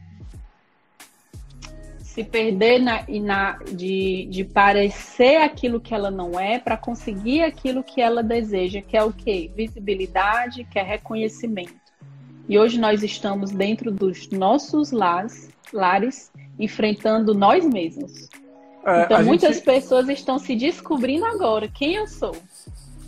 se 2.13 2.23
perder 2.23 2.79
na, 2.79 3.05
na, 3.09 3.53
de, 3.75 4.27
de 4.27 4.45
parecer 4.45 5.37
aquilo 5.37 5.81
que 5.81 5.95
ela 5.95 6.11
não 6.11 6.39
é 6.39 6.59
para 6.59 6.77
conseguir 6.77 7.43
aquilo 7.43 7.83
que 7.83 8.03
ela 8.03 8.23
deseja, 8.23 8.83
que 8.83 8.95
é 8.95 9.03
o 9.03 9.11
quê? 9.11 9.51
Visibilidade, 9.57 10.65
que 10.65 10.79
é 10.79 10.83
reconhecimento. 10.83 11.73
E 12.47 12.59
hoje 12.59 12.79
nós 12.79 13.03
estamos 13.03 13.51
dentro 13.51 13.91
dos 13.91 14.29
nossos 14.29 14.93
lares, 14.93 15.49
lares 15.73 16.31
enfrentando 16.59 17.33
nós 17.33 17.65
mesmos. 17.65 18.29
É, 18.85 19.05
então 19.05 19.25
muitas 19.25 19.57
gente... 19.57 19.65
pessoas 19.65 20.07
estão 20.11 20.39
se 20.39 20.55
descobrindo 20.55 21.25
agora 21.25 21.67
quem 21.67 21.95
eu 21.95 22.07
sou. 22.07 22.37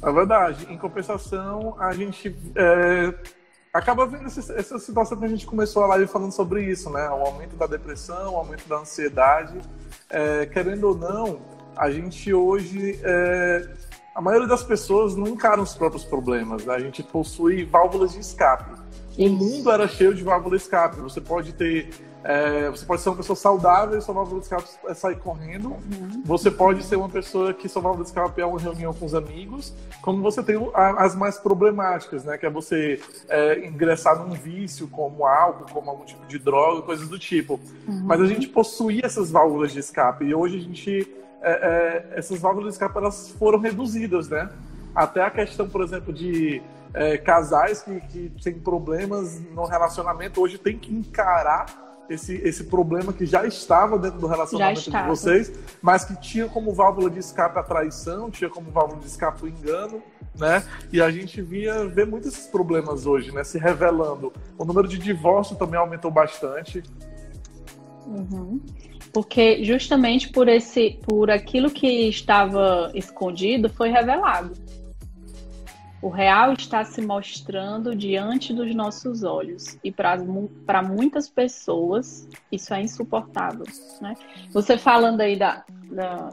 É 0.04 0.12
verdade. 0.12 0.66
Em 0.70 0.76
compensação, 0.76 1.76
a 1.78 1.92
gente 1.94 2.36
é, 2.54 3.14
acaba 3.72 4.06
vendo 4.06 4.26
essa, 4.26 4.52
essa, 4.52 4.78
situação 4.78 5.18
que 5.18 5.24
a 5.24 5.28
gente 5.28 5.46
começou 5.46 5.82
a 5.82 5.86
live 5.88 6.06
falando 6.06 6.32
sobre 6.32 6.62
isso, 6.64 6.90
né? 6.90 7.08
O 7.08 7.26
aumento 7.26 7.56
da 7.56 7.66
depressão, 7.66 8.34
o 8.34 8.36
aumento 8.36 8.68
da 8.68 8.76
ansiedade. 8.76 9.58
É, 10.10 10.44
querendo 10.46 10.88
ou 10.88 10.94
não, 10.94 11.40
a 11.74 11.90
gente 11.90 12.32
hoje. 12.34 13.00
É, 13.02 13.68
a 14.14 14.20
maioria 14.20 14.46
das 14.46 14.62
pessoas 14.62 15.16
não 15.16 15.26
encaram 15.26 15.62
os 15.62 15.74
próprios 15.74 16.04
problemas, 16.04 16.64
né? 16.64 16.74
A 16.74 16.78
gente 16.78 17.02
possui 17.02 17.64
válvulas 17.64 18.12
de 18.12 18.20
escape. 18.20 18.70
O 19.18 19.28
mundo 19.28 19.70
era 19.70 19.88
cheio 19.88 20.14
de 20.14 20.22
válvulas 20.22 20.60
de 20.60 20.66
escape. 20.66 21.00
Você 21.00 21.20
pode 21.20 21.52
ter 21.54 21.88
é, 22.24 22.70
você 22.70 22.86
pode 22.86 23.02
ser 23.02 23.10
uma 23.10 23.16
pessoa 23.16 23.36
saudável 23.36 23.98
e 23.98 24.00
sua 24.00 24.14
válvula 24.14 24.40
de 24.40 24.46
escape 24.46 24.66
é 24.86 24.94
sair 24.94 25.16
correndo. 25.16 25.72
Uhum. 25.72 26.22
Você 26.24 26.50
pode 26.50 26.82
ser 26.82 26.96
uma 26.96 27.08
pessoa 27.08 27.52
que 27.52 27.68
sua 27.68 27.82
válvula 27.82 28.02
de 28.02 28.08
escape 28.08 28.40
é 28.40 28.46
uma 28.46 28.58
reunião 28.58 28.94
com 28.94 29.04
os 29.04 29.14
amigos. 29.14 29.74
Como 30.00 30.22
você 30.22 30.42
tem 30.42 30.56
as 30.74 31.14
mais 31.14 31.36
problemáticas, 31.36 32.24
né? 32.24 32.38
Que 32.38 32.46
é 32.46 32.50
você 32.50 32.98
é, 33.28 33.66
ingressar 33.66 34.18
num 34.18 34.32
vício, 34.32 34.88
como 34.88 35.26
álcool, 35.26 35.66
como 35.70 35.90
algum 35.90 36.06
tipo 36.06 36.26
de 36.26 36.38
droga, 36.38 36.80
coisas 36.80 37.06
do 37.10 37.18
tipo. 37.18 37.60
Uhum. 37.86 38.04
Mas 38.04 38.22
a 38.22 38.26
gente 38.26 38.48
possuía 38.48 39.04
essas 39.04 39.30
válvulas 39.30 39.70
de 39.70 39.80
escape. 39.80 40.24
E 40.24 40.34
hoje 40.34 40.56
a 40.56 40.60
gente. 40.60 41.14
É, 41.42 41.50
é 42.14 42.18
essas 42.18 42.40
válvulas 42.40 42.70
de 42.70 42.76
escape 42.76 42.96
elas 42.96 43.34
foram 43.38 43.58
reduzidas, 43.58 44.30
né? 44.30 44.48
Até 44.94 45.22
a 45.22 45.30
questão, 45.30 45.68
por 45.68 45.82
exemplo, 45.82 46.10
de 46.10 46.62
é, 46.94 47.18
casais 47.18 47.82
que, 47.82 48.00
que 48.00 48.32
têm 48.42 48.58
problemas 48.58 49.38
no 49.50 49.66
relacionamento 49.66 50.40
hoje 50.40 50.56
tem 50.56 50.78
que 50.78 50.94
encarar 50.94 51.83
esse, 52.08 52.34
esse 52.36 52.64
problema 52.64 53.12
que 53.12 53.24
já 53.24 53.46
estava 53.46 53.98
dentro 53.98 54.18
do 54.18 54.26
relacionamento 54.26 54.90
de 54.90 55.02
vocês, 55.06 55.52
mas 55.80 56.04
que 56.04 56.20
tinha 56.20 56.48
como 56.48 56.72
válvula 56.72 57.10
de 57.10 57.18
escape 57.18 57.58
a 57.58 57.62
traição, 57.62 58.30
tinha 58.30 58.50
como 58.50 58.70
válvula 58.70 59.00
de 59.00 59.06
escape 59.06 59.44
o 59.44 59.48
engano, 59.48 60.02
né? 60.38 60.62
E 60.92 61.00
a 61.00 61.10
gente 61.10 61.40
via 61.40 61.86
ver 61.86 62.06
muitos 62.06 62.32
esses 62.32 62.46
problemas 62.46 63.06
hoje, 63.06 63.32
né? 63.32 63.44
Se 63.44 63.58
revelando. 63.58 64.32
O 64.58 64.64
número 64.64 64.88
de 64.88 64.98
divórcio 64.98 65.56
também 65.56 65.78
aumentou 65.78 66.10
bastante. 66.10 66.82
Uhum. 68.06 68.60
Porque 69.12 69.64
justamente 69.64 70.28
por 70.30 70.48
esse, 70.48 70.98
por 71.06 71.30
aquilo 71.30 71.70
que 71.70 72.08
estava 72.08 72.90
escondido 72.94 73.68
foi 73.68 73.88
revelado. 73.88 74.52
O 76.04 76.10
real 76.10 76.52
está 76.52 76.84
se 76.84 77.00
mostrando 77.00 77.96
diante 77.96 78.52
dos 78.52 78.74
nossos 78.74 79.24
olhos 79.24 79.78
e 79.82 79.90
para 79.90 80.82
muitas 80.82 81.30
pessoas 81.30 82.28
isso 82.52 82.74
é 82.74 82.82
insuportável, 82.82 83.64
né? 84.02 84.14
Você 84.50 84.76
falando 84.76 85.22
aí 85.22 85.34
da, 85.34 85.64
da, 85.90 86.28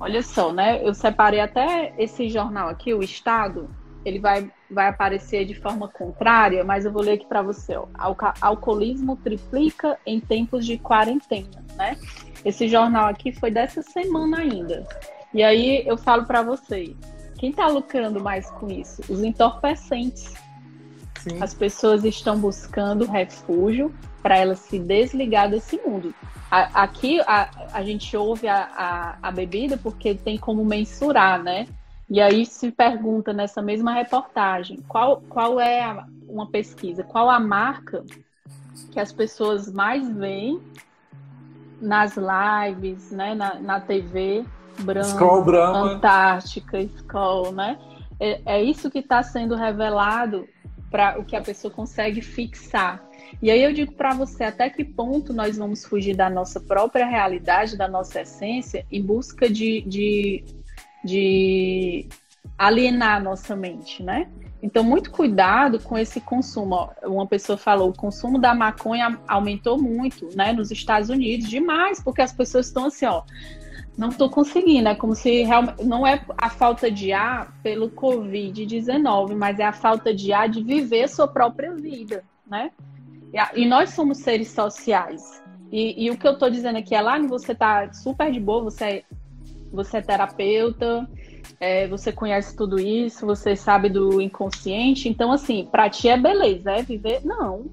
olha 0.00 0.22
só, 0.22 0.54
né? 0.54 0.82
Eu 0.82 0.94
separei 0.94 1.40
até 1.40 1.92
esse 1.98 2.30
jornal 2.30 2.70
aqui, 2.70 2.94
o 2.94 3.02
Estado, 3.02 3.68
ele 4.06 4.18
vai, 4.18 4.50
vai 4.70 4.88
aparecer 4.88 5.44
de 5.44 5.54
forma 5.54 5.86
contrária, 5.86 6.64
mas 6.64 6.86
eu 6.86 6.92
vou 6.92 7.02
ler 7.02 7.12
aqui 7.12 7.26
para 7.26 7.42
você. 7.42 7.76
Ó. 7.76 7.86
Alcoolismo 8.40 9.16
triplica 9.16 9.98
em 10.06 10.18
tempos 10.18 10.64
de 10.64 10.78
quarentena, 10.78 11.62
né? 11.76 11.98
Esse 12.42 12.66
jornal 12.68 13.04
aqui 13.04 13.32
foi 13.32 13.50
dessa 13.50 13.82
semana 13.82 14.38
ainda. 14.38 14.88
E 15.34 15.42
aí 15.42 15.86
eu 15.86 15.98
falo 15.98 16.24
para 16.24 16.42
vocês 16.42 16.96
quem 17.42 17.50
está 17.50 17.66
lucrando 17.66 18.22
mais 18.22 18.48
com 18.52 18.70
isso? 18.70 19.02
Os 19.12 19.20
entorpecentes. 19.20 20.32
Sim. 21.18 21.42
As 21.42 21.52
pessoas 21.52 22.04
estão 22.04 22.38
buscando 22.38 23.04
refúgio 23.04 23.92
para 24.22 24.36
elas 24.38 24.60
se 24.60 24.78
desligar 24.78 25.50
desse 25.50 25.76
mundo. 25.84 26.14
A, 26.48 26.84
aqui 26.84 27.20
a, 27.22 27.50
a 27.72 27.82
gente 27.82 28.16
ouve 28.16 28.46
a, 28.46 28.70
a, 28.76 29.18
a 29.20 29.32
bebida 29.32 29.76
porque 29.76 30.14
tem 30.14 30.38
como 30.38 30.64
mensurar, 30.64 31.42
né? 31.42 31.66
E 32.08 32.20
aí 32.20 32.46
se 32.46 32.70
pergunta 32.70 33.32
nessa 33.32 33.60
mesma 33.60 33.92
reportagem 33.92 34.78
qual, 34.86 35.20
qual 35.22 35.58
é 35.58 35.82
a, 35.82 36.06
uma 36.28 36.46
pesquisa, 36.46 37.02
qual 37.02 37.28
a 37.28 37.40
marca 37.40 38.04
que 38.92 39.00
as 39.00 39.12
pessoas 39.12 39.68
mais 39.68 40.08
veem 40.08 40.62
nas 41.80 42.14
lives, 42.16 43.10
né, 43.10 43.34
na, 43.34 43.58
na 43.58 43.80
TV 43.80 44.44
Brahma, 44.80 45.08
Skol, 45.08 45.44
Brahma. 45.44 45.92
Antártica, 45.92 46.80
Skol, 46.80 47.52
né? 47.52 47.78
É, 48.18 48.40
é 48.44 48.62
isso 48.62 48.90
que 48.90 48.98
está 48.98 49.22
sendo 49.22 49.54
revelado 49.54 50.48
para 50.90 51.18
o 51.18 51.24
que 51.24 51.34
a 51.34 51.40
pessoa 51.40 51.72
consegue 51.72 52.20
fixar. 52.20 53.02
E 53.40 53.50
aí 53.50 53.62
eu 53.62 53.72
digo 53.72 53.92
para 53.92 54.14
você 54.14 54.44
até 54.44 54.68
que 54.68 54.84
ponto 54.84 55.32
nós 55.32 55.56
vamos 55.56 55.84
fugir 55.84 56.14
da 56.14 56.28
nossa 56.28 56.60
própria 56.60 57.06
realidade, 57.06 57.76
da 57.76 57.88
nossa 57.88 58.20
essência, 58.20 58.86
em 58.92 59.02
busca 59.02 59.48
de, 59.48 59.80
de, 59.82 60.44
de 61.02 62.08
alienar 62.58 63.16
a 63.16 63.20
nossa 63.20 63.56
mente, 63.56 64.02
né? 64.02 64.28
Então, 64.62 64.84
muito 64.84 65.10
cuidado 65.10 65.80
com 65.80 65.98
esse 65.98 66.20
consumo. 66.20 66.88
Uma 67.02 67.26
pessoa 67.26 67.58
falou, 67.58 67.88
o 67.90 67.96
consumo 67.96 68.38
da 68.38 68.54
maconha 68.54 69.18
aumentou 69.26 69.76
muito, 69.76 70.28
né, 70.36 70.52
nos 70.52 70.70
Estados 70.70 71.08
Unidos, 71.10 71.50
demais, 71.50 72.00
porque 72.00 72.22
as 72.22 72.32
pessoas 72.32 72.66
estão 72.66 72.86
assim, 72.86 73.06
ó, 73.06 73.24
não 73.96 74.08
estou 74.08 74.30
conseguindo. 74.30 74.88
É 74.88 74.94
como 74.94 75.14
se 75.14 75.42
realmente 75.42 75.84
não 75.84 76.06
é 76.06 76.24
a 76.36 76.48
falta 76.48 76.90
de 76.90 77.12
ar 77.12 77.58
pelo 77.62 77.90
Covid-19, 77.90 79.34
mas 79.34 79.58
é 79.58 79.64
a 79.64 79.72
falta 79.72 80.14
de 80.14 80.32
ar 80.32 80.48
de 80.48 80.62
viver 80.62 81.08
sua 81.08 81.28
própria 81.28 81.74
vida, 81.74 82.24
né? 82.46 82.70
E, 83.54 83.66
nós 83.66 83.90
somos 83.90 84.18
seres 84.18 84.48
sociais. 84.48 85.42
E, 85.70 86.04
e 86.04 86.10
o 86.10 86.18
que 86.18 86.26
eu 86.26 86.32
estou 86.32 86.50
dizendo 86.50 86.78
aqui 86.78 86.94
é 86.94 87.00
lá, 87.00 87.18
você 87.18 87.52
está 87.52 87.90
super 87.92 88.30
de 88.30 88.38
boa, 88.38 88.64
você 88.64 88.84
é, 88.84 89.04
você 89.72 89.98
é 89.98 90.02
terapeuta, 90.02 91.08
é, 91.58 91.88
você 91.88 92.12
conhece 92.12 92.54
tudo 92.54 92.78
isso, 92.78 93.24
você 93.24 93.56
sabe 93.56 93.88
do 93.88 94.20
inconsciente. 94.20 95.08
Então, 95.08 95.32
assim, 95.32 95.66
para 95.70 95.88
ti 95.88 96.08
é 96.08 96.18
beleza, 96.18 96.72
é 96.72 96.82
viver? 96.82 97.24
Não. 97.24 97.70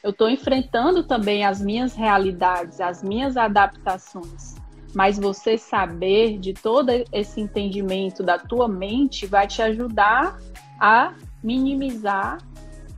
Eu 0.00 0.10
estou 0.10 0.30
enfrentando 0.30 1.02
também 1.02 1.44
as 1.44 1.60
minhas 1.60 1.94
realidades, 1.94 2.80
as 2.80 3.02
minhas 3.02 3.36
adaptações 3.36 4.59
mas 4.94 5.18
você 5.18 5.56
saber 5.56 6.38
de 6.38 6.52
todo 6.52 6.90
esse 7.12 7.40
entendimento 7.40 8.22
da 8.22 8.38
tua 8.38 8.68
mente 8.68 9.26
vai 9.26 9.46
te 9.46 9.62
ajudar 9.62 10.38
a 10.80 11.14
minimizar 11.42 12.38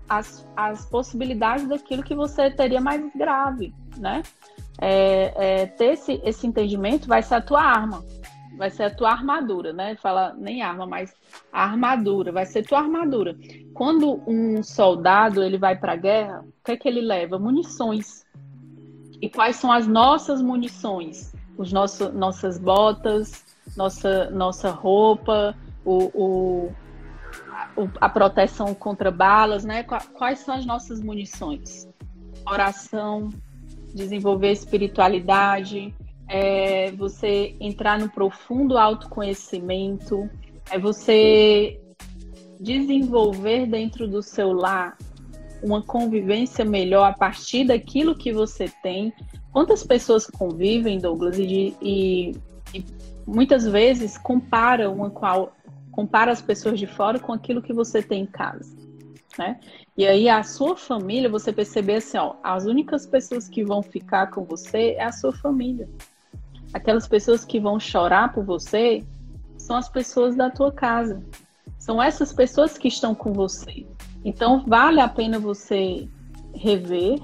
as, 0.09 0.47
as 0.57 0.85
possibilidades 0.87 1.67
daquilo 1.69 2.03
que 2.03 2.15
você 2.15 2.51
teria 2.51 2.81
mais 2.81 3.03
grave, 3.15 3.75
né? 3.97 4.23
É, 4.81 5.33
é, 5.37 5.67
ter 5.67 5.93
esse, 5.93 6.21
esse 6.25 6.47
entendimento 6.47 7.07
vai 7.07 7.23
ser 7.23 7.37
a 7.37 7.41
tua 7.41 7.63
arma, 7.63 8.05
vai 8.57 8.71
ser 8.71 8.85
a 8.85 8.91
tua 8.91 9.11
armadura, 9.11 9.73
né? 9.73 9.97
Fala 9.97 10.35
nem 10.37 10.63
arma, 10.63 10.87
mas 10.87 11.15
armadura, 11.53 12.33
vai 12.33 12.47
ser 12.47 12.67
tua 12.67 12.79
armadura. 12.79 13.37
Quando 13.75 14.23
um 14.27 14.63
soldado 14.63 15.43
ele 15.43 15.59
vai 15.59 15.77
para 15.77 15.93
a 15.93 15.97
guerra, 15.97 16.41
o 16.41 16.65
que 16.65 16.73
é 16.73 16.77
que 16.77 16.89
ele 16.89 17.01
leva? 17.01 17.39
Munições. 17.39 18.25
E 19.21 19.31
quais 19.31 19.57
são 19.57 19.71
as 19.71 19.87
nossas 19.87 20.43
munições? 20.43 21.32
Os 21.57 21.73
nosso, 21.73 22.13
nossas 22.13 22.59
botas, 22.59 23.45
nossa, 23.77 24.31
nossa 24.31 24.71
roupa, 24.71 25.55
o, 25.85 26.11
o, 26.15 26.73
a 28.01 28.09
proteção 28.09 28.75
contra 28.75 29.11
balas, 29.11 29.65
né? 29.65 29.83
Quais 29.83 30.41
são 30.41 30.55
as 30.55 30.67
nossas 30.67 31.01
munições? 31.01 31.89
Oração, 32.47 33.29
desenvolver 33.95 34.53
espiritualidade, 34.53 35.95
é 36.29 36.91
você 36.93 37.55
entrar 37.61 37.99
no 37.99 38.09
profundo 38.09 38.79
autoconhecimento, 38.79 40.29
é 40.71 40.79
você 40.79 41.81
desenvolver 42.59 43.67
dentro 43.67 44.07
do 44.07 44.23
seu 44.23 44.53
lar 44.53 44.97
uma 45.63 45.83
convivência 45.83 46.65
melhor 46.65 47.05
a 47.05 47.13
partir 47.13 47.65
daquilo 47.65 48.17
que 48.17 48.33
você 48.33 48.71
tem, 48.83 49.13
Quantas 49.53 49.85
pessoas 49.85 50.27
convivem, 50.27 50.99
Douglas, 50.99 51.39
e, 51.39 51.77
e, 51.81 52.33
e 52.73 52.85
muitas 53.27 53.67
vezes 53.67 54.17
comparam 54.17 54.95
uma 54.95 55.11
qual 55.11 55.55
compara 55.91 56.33
as 56.33 56.41
pessoas 56.41 56.79
de 56.79 56.87
fora 56.87 57.19
com 57.19 57.35
aquilo 57.35 57.61
que 57.61 57.73
você 57.73 58.03
tem 58.03 58.23
em 58.23 58.27
casa, 58.27 58.75
né? 59.39 59.61
E 59.95 60.07
aí 60.07 60.27
a 60.27 60.43
sua 60.43 60.75
família, 60.75 61.29
você 61.29 61.53
perceber 61.53 61.97
assim, 61.97 62.17
ó, 62.17 62.37
as 62.43 62.65
únicas 62.65 63.05
pessoas 63.05 63.47
que 63.47 63.63
vão 63.63 63.83
ficar 63.83 64.29
com 64.29 64.43
você 64.43 64.93
é 64.93 65.05
a 65.05 65.13
sua 65.13 65.33
família. 65.33 65.87
Aquelas 66.73 67.07
pessoas 67.07 67.45
que 67.45 67.61
vão 67.61 67.79
chorar 67.79 68.33
por 68.33 68.43
você 68.43 69.05
são 69.59 69.77
as 69.77 69.91
pessoas 69.91 70.35
da 70.35 70.49
tua 70.49 70.73
casa. 70.73 71.23
São 71.79 72.03
essas 72.03 72.33
pessoas 72.33 72.79
que 72.79 72.89
estão 72.89 73.15
com 73.15 73.35
você. 73.35 73.87
Então 74.25 74.65
vale 74.67 75.01
a 75.01 75.09
pena 75.09 75.39
você 75.39 76.09
rever, 76.55 77.21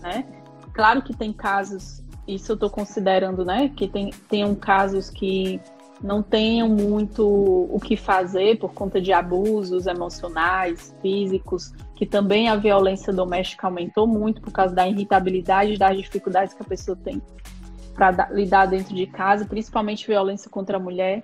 né? 0.00 0.24
Claro 0.72 1.02
que 1.02 1.16
tem 1.16 1.32
casos, 1.32 2.02
isso 2.26 2.52
eu 2.52 2.54
estou 2.54 2.70
considerando, 2.70 3.44
né? 3.44 3.70
Que 3.76 3.86
tem, 3.86 4.10
tenham 4.28 4.54
casos 4.54 5.08
que 5.10 5.60
não 6.02 6.22
tenham 6.22 6.68
muito 6.68 7.24
o 7.24 7.78
que 7.80 7.96
fazer 7.96 8.58
por 8.58 8.74
conta 8.74 9.00
de 9.00 9.12
abusos 9.12 9.86
emocionais, 9.86 10.94
físicos, 11.00 11.72
que 11.94 12.04
também 12.04 12.48
a 12.48 12.56
violência 12.56 13.12
doméstica 13.12 13.66
aumentou 13.66 14.06
muito 14.06 14.42
por 14.42 14.52
causa 14.52 14.74
da 14.74 14.86
irritabilidade, 14.88 15.78
das 15.78 15.96
dificuldades 15.96 16.52
que 16.52 16.62
a 16.62 16.66
pessoa 16.66 16.96
tem 16.96 17.22
para 17.94 18.28
lidar 18.32 18.66
dentro 18.66 18.94
de 18.94 19.06
casa, 19.06 19.46
principalmente 19.46 20.06
violência 20.06 20.50
contra 20.50 20.76
a 20.76 20.80
mulher. 20.80 21.22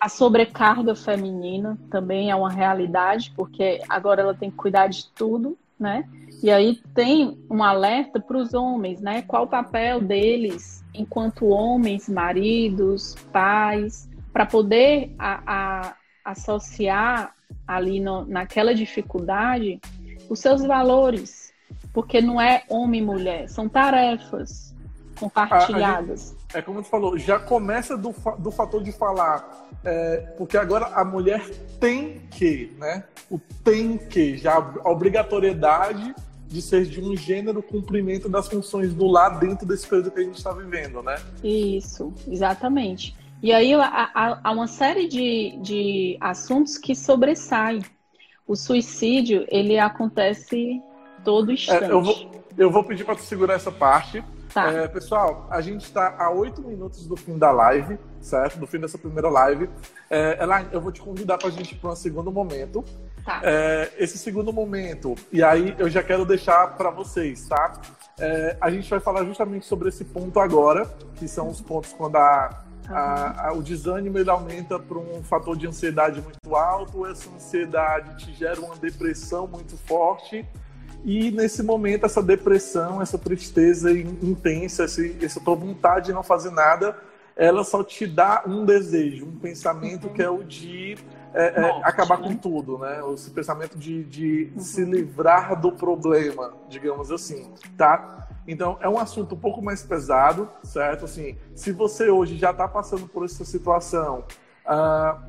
A 0.00 0.08
sobrecarga 0.08 0.94
feminina 0.94 1.78
também 1.90 2.30
é 2.30 2.34
uma 2.34 2.50
realidade, 2.50 3.32
porque 3.36 3.82
agora 3.86 4.22
ela 4.22 4.34
tem 4.34 4.50
que 4.50 4.56
cuidar 4.56 4.86
de 4.86 5.06
tudo, 5.10 5.58
né? 5.78 6.08
E 6.42 6.50
aí 6.50 6.80
tem 6.94 7.38
um 7.50 7.62
alerta 7.62 8.18
para 8.18 8.38
os 8.38 8.54
homens, 8.54 9.00
né? 9.00 9.20
Qual 9.22 9.44
o 9.44 9.48
papel 9.48 10.00
deles 10.00 10.82
enquanto 10.94 11.46
homens, 11.46 12.08
maridos, 12.08 13.14
pais, 13.30 14.08
para 14.32 14.46
poder 14.46 15.14
a, 15.18 15.42
a, 15.46 15.96
associar 16.24 17.34
ali 17.66 18.00
no, 18.00 18.24
naquela 18.24 18.74
dificuldade 18.74 19.80
os 20.28 20.38
seus 20.38 20.64
valores, 20.64 21.52
porque 21.92 22.20
não 22.20 22.40
é 22.40 22.62
homem 22.68 23.00
e 23.00 23.04
mulher, 23.04 23.48
são 23.48 23.68
tarefas 23.68 24.74
compartilhadas. 25.18 26.39
É 26.52 26.60
como 26.60 26.82
você 26.82 26.90
falou, 26.90 27.16
já 27.16 27.38
começa 27.38 27.96
do, 27.96 28.14
do 28.38 28.50
fator 28.50 28.82
de 28.82 28.90
falar, 28.90 29.68
é, 29.84 30.16
porque 30.36 30.56
agora 30.56 30.86
a 30.86 31.04
mulher 31.04 31.48
tem 31.78 32.20
que, 32.30 32.72
né? 32.78 33.04
O 33.30 33.38
tem 33.38 33.96
que, 33.96 34.36
já 34.36 34.56
a 34.56 34.90
obrigatoriedade 34.90 36.14
de 36.48 36.60
ser 36.60 36.84
de 36.84 37.00
um 37.00 37.16
gênero 37.16 37.62
cumprimento 37.62 38.28
das 38.28 38.48
funções 38.48 38.92
do 38.92 39.06
lar 39.06 39.38
dentro 39.38 39.64
desse 39.64 39.86
período 39.86 40.10
que 40.10 40.18
a 40.18 40.24
gente 40.24 40.36
está 40.36 40.52
vivendo, 40.52 41.00
né? 41.00 41.16
Isso, 41.44 42.12
exatamente. 42.26 43.14
E 43.40 43.52
aí 43.52 43.72
há, 43.72 44.40
há 44.42 44.50
uma 44.50 44.66
série 44.66 45.06
de, 45.06 45.56
de 45.62 46.18
assuntos 46.20 46.76
que 46.76 46.94
sobressaem. 46.94 47.82
O 48.46 48.56
suicídio, 48.56 49.46
ele 49.48 49.78
acontece 49.78 50.82
todo 51.24 51.52
instante. 51.52 51.84
É, 51.84 51.90
eu, 51.92 52.02
vou, 52.02 52.44
eu 52.58 52.70
vou 52.70 52.82
pedir 52.82 53.04
para 53.04 53.14
tu 53.14 53.22
segurar 53.22 53.54
essa 53.54 53.70
parte. 53.70 54.24
Tá. 54.52 54.72
É, 54.72 54.88
pessoal, 54.88 55.46
a 55.48 55.60
gente 55.60 55.84
está 55.84 56.16
a 56.18 56.30
oito 56.30 56.60
minutos 56.60 57.06
do 57.06 57.16
fim 57.16 57.38
da 57.38 57.52
live, 57.52 57.98
certo? 58.20 58.58
Do 58.58 58.66
fim 58.66 58.80
dessa 58.80 58.98
primeira 58.98 59.28
live. 59.28 59.70
É, 60.08 60.42
Elaine, 60.42 60.68
eu 60.72 60.80
vou 60.80 60.90
te 60.90 61.00
convidar 61.00 61.38
para 61.38 61.48
a 61.48 61.52
gente 61.52 61.76
para 61.76 61.90
um 61.90 61.96
segundo 61.96 62.32
momento. 62.32 62.84
Tá. 63.24 63.40
É, 63.44 63.92
esse 63.96 64.18
segundo 64.18 64.52
momento, 64.52 65.14
e 65.30 65.42
aí 65.42 65.74
eu 65.78 65.88
já 65.88 66.02
quero 66.02 66.24
deixar 66.24 66.76
para 66.76 66.90
vocês, 66.90 67.46
tá? 67.46 67.80
É, 68.18 68.56
a 68.60 68.70
gente 68.70 68.90
vai 68.90 68.98
falar 68.98 69.24
justamente 69.24 69.66
sobre 69.66 69.88
esse 69.88 70.04
ponto 70.04 70.40
agora, 70.40 70.86
que 71.16 71.28
são 71.28 71.48
os 71.48 71.60
pontos 71.60 71.92
quando 71.92 72.16
a, 72.16 72.64
a, 72.88 73.48
a, 73.48 73.52
o 73.52 73.62
desânimo 73.62 74.18
ele 74.18 74.30
aumenta 74.30 74.78
para 74.78 74.98
um 74.98 75.22
fator 75.22 75.56
de 75.56 75.66
ansiedade 75.66 76.20
muito 76.20 76.56
alto, 76.56 77.06
essa 77.06 77.30
ansiedade 77.30 78.24
te 78.24 78.32
gera 78.32 78.60
uma 78.60 78.74
depressão 78.76 79.46
muito 79.46 79.76
forte 79.76 80.44
e 81.04 81.30
nesse 81.30 81.62
momento 81.62 82.06
essa 82.06 82.22
depressão, 82.22 83.00
essa 83.00 83.18
tristeza 83.18 83.90
intensa, 83.92 84.84
essa 84.84 85.40
tua 85.40 85.54
vontade 85.54 86.06
de 86.06 86.12
não 86.12 86.22
fazer 86.22 86.50
nada, 86.50 86.96
ela 87.36 87.64
só 87.64 87.82
te 87.82 88.06
dá 88.06 88.42
um 88.46 88.64
desejo, 88.64 89.26
um 89.26 89.36
pensamento 89.36 90.08
uhum. 90.08 90.12
que 90.12 90.22
é 90.22 90.28
o 90.28 90.42
de 90.42 90.98
é, 91.32 91.60
é, 91.62 91.80
acabar 91.84 92.18
né? 92.18 92.28
com 92.28 92.36
tudo, 92.36 92.78
né? 92.78 93.00
Esse 93.14 93.30
pensamento 93.30 93.78
de, 93.78 94.04
de 94.04 94.52
uhum. 94.54 94.60
se 94.60 94.84
livrar 94.84 95.58
do 95.58 95.72
problema, 95.72 96.52
digamos 96.68 97.10
assim, 97.10 97.50
tá? 97.76 98.28
Então, 98.46 98.78
é 98.80 98.88
um 98.88 98.98
assunto 98.98 99.34
um 99.34 99.38
pouco 99.38 99.62
mais 99.62 99.82
pesado, 99.82 100.50
certo? 100.64 101.04
Assim, 101.04 101.36
se 101.54 101.72
você 101.72 102.10
hoje 102.10 102.36
já 102.36 102.50
está 102.50 102.66
passando 102.66 103.06
por 103.06 103.24
essa 103.24 103.44
situação, 103.44 104.24
uh, 104.66 105.20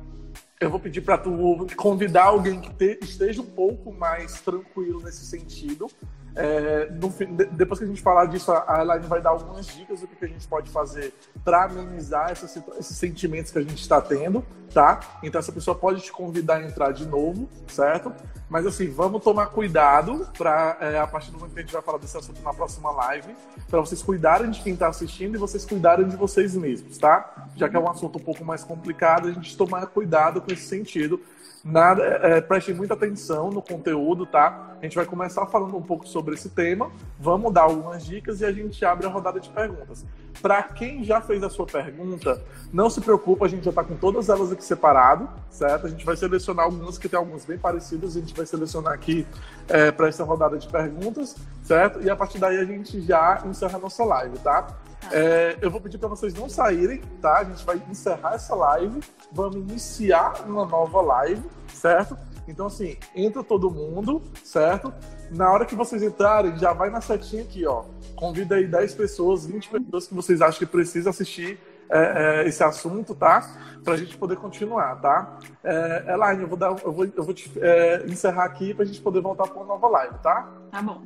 eu 0.64 0.70
vou 0.70 0.80
pedir 0.80 1.00
para 1.00 1.18
tu 1.18 1.66
convidar 1.76 2.24
alguém 2.24 2.60
que 2.60 2.72
te, 2.72 2.98
esteja 3.02 3.42
um 3.42 3.46
pouco 3.46 3.92
mais 3.92 4.40
tranquilo 4.40 5.02
nesse 5.02 5.26
sentido, 5.26 5.88
é, 6.34 6.88
no, 6.90 7.12
depois 7.52 7.78
que 7.78 7.84
a 7.84 7.88
gente 7.88 8.00
falar 8.00 8.26
disso, 8.26 8.50
a 8.52 8.80
Elaine 8.80 9.06
vai 9.06 9.20
dar 9.20 9.30
algumas 9.30 9.66
dicas 9.66 10.00
do 10.00 10.06
que 10.06 10.24
a 10.24 10.28
gente 10.28 10.46
pode 10.48 10.70
fazer 10.70 11.12
para 11.44 11.64
amenizar 11.64 12.32
esses, 12.32 12.56
esses 12.78 12.96
sentimentos 12.96 13.52
que 13.52 13.58
a 13.58 13.62
gente 13.62 13.80
está 13.80 14.00
tendo, 14.00 14.44
tá? 14.72 15.00
Então 15.22 15.38
essa 15.38 15.52
pessoa 15.52 15.76
pode 15.76 16.00
te 16.00 16.10
convidar 16.10 16.56
a 16.56 16.62
entrar 16.62 16.92
de 16.92 17.06
novo, 17.06 17.48
certo? 17.68 18.12
Mas 18.48 18.66
assim, 18.66 18.90
vamos 18.90 19.22
tomar 19.22 19.46
cuidado 19.46 20.26
para 20.36 20.78
é, 20.80 20.98
a 20.98 21.06
partir 21.06 21.30
do 21.30 21.38
momento 21.38 21.52
que 21.52 21.60
a 21.60 21.62
gente 21.62 21.72
vai 21.72 21.82
falar 21.82 21.98
desse 21.98 22.16
assunto 22.16 22.40
na 22.42 22.54
próxima 22.54 22.90
live, 22.90 23.34
para 23.68 23.80
vocês 23.80 24.02
cuidarem 24.02 24.50
de 24.50 24.62
quem 24.62 24.72
está 24.72 24.88
assistindo 24.88 25.34
e 25.34 25.38
vocês 25.38 25.66
cuidarem 25.66 26.08
de 26.08 26.16
vocês 26.16 26.54
mesmos, 26.56 26.96
tá? 26.96 27.48
Já 27.56 27.68
que 27.68 27.76
é 27.76 27.78
um 27.78 27.90
assunto 27.90 28.18
um 28.18 28.22
pouco 28.22 28.42
mais 28.42 28.64
complicado, 28.64 29.28
a 29.28 29.32
gente 29.32 29.54
tomar 29.54 29.86
cuidado 29.86 30.40
com 30.40 30.50
esse 30.52 30.66
sentido 30.66 31.20
Nada, 31.64 32.02
é, 32.02 32.38
é, 32.38 32.40
preste 32.40 32.74
muita 32.74 32.94
atenção 32.94 33.48
no 33.48 33.62
conteúdo, 33.62 34.26
tá? 34.26 34.76
A 34.80 34.84
gente 34.84 34.96
vai 34.96 35.06
começar 35.06 35.46
falando 35.46 35.76
um 35.76 35.82
pouco 35.82 36.08
sobre 36.08 36.34
esse 36.34 36.48
tema, 36.48 36.90
vamos 37.20 37.52
dar 37.52 37.62
algumas 37.62 38.04
dicas 38.04 38.40
e 38.40 38.44
a 38.44 38.50
gente 38.50 38.84
abre 38.84 39.06
a 39.06 39.08
rodada 39.08 39.38
de 39.38 39.48
perguntas. 39.48 40.04
Para 40.40 40.60
quem 40.64 41.04
já 41.04 41.20
fez 41.20 41.40
a 41.44 41.48
sua 41.48 41.64
pergunta, 41.64 42.42
não 42.72 42.90
se 42.90 43.00
preocupe, 43.00 43.44
a 43.44 43.48
gente 43.48 43.62
já 43.62 43.70
está 43.70 43.84
com 43.84 43.94
todas 43.94 44.28
elas 44.28 44.50
aqui 44.50 44.64
separado, 44.64 45.28
certo? 45.50 45.86
A 45.86 45.88
gente 45.88 46.04
vai 46.04 46.16
selecionar 46.16 46.64
algumas 46.64 46.98
que 46.98 47.08
tem 47.08 47.16
alguns 47.16 47.44
bem 47.44 47.58
parecidos, 47.58 48.16
a 48.16 48.20
gente 48.20 48.34
vai 48.34 48.44
selecionar 48.44 48.92
aqui 48.92 49.24
é, 49.68 49.92
para 49.92 50.08
essa 50.08 50.24
rodada 50.24 50.58
de 50.58 50.66
perguntas, 50.66 51.36
certo? 51.62 52.02
E 52.02 52.10
a 52.10 52.16
partir 52.16 52.40
daí 52.40 52.58
a 52.58 52.64
gente 52.64 53.00
já 53.02 53.40
encerra 53.46 53.78
a 53.78 53.80
nossa 53.80 54.04
live, 54.04 54.36
tá? 54.38 54.66
É, 55.10 55.58
eu 55.60 55.70
vou 55.70 55.80
pedir 55.80 55.98
para 55.98 56.08
vocês 56.08 56.32
não 56.34 56.48
saírem, 56.48 57.00
tá? 57.20 57.38
A 57.38 57.44
gente 57.44 57.64
vai 57.64 57.82
encerrar 57.90 58.34
essa 58.34 58.54
live, 58.54 59.00
vamos 59.32 59.56
iniciar 59.56 60.44
uma 60.46 60.64
nova 60.64 61.00
live, 61.00 61.42
certo? 61.68 62.16
Então, 62.46 62.66
assim, 62.66 62.96
entra 63.14 63.42
todo 63.42 63.70
mundo, 63.70 64.22
certo? 64.44 64.92
Na 65.30 65.50
hora 65.50 65.64
que 65.64 65.74
vocês 65.74 66.02
entrarem, 66.02 66.58
já 66.58 66.72
vai 66.72 66.90
na 66.90 67.00
setinha 67.00 67.42
aqui, 67.42 67.66
ó. 67.66 67.84
Convida 68.14 68.56
aí 68.56 68.66
10 68.66 68.94
pessoas, 68.94 69.46
20 69.46 69.68
pessoas 69.68 70.06
que 70.06 70.14
vocês 70.14 70.42
acham 70.42 70.58
que 70.58 70.66
precisam 70.66 71.10
assistir 71.10 71.58
é, 71.88 72.42
é, 72.42 72.48
esse 72.48 72.62
assunto, 72.64 73.14
tá? 73.14 73.48
Pra 73.84 73.96
gente 73.96 74.16
poder 74.16 74.36
continuar, 74.36 74.96
tá? 75.00 75.38
É, 75.62 76.12
Elaine, 76.12 76.42
eu 76.42 76.48
vou, 76.48 76.56
dar, 76.56 76.70
eu 76.82 76.92
vou, 76.92 77.04
eu 77.04 77.22
vou 77.22 77.34
te, 77.34 77.52
é, 77.60 78.04
encerrar 78.06 78.44
aqui 78.44 78.74
pra 78.74 78.84
gente 78.84 79.00
poder 79.00 79.20
voltar 79.20 79.44
para 79.44 79.56
uma 79.56 79.66
nova 79.66 79.88
live, 79.88 80.18
tá? 80.22 80.50
Tá 80.70 80.82
bom. 80.82 81.02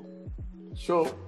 Show. 0.75 1.26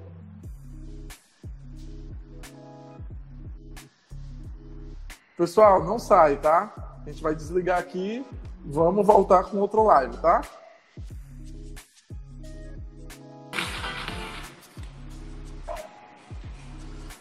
Pessoal, 5.38 5.84
não 5.84 6.00
sai, 6.00 6.36
tá? 6.36 6.98
A 7.06 7.08
gente 7.08 7.22
vai 7.22 7.32
desligar 7.32 7.78
aqui. 7.78 8.26
Vamos 8.66 9.06
voltar 9.06 9.44
com 9.44 9.58
outra 9.58 9.80
live, 9.80 10.16
tá? 10.16 10.42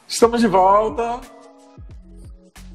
Estamos 0.07 0.41
de 0.41 0.47
volta. 0.47 1.22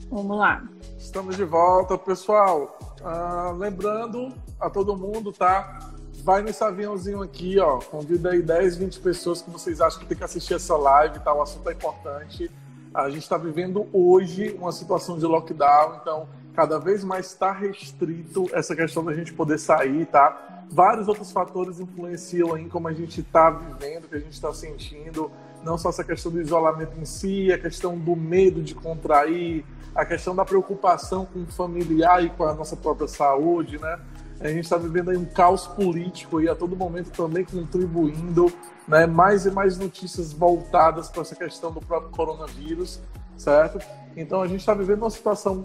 Vamos 0.09 0.38
lá. 0.38 0.62
Estamos 0.97 1.36
de 1.36 1.45
volta, 1.45 1.99
pessoal. 1.99 2.78
Ah, 3.03 3.53
lembrando 3.59 4.32
a 4.61 4.70
todo 4.70 4.97
mundo, 4.97 5.32
tá? 5.32 5.90
Vai 6.22 6.40
nesse 6.43 6.62
aviãozinho 6.62 7.20
aqui, 7.20 7.59
ó. 7.59 7.78
Convida 7.78 8.30
aí 8.30 8.43
10, 8.43 8.76
20 8.76 9.01
pessoas 9.01 9.43
que 9.43 9.51
vocês 9.51 9.80
acham 9.80 9.99
que 9.99 10.07
tem 10.07 10.16
que 10.16 10.22
assistir 10.22 10.55
essa 10.55 10.76
live, 10.76 11.18
tá? 11.18 11.34
O 11.34 11.43
assunto 11.43 11.68
é 11.68 11.72
importante. 11.72 12.49
A 12.95 13.09
gente 13.09 13.22
está 13.22 13.38
vivendo 13.38 13.86
hoje 13.90 14.55
uma 14.59 14.70
situação 14.70 15.18
de 15.18 15.24
lockdown, 15.24 15.99
então 16.01 16.28
cada 16.55 16.78
vez 16.78 17.03
mais 17.03 17.26
está 17.26 17.51
restrito 17.51 18.47
essa 18.53 18.76
questão 18.76 19.03
da 19.03 19.14
gente 19.14 19.32
poder 19.32 19.59
sair, 19.59 20.05
tá? 20.07 20.66
Vários 20.70 21.09
outros 21.09 21.32
fatores 21.32 21.80
influenciam 21.80 22.57
em 22.59 22.68
como 22.68 22.88
a 22.88 22.93
gente 22.93 23.20
está 23.20 23.49
vivendo, 23.49 24.09
que 24.09 24.14
a 24.14 24.18
gente 24.18 24.34
está 24.34 24.53
sentindo, 24.53 25.30
não 25.64 25.78
só 25.78 25.88
essa 25.88 26.05
questão 26.05 26.30
do 26.30 26.40
isolamento 26.40 26.99
em 27.01 27.07
si, 27.07 27.51
a 27.51 27.59
questão 27.59 27.99
do 27.99 28.14
medo 28.14 28.62
de 28.62 28.74
contrair, 28.74 29.64
a 29.95 30.05
questão 30.05 30.36
da 30.36 30.45
preocupação 30.45 31.24
com 31.24 31.43
o 31.43 31.47
familiar 31.47 32.22
e 32.22 32.28
com 32.28 32.45
a 32.45 32.55
nossa 32.55 32.76
própria 32.76 33.09
saúde, 33.09 33.78
né? 33.78 33.99
A 34.43 34.49
gente 34.49 34.64
está 34.64 34.76
vivendo 34.76 35.11
aí 35.11 35.16
um 35.16 35.24
caos 35.24 35.68
político 35.68 36.40
e 36.40 36.49
a 36.49 36.55
todo 36.55 36.76
momento 36.76 37.11
também 37.11 37.45
contribuindo, 37.45 38.53
né? 38.88 39.07
Mais 39.07 39.47
e 39.47 39.51
mais 39.51 39.78
notícias 39.78 40.32
voltadas 40.32 41.09
para 41.09 41.22
essa 41.22 41.36
questão 41.36 41.70
do 41.70 41.80
próprio 41.80 42.11
coronavírus, 42.11 43.01
certo? 43.36 43.78
Então 44.16 44.43
a 44.43 44.49
gente 44.49 44.61
está 44.61 44.74
vivendo 44.74 45.03
uma 45.03 45.11
situação, 45.11 45.62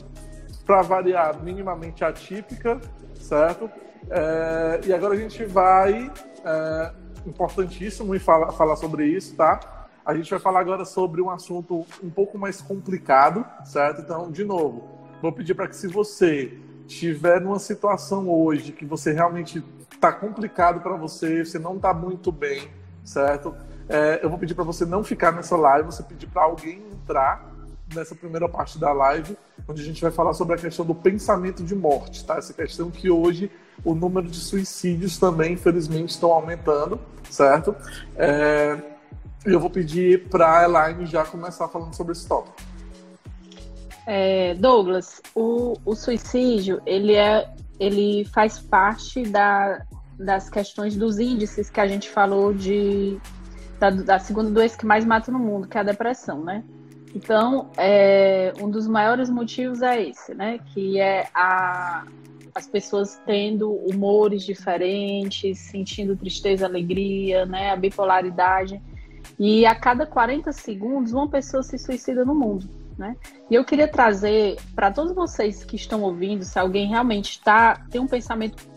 para 0.64 0.82
variar, 0.82 1.42
minimamente 1.42 2.04
atípica, 2.04 2.80
certo? 3.20 3.70
É, 4.10 4.82
e 4.86 4.94
agora 4.94 5.14
a 5.14 5.18
gente 5.18 5.44
vai, 5.46 6.12
é, 6.46 6.92
importantíssimo 7.26 8.14
em 8.14 8.20
falar, 8.20 8.52
falar 8.52 8.76
sobre 8.76 9.06
isso, 9.08 9.36
tá? 9.36 9.88
A 10.06 10.14
gente 10.14 10.30
vai 10.30 10.40
falar 10.40 10.60
agora 10.60 10.86
sobre 10.86 11.22
um 11.22 11.30
assunto 11.30 11.86
um 12.04 12.10
pouco 12.10 12.38
mais 12.38 12.62
complicado, 12.62 13.46
certo? 13.66 14.02
Então, 14.02 14.30
de 14.32 14.44
novo, 14.44 14.88
vou 15.22 15.32
pedir 15.32 15.56
para 15.56 15.68
que 15.68 15.76
se 15.76 15.88
você 15.88 16.60
tiver 16.88 17.42
numa 17.42 17.60
situação 17.60 18.30
hoje 18.30 18.72
que 18.72 18.86
você 18.86 19.12
realmente 19.12 19.64
está 19.94 20.12
complicado 20.12 20.80
para 20.82 20.96
você, 20.96 21.44
você 21.44 21.60
não 21.60 21.76
está 21.76 21.94
muito 21.94 22.32
bem, 22.32 22.70
certo? 23.04 23.54
É, 23.90 24.20
eu 24.24 24.30
vou 24.30 24.40
pedir 24.40 24.56
para 24.56 24.64
você 24.64 24.86
não 24.86 25.04
ficar 25.04 25.32
nessa 25.32 25.56
live, 25.56 25.86
você 25.86 26.04
pedir 26.04 26.28
para 26.28 26.44
alguém 26.44 26.82
entrar 26.92 27.54
nessa 27.94 28.16
primeira 28.16 28.50
parte 28.50 28.78
da 28.78 28.92
live, 28.92 29.38
onde 29.68 29.82
a 29.82 29.86
gente 29.86 30.02
vai 30.02 30.12
falar 30.12 30.34
sobre 30.34 30.56
a 30.56 30.58
questão 30.58 30.86
do 30.86 30.96
pensamento 30.96 31.64
de 31.64 31.76
morte, 31.76 32.26
tá? 32.26 32.38
Essa 32.38 32.54
questão 32.54 32.92
que 32.92 33.10
hoje 33.10 33.52
o 33.84 33.94
número 33.94 34.28
de 34.28 34.38
suicídios 34.38 35.18
também, 35.18 35.54
infelizmente, 35.54 36.10
estão 36.10 36.32
aumentando, 36.32 37.00
certo? 37.30 37.76
É, 38.16 38.78
eu 39.46 39.60
vou 39.60 39.70
pedir 39.70 40.28
para 40.30 40.60
a 40.60 40.64
Elaine 40.64 41.06
já 41.06 41.24
começar 41.24 41.68
falando 41.70 41.94
sobre 41.94 42.12
esse 42.12 42.28
tópico. 42.28 42.58
É, 44.10 44.54
Douglas, 44.54 45.22
o, 45.36 45.74
o 45.86 45.94
suicídio 45.94 46.82
ele 46.86 47.14
é 47.14 47.54
ele 47.78 48.24
faz 48.24 48.58
parte 48.58 49.24
da, 49.24 49.86
das 50.18 50.50
questões 50.50 50.96
dos 50.96 51.20
índices 51.20 51.70
que 51.70 51.80
a 51.82 51.86
gente 51.86 52.10
falou 52.10 52.54
de 52.54 53.20
da, 53.78 53.90
da, 53.90 54.18
segunda 54.18 54.50
doença 54.50 54.78
que 54.78 54.86
mais 54.86 55.06
mata 55.06 55.30
no 55.30 55.38
mundo, 55.38 55.68
que 55.68 55.78
é 55.78 55.82
a 55.82 55.84
depressão, 55.84 56.42
né? 56.42 56.64
Então, 57.14 57.70
é, 57.78 58.54
um 58.62 58.70
dos 58.70 58.88
maiores 58.88 59.30
motivos 59.30 59.82
é 59.82 60.02
esse, 60.02 60.34
né? 60.34 60.60
Que 60.74 61.00
é 61.00 61.28
a, 61.34 62.06
as 62.56 62.66
pessoas 62.66 63.22
tendo 63.26 63.72
humores 63.72 64.44
diferentes, 64.44 65.60
sentindo 65.60 66.16
tristeza, 66.16 66.66
alegria, 66.66 67.46
né? 67.46 67.72
A 67.72 67.76
bipolaridade. 67.76 68.82
E 69.38 69.66
a 69.66 69.76
cada 69.76 70.06
40 70.06 70.52
segundos, 70.54 71.12
uma 71.12 71.28
pessoa 71.28 71.62
se 71.62 71.78
suicida 71.78 72.26
no 72.26 72.34
mundo. 72.34 72.68
Né? 72.98 73.16
E 73.50 73.54
eu 73.54 73.64
queria 73.64 73.88
trazer 73.88 74.58
para 74.74 74.92
todos 74.92 75.14
vocês 75.14 75.64
que 75.64 75.76
estão 75.76 76.02
ouvindo, 76.02 76.44
se 76.44 76.58
alguém 76.58 76.88
realmente 76.88 77.32
está 77.32 77.86
tem 77.92 78.02
um 78.02 78.08
pensamento 78.08 78.68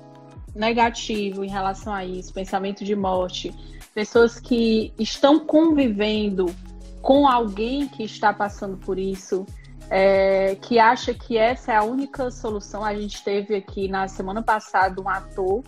negativo 0.55 1.45
em 1.45 1.49
relação 1.49 1.93
a 1.93 2.05
isso, 2.05 2.33
pensamento 2.35 2.85
de 2.85 2.95
morte, 2.95 3.55
pessoas 3.95 4.39
que 4.39 4.93
estão 4.99 5.41
convivendo 5.41 6.55
com 7.01 7.27
alguém 7.27 7.89
que 7.89 8.03
está 8.03 8.33
passando 8.33 8.77
por 8.77 8.99
isso, 8.99 9.47
é, 9.89 10.55
que 10.57 10.79
acha 10.79 11.15
que 11.15 11.37
essa 11.37 11.73
é 11.73 11.77
a 11.77 11.83
única 11.83 12.31
solução. 12.31 12.85
A 12.85 12.95
gente 12.95 13.25
teve 13.25 13.57
aqui 13.57 13.89
na 13.89 14.07
semana 14.07 14.43
passada 14.43 15.01
um 15.01 15.09
ator 15.09 15.65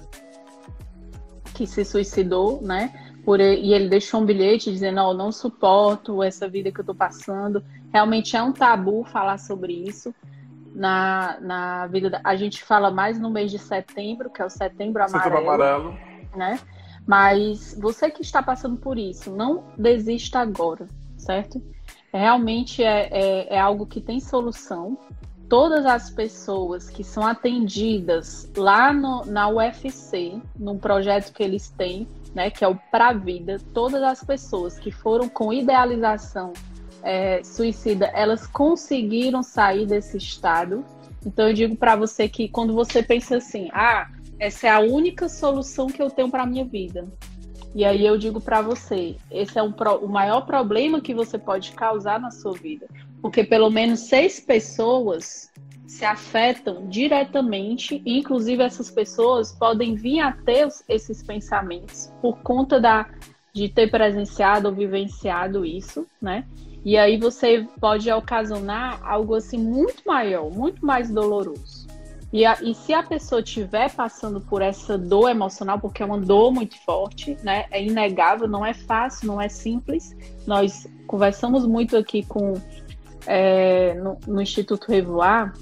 que 1.54 1.66
se 1.66 1.84
suicidou, 1.84 2.60
né? 2.62 2.92
Por, 3.24 3.40
e 3.40 3.72
ele 3.72 3.88
deixou 3.88 4.20
um 4.20 4.26
bilhete 4.26 4.70
dizendo: 4.70 5.00
oh, 5.00 5.14
não 5.14 5.30
suporto 5.32 6.22
essa 6.22 6.48
vida 6.48 6.70
que 6.70 6.80
eu 6.80 6.82
estou 6.82 6.94
passando. 6.94 7.64
Realmente 7.92 8.36
é 8.36 8.42
um 8.42 8.52
tabu 8.52 9.04
falar 9.04 9.38
sobre 9.38 9.72
isso 9.72 10.14
na, 10.74 11.38
na 11.40 11.86
vida. 11.86 12.10
Da... 12.10 12.20
A 12.24 12.34
gente 12.34 12.64
fala 12.64 12.90
mais 12.90 13.20
no 13.20 13.30
mês 13.30 13.50
de 13.50 13.58
setembro, 13.58 14.30
que 14.30 14.40
é 14.40 14.44
o 14.44 14.50
setembro 14.50 15.02
amarelo. 15.02 15.22
Setembro 15.22 15.38
amarelo. 15.38 15.98
Né? 16.34 16.58
Mas 17.06 17.76
você 17.78 18.10
que 18.10 18.22
está 18.22 18.42
passando 18.42 18.76
por 18.76 18.96
isso, 18.96 19.30
não 19.30 19.64
desista 19.76 20.38
agora, 20.38 20.86
certo? 21.18 21.62
Realmente 22.12 22.82
é, 22.82 23.08
é, 23.10 23.54
é 23.54 23.58
algo 23.58 23.86
que 23.86 24.00
tem 24.00 24.20
solução. 24.20 24.96
Todas 25.48 25.84
as 25.84 26.08
pessoas 26.08 26.88
que 26.88 27.04
são 27.04 27.26
atendidas 27.26 28.50
lá 28.56 28.92
no, 28.92 29.26
na 29.26 29.48
UFC, 29.48 30.40
num 30.58 30.78
projeto 30.78 31.32
que 31.32 31.42
eles 31.42 31.68
têm, 31.68 32.08
né, 32.34 32.50
que 32.50 32.64
é 32.64 32.68
o 32.68 32.76
Pra 32.90 33.12
Vida, 33.12 33.58
todas 33.74 34.02
as 34.02 34.24
pessoas 34.24 34.78
que 34.78 34.90
foram 34.90 35.28
com 35.28 35.52
idealização 35.52 36.54
é, 37.02 37.42
suicida, 37.42 38.06
elas 38.14 38.46
conseguiram 38.46 39.42
sair 39.42 39.86
desse 39.86 40.16
estado. 40.16 40.84
Então 41.24 41.48
eu 41.48 41.54
digo 41.54 41.76
para 41.76 41.96
você 41.96 42.28
que 42.28 42.48
quando 42.48 42.74
você 42.74 43.02
pensa 43.02 43.36
assim, 43.36 43.68
ah, 43.72 44.08
essa 44.38 44.66
é 44.66 44.70
a 44.70 44.80
única 44.80 45.28
solução 45.28 45.86
que 45.86 46.02
eu 46.02 46.10
tenho 46.10 46.30
para 46.30 46.46
minha 46.46 46.64
vida. 46.64 47.06
E 47.74 47.84
aí 47.84 48.04
eu 48.04 48.18
digo 48.18 48.40
para 48.40 48.60
você, 48.60 49.16
esse 49.30 49.58
é 49.58 49.62
um 49.62 49.72
o 50.02 50.08
maior 50.08 50.42
problema 50.42 51.00
que 51.00 51.14
você 51.14 51.38
pode 51.38 51.72
causar 51.72 52.20
na 52.20 52.30
sua 52.30 52.52
vida, 52.52 52.86
porque 53.22 53.42
pelo 53.42 53.70
menos 53.70 54.00
seis 54.00 54.38
pessoas 54.38 55.50
se 55.86 56.04
afetam 56.04 56.86
diretamente, 56.88 58.02
e 58.04 58.18
inclusive 58.18 58.62
essas 58.62 58.90
pessoas 58.90 59.52
podem 59.52 59.94
vir 59.94 60.20
a 60.20 60.32
ter 60.32 60.68
esses 60.88 61.22
pensamentos 61.22 62.12
por 62.20 62.38
conta 62.42 62.80
da, 62.80 63.08
de 63.54 63.68
ter 63.68 63.90
presenciado 63.90 64.68
ou 64.68 64.74
vivenciado 64.74 65.64
isso, 65.64 66.06
né? 66.20 66.46
E 66.84 66.96
aí 66.96 67.16
você 67.16 67.66
pode 67.80 68.10
ocasionar 68.10 69.00
algo 69.04 69.34
assim 69.34 69.58
muito 69.58 70.02
maior, 70.06 70.50
muito 70.50 70.84
mais 70.84 71.10
doloroso. 71.10 71.86
E, 72.32 72.46
a, 72.46 72.56
e 72.62 72.74
se 72.74 72.94
a 72.94 73.02
pessoa 73.02 73.42
estiver 73.42 73.94
passando 73.94 74.40
por 74.40 74.62
essa 74.62 74.96
dor 74.96 75.28
emocional, 75.28 75.78
porque 75.78 76.02
é 76.02 76.06
uma 76.06 76.18
dor 76.18 76.50
muito 76.50 76.78
forte, 76.82 77.36
né? 77.42 77.66
É 77.70 77.84
inegável, 77.84 78.48
não 78.48 78.64
é 78.64 78.72
fácil, 78.72 79.26
não 79.26 79.40
é 79.40 79.48
simples. 79.48 80.16
Nós 80.46 80.88
conversamos 81.06 81.66
muito 81.66 81.94
aqui 81.96 82.24
com 82.24 82.54
é, 83.26 83.94
no, 83.94 84.18
no, 84.26 84.40
Instituto 84.40 84.90
Revoar, 84.90 85.52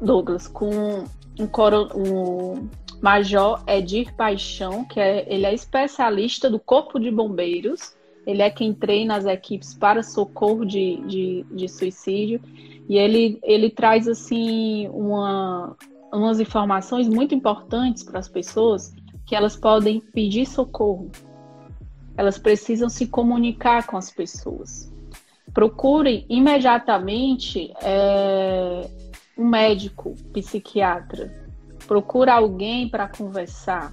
Douglas, 0.00 0.46
com 0.46 1.04
um, 1.38 1.46
coro, 1.48 1.88
um 1.96 2.68
Major 3.00 3.60
Edir 3.66 4.14
Paixão, 4.14 4.84
que 4.84 5.00
é, 5.00 5.26
ele 5.28 5.44
é 5.44 5.52
especialista 5.52 6.48
do 6.48 6.60
Corpo 6.60 7.00
de 7.00 7.10
Bombeiros 7.10 7.94
ele 8.26 8.42
é 8.42 8.50
quem 8.50 8.72
treina 8.72 9.16
as 9.16 9.24
equipes 9.24 9.74
para 9.74 10.02
socorro 10.02 10.64
de, 10.64 10.96
de, 11.06 11.46
de 11.50 11.68
suicídio. 11.68 12.40
E 12.88 12.96
ele, 12.96 13.38
ele 13.42 13.70
traz 13.70 14.06
assim 14.06 14.88
uma, 14.88 15.76
umas 16.12 16.40
informações 16.40 17.08
muito 17.08 17.34
importantes 17.34 18.02
para 18.02 18.18
as 18.18 18.28
pessoas 18.28 18.94
que 19.26 19.34
elas 19.34 19.56
podem 19.56 20.00
pedir 20.00 20.46
socorro. 20.46 21.10
Elas 22.16 22.38
precisam 22.38 22.88
se 22.88 23.06
comunicar 23.06 23.86
com 23.86 23.96
as 23.96 24.10
pessoas. 24.10 24.92
Procurem 25.52 26.24
imediatamente 26.28 27.72
é, 27.82 28.88
um 29.36 29.48
médico, 29.48 30.14
psiquiatra. 30.32 31.42
Procura 31.86 32.34
alguém 32.34 32.88
para 32.88 33.08
conversar 33.08 33.92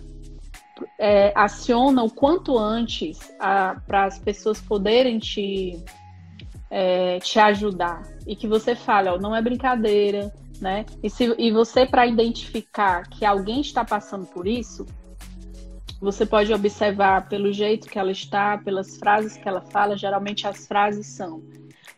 é, 0.97 1.32
aciona 1.36 2.03
o 2.03 2.09
quanto 2.09 2.57
antes 2.57 3.19
para 3.38 4.05
as 4.05 4.19
pessoas 4.19 4.61
poderem 4.61 5.19
te, 5.19 5.84
é, 6.69 7.19
te 7.19 7.39
ajudar. 7.39 8.03
E 8.27 8.36
que 8.36 8.47
você 8.47 8.75
fale, 8.75 9.09
ó, 9.09 9.17
não 9.17 9.36
é 9.36 9.41
brincadeira, 9.41 10.34
né? 10.61 10.86
E, 11.01 11.09
se, 11.09 11.34
e 11.38 11.51
você, 11.51 11.86
para 11.86 12.05
identificar 12.05 13.07
que 13.09 13.25
alguém 13.25 13.61
está 13.61 13.84
passando 13.84 14.25
por 14.25 14.47
isso, 14.47 14.86
você 16.01 16.25
pode 16.25 16.53
observar 16.53 17.27
pelo 17.27 17.51
jeito 17.51 17.89
que 17.89 17.99
ela 17.99 18.11
está, 18.11 18.57
pelas 18.57 18.97
frases 18.97 19.36
que 19.36 19.47
ela 19.47 19.61
fala. 19.61 19.97
Geralmente 19.97 20.47
as 20.47 20.65
frases 20.67 21.07
são: 21.07 21.43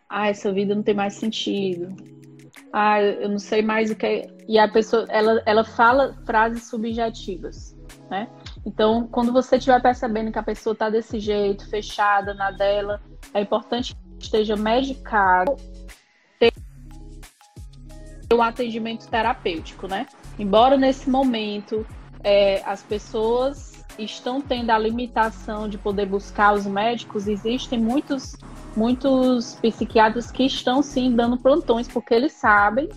Ah, 0.10 0.28
essa 0.28 0.52
vida 0.52 0.74
não 0.74 0.84
tem 0.84 0.96
mais 0.96 1.16
sentido. 1.16 1.96
Ah, 2.74 3.02
eu 3.02 3.30
não 3.30 3.40
sei 3.40 3.62
mais 3.62 3.92
o 3.92 3.96
que. 3.96 4.06
É. 4.06 4.30
E 4.48 4.58
a 4.58 4.68
pessoa, 4.68 5.06
ela, 5.10 5.42
ela 5.46 5.64
fala 5.64 6.16
frases 6.26 6.70
subjetivas, 6.70 7.76
né? 8.10 8.28
Então, 8.66 9.08
quando 9.08 9.34
você 9.34 9.58
estiver 9.58 9.82
percebendo 9.82 10.32
que 10.32 10.40
a 10.40 10.44
pessoa 10.44 10.74
está 10.74 10.90
desse 10.90 11.20
jeito, 11.20 11.68
fechada 11.70 12.34
na 12.34 12.52
dela, 12.52 13.02
é 13.34 13.42
importante 13.42 13.96
que 13.96 14.24
esteja 14.24 14.56
medicado, 14.56 15.56
ter 16.38 16.54
um 18.34 18.42
atendimento 18.42 19.08
terapêutico, 19.08 19.88
né? 19.88 20.06
Embora 20.38 20.78
nesse 20.78 21.10
momento 21.10 21.86
é, 22.24 22.62
as 22.66 22.84
pessoas 22.84 23.84
estão 23.98 24.42
tendo 24.42 24.70
a 24.70 24.78
limitação 24.78 25.68
de 25.68 25.78
poder 25.78 26.06
buscar 26.06 26.54
os 26.54 26.66
médicos, 26.66 27.28
existem 27.28 27.80
muitos, 27.80 28.36
muitos 28.76 29.56
psiquiatras 29.56 30.32
que 30.32 30.44
estão 30.46 30.82
sim 30.82 31.16
dando 31.16 31.38
plantões, 31.38 31.88
porque 31.88 32.14
eles 32.14 32.34
sabem, 32.34 32.90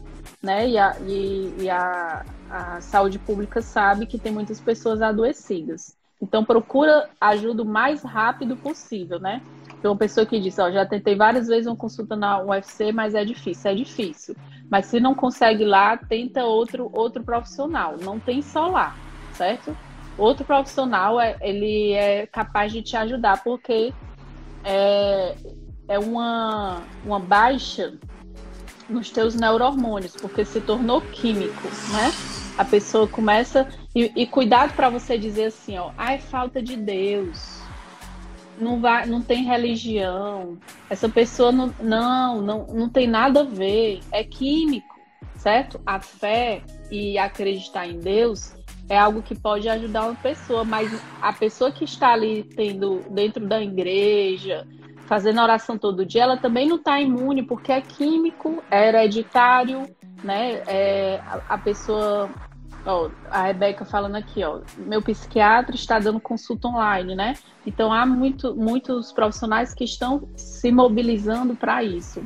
né? 0.42 0.68
E 0.68 0.78
a, 0.78 0.96
e, 1.00 1.54
e 1.60 1.70
a, 1.70 2.24
a 2.54 2.80
saúde 2.80 3.18
pública 3.18 3.60
sabe 3.60 4.06
que 4.06 4.16
tem 4.16 4.30
muitas 4.30 4.60
pessoas 4.60 5.02
adoecidas. 5.02 5.96
Então 6.22 6.44
procura 6.44 7.10
ajuda 7.20 7.64
o 7.64 7.66
mais 7.66 8.04
rápido 8.04 8.56
possível, 8.56 9.18
né? 9.18 9.42
Tem 9.82 9.90
uma 9.90 9.96
pessoa 9.96 10.24
que 10.24 10.38
diz, 10.38 10.56
ó, 10.60 10.70
já 10.70 10.86
tentei 10.86 11.16
várias 11.16 11.48
vezes 11.48 11.66
uma 11.66 11.74
consulta 11.74 12.14
na 12.14 12.40
UFC, 12.40 12.92
mas 12.92 13.12
é 13.12 13.24
difícil, 13.24 13.70
é 13.72 13.74
difícil. 13.74 14.36
Mas 14.70 14.86
se 14.86 15.00
não 15.00 15.16
consegue 15.16 15.64
lá, 15.64 15.96
tenta 15.96 16.44
outro 16.44 16.88
outro 16.92 17.24
profissional. 17.24 17.96
Não 18.00 18.20
tem 18.20 18.40
só 18.40 18.68
lá, 18.68 18.96
certo? 19.32 19.76
Outro 20.16 20.44
profissional 20.44 21.20
é, 21.20 21.36
ele 21.40 21.92
é 21.92 22.24
capaz 22.28 22.72
de 22.72 22.82
te 22.82 22.96
ajudar, 22.96 23.42
porque 23.42 23.92
é, 24.62 25.34
é 25.88 25.98
uma, 25.98 26.82
uma 27.04 27.18
baixa 27.18 27.94
nos 28.88 29.10
teus 29.10 29.34
neurohormônios, 29.34 30.14
porque 30.14 30.44
se 30.44 30.60
tornou 30.60 31.00
químico, 31.00 31.66
né? 31.90 32.12
A 32.56 32.64
pessoa 32.64 33.06
começa 33.08 33.68
e, 33.94 34.12
e 34.14 34.26
cuidado 34.26 34.74
para 34.74 34.88
você 34.88 35.18
dizer 35.18 35.46
assim, 35.46 35.76
ó, 35.78 35.90
ah, 35.98 36.14
é 36.14 36.18
falta 36.18 36.62
de 36.62 36.76
Deus, 36.76 37.60
não 38.58 38.80
vai, 38.80 39.06
não 39.06 39.20
tem 39.20 39.44
religião, 39.44 40.56
essa 40.88 41.08
pessoa 41.08 41.50
não, 41.50 41.74
não, 41.80 42.42
não, 42.42 42.66
não 42.66 42.88
tem 42.88 43.06
nada 43.06 43.40
a 43.40 43.44
ver, 43.44 44.00
é 44.12 44.22
químico, 44.22 44.94
certo? 45.36 45.80
A 45.84 46.00
fé 46.00 46.62
e 46.90 47.18
acreditar 47.18 47.86
em 47.86 47.98
Deus 47.98 48.54
é 48.88 48.96
algo 48.96 49.22
que 49.22 49.34
pode 49.34 49.68
ajudar 49.68 50.06
uma 50.06 50.14
pessoa, 50.14 50.64
mas 50.64 50.92
a 51.20 51.32
pessoa 51.32 51.72
que 51.72 51.84
está 51.84 52.12
ali 52.12 52.44
tendo 52.44 53.02
dentro 53.10 53.46
da 53.46 53.62
igreja, 53.62 54.66
fazendo 55.06 55.40
oração 55.40 55.78
todo 55.78 56.04
dia, 56.04 56.22
ela 56.22 56.36
também 56.36 56.68
não 56.68 56.76
está 56.76 57.00
imune, 57.00 57.42
porque 57.42 57.72
é 57.72 57.80
químico, 57.80 58.62
é 58.70 58.88
hereditário, 58.88 59.88
né? 60.24 60.62
É, 60.66 61.20
a, 61.26 61.54
a 61.54 61.58
pessoa. 61.58 62.30
Ó, 62.86 63.08
a 63.30 63.44
Rebeca 63.44 63.84
falando 63.84 64.16
aqui, 64.16 64.44
ó, 64.44 64.60
meu 64.76 65.00
psiquiatra 65.00 65.74
está 65.74 65.98
dando 65.98 66.20
consulta 66.20 66.68
online, 66.68 67.14
né? 67.14 67.34
Então 67.66 67.90
há 67.90 68.04
muito, 68.04 68.54
muitos 68.54 69.10
profissionais 69.10 69.72
que 69.72 69.84
estão 69.84 70.28
se 70.36 70.70
mobilizando 70.70 71.54
para 71.54 71.82
isso. 71.82 72.22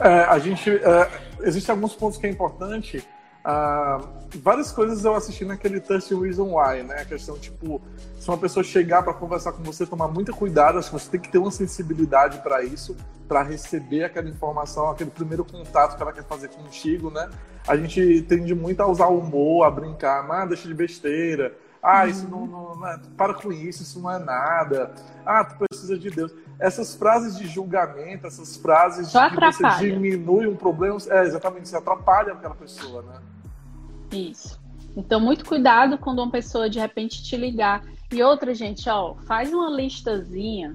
É, 0.00 0.24
a 0.24 0.38
gente. 0.38 0.68
É, 0.70 1.24
Existem 1.44 1.74
alguns 1.74 1.94
pontos 1.94 2.18
que 2.18 2.26
é 2.26 2.30
importante. 2.30 3.04
Uh, 3.44 4.08
várias 4.42 4.72
coisas 4.72 5.04
eu 5.04 5.14
assisti 5.14 5.44
naquele 5.44 5.78
Thirsty 5.78 6.14
Reason 6.14 6.58
Why, 6.58 6.82
né? 6.82 7.02
A 7.02 7.04
questão, 7.04 7.38
tipo, 7.38 7.80
se 8.18 8.26
uma 8.28 8.38
pessoa 8.38 8.64
chegar 8.64 9.02
para 9.02 9.12
conversar 9.12 9.52
com 9.52 9.62
você, 9.62 9.84
tomar 9.84 10.08
muito 10.08 10.34
cuidado, 10.34 10.78
acho 10.78 10.90
que 10.90 10.98
você 10.98 11.10
tem 11.10 11.20
que 11.20 11.28
ter 11.28 11.38
uma 11.38 11.50
sensibilidade 11.50 12.38
para 12.38 12.62
isso, 12.64 12.96
para 13.28 13.42
receber 13.42 14.04
aquela 14.04 14.28
informação, 14.28 14.90
aquele 14.90 15.10
primeiro 15.10 15.44
contato 15.44 15.96
que 15.96 16.02
ela 16.02 16.12
quer 16.12 16.24
fazer 16.24 16.48
contigo, 16.48 17.10
né? 17.10 17.28
A 17.68 17.76
gente 17.76 18.22
tende 18.22 18.54
muito 18.54 18.80
a 18.80 18.86
usar 18.86 19.08
o 19.08 19.18
humor, 19.18 19.66
a 19.66 19.70
brincar, 19.70 20.26
ah, 20.30 20.46
deixa 20.46 20.66
de 20.66 20.74
besteira, 20.74 21.54
ah, 21.82 22.06
isso 22.06 22.26
não, 22.28 22.46
não, 22.46 22.76
não 22.76 22.88
é, 22.88 22.98
para 23.14 23.34
com 23.34 23.52
isso, 23.52 23.82
isso 23.82 24.00
não 24.00 24.10
é 24.10 24.18
nada, 24.18 24.94
ah, 25.24 25.44
tu 25.44 25.56
precisa 25.58 25.98
de 25.98 26.10
Deus 26.10 26.32
essas 26.58 26.94
frases 26.94 27.36
de 27.36 27.46
julgamento, 27.46 28.26
essas 28.26 28.56
frases 28.56 29.08
Só 29.08 29.28
de 29.28 29.36
que 29.36 29.44
você 29.44 29.68
diminui 29.78 30.46
um 30.46 30.56
problema, 30.56 30.96
é 31.10 31.22
exatamente, 31.24 31.68
você 31.68 31.76
atrapalha 31.76 32.32
aquela 32.32 32.54
pessoa, 32.54 33.02
né? 33.02 33.20
Isso. 34.12 34.60
Então, 34.96 35.20
muito 35.20 35.44
cuidado 35.44 35.98
quando 35.98 36.20
uma 36.20 36.30
pessoa 36.30 36.70
de 36.70 36.78
repente 36.78 37.22
te 37.22 37.36
ligar. 37.36 37.82
E 38.12 38.22
outra, 38.22 38.54
gente, 38.54 38.88
ó, 38.88 39.14
faz 39.26 39.52
uma 39.52 39.68
listazinha 39.70 40.74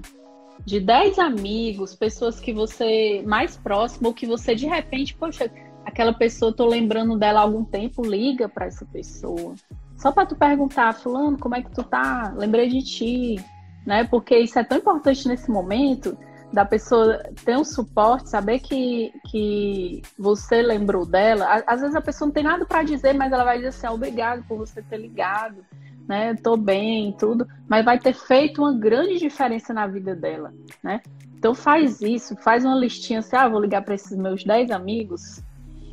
de 0.64 0.78
10 0.78 1.18
amigos, 1.18 1.94
pessoas 1.94 2.38
que 2.38 2.52
você 2.52 3.22
mais 3.26 3.56
próximo, 3.56 4.08
ou 4.08 4.14
que 4.14 4.26
você 4.26 4.54
de 4.54 4.66
repente, 4.66 5.14
poxa, 5.14 5.50
aquela 5.86 6.12
pessoa, 6.12 6.52
tô 6.52 6.66
lembrando 6.66 7.18
dela 7.18 7.40
há 7.40 7.42
algum 7.42 7.64
tempo, 7.64 8.02
liga 8.02 8.46
para 8.48 8.66
essa 8.66 8.84
pessoa. 8.84 9.54
Só 9.96 10.12
para 10.12 10.26
tu 10.26 10.36
perguntar, 10.36 10.94
fulano, 10.94 11.38
como 11.38 11.54
é 11.54 11.62
que 11.62 11.70
tu 11.70 11.82
tá? 11.82 12.34
Lembrei 12.36 12.68
de 12.68 12.82
ti 12.82 13.36
né? 13.84 14.04
Porque 14.04 14.38
isso 14.38 14.58
é 14.58 14.64
tão 14.64 14.78
importante 14.78 15.26
nesse 15.28 15.50
momento 15.50 16.16
da 16.52 16.64
pessoa 16.64 17.22
ter 17.44 17.56
um 17.56 17.64
suporte, 17.64 18.28
saber 18.28 18.58
que, 18.58 19.12
que 19.30 20.02
você 20.18 20.62
lembrou 20.62 21.06
dela. 21.06 21.62
Às 21.66 21.80
vezes 21.80 21.94
a 21.94 22.00
pessoa 22.00 22.26
não 22.26 22.32
tem 22.32 22.42
nada 22.42 22.64
para 22.64 22.82
dizer, 22.82 23.14
mas 23.14 23.32
ela 23.32 23.44
vai 23.44 23.56
dizer 23.56 23.68
assim: 23.68 23.86
ah, 23.86 23.92
obrigado 23.92 24.42
por 24.48 24.58
você 24.58 24.82
ter 24.82 24.98
ligado, 24.98 25.64
né? 26.08 26.34
Tô 26.34 26.56
bem, 26.56 27.12
tudo, 27.12 27.46
mas 27.68 27.84
vai 27.84 27.98
ter 27.98 28.14
feito 28.14 28.62
uma 28.62 28.72
grande 28.72 29.18
diferença 29.18 29.72
na 29.72 29.86
vida 29.86 30.14
dela, 30.14 30.52
né? 30.82 31.00
Então 31.38 31.54
faz 31.54 32.00
isso, 32.00 32.36
faz 32.36 32.64
uma 32.64 32.74
listinha 32.74 33.20
assim: 33.20 33.36
ah, 33.36 33.48
vou 33.48 33.60
ligar 33.60 33.82
para 33.82 33.94
esses 33.94 34.16
meus 34.16 34.44
10 34.44 34.70
amigos. 34.70 35.42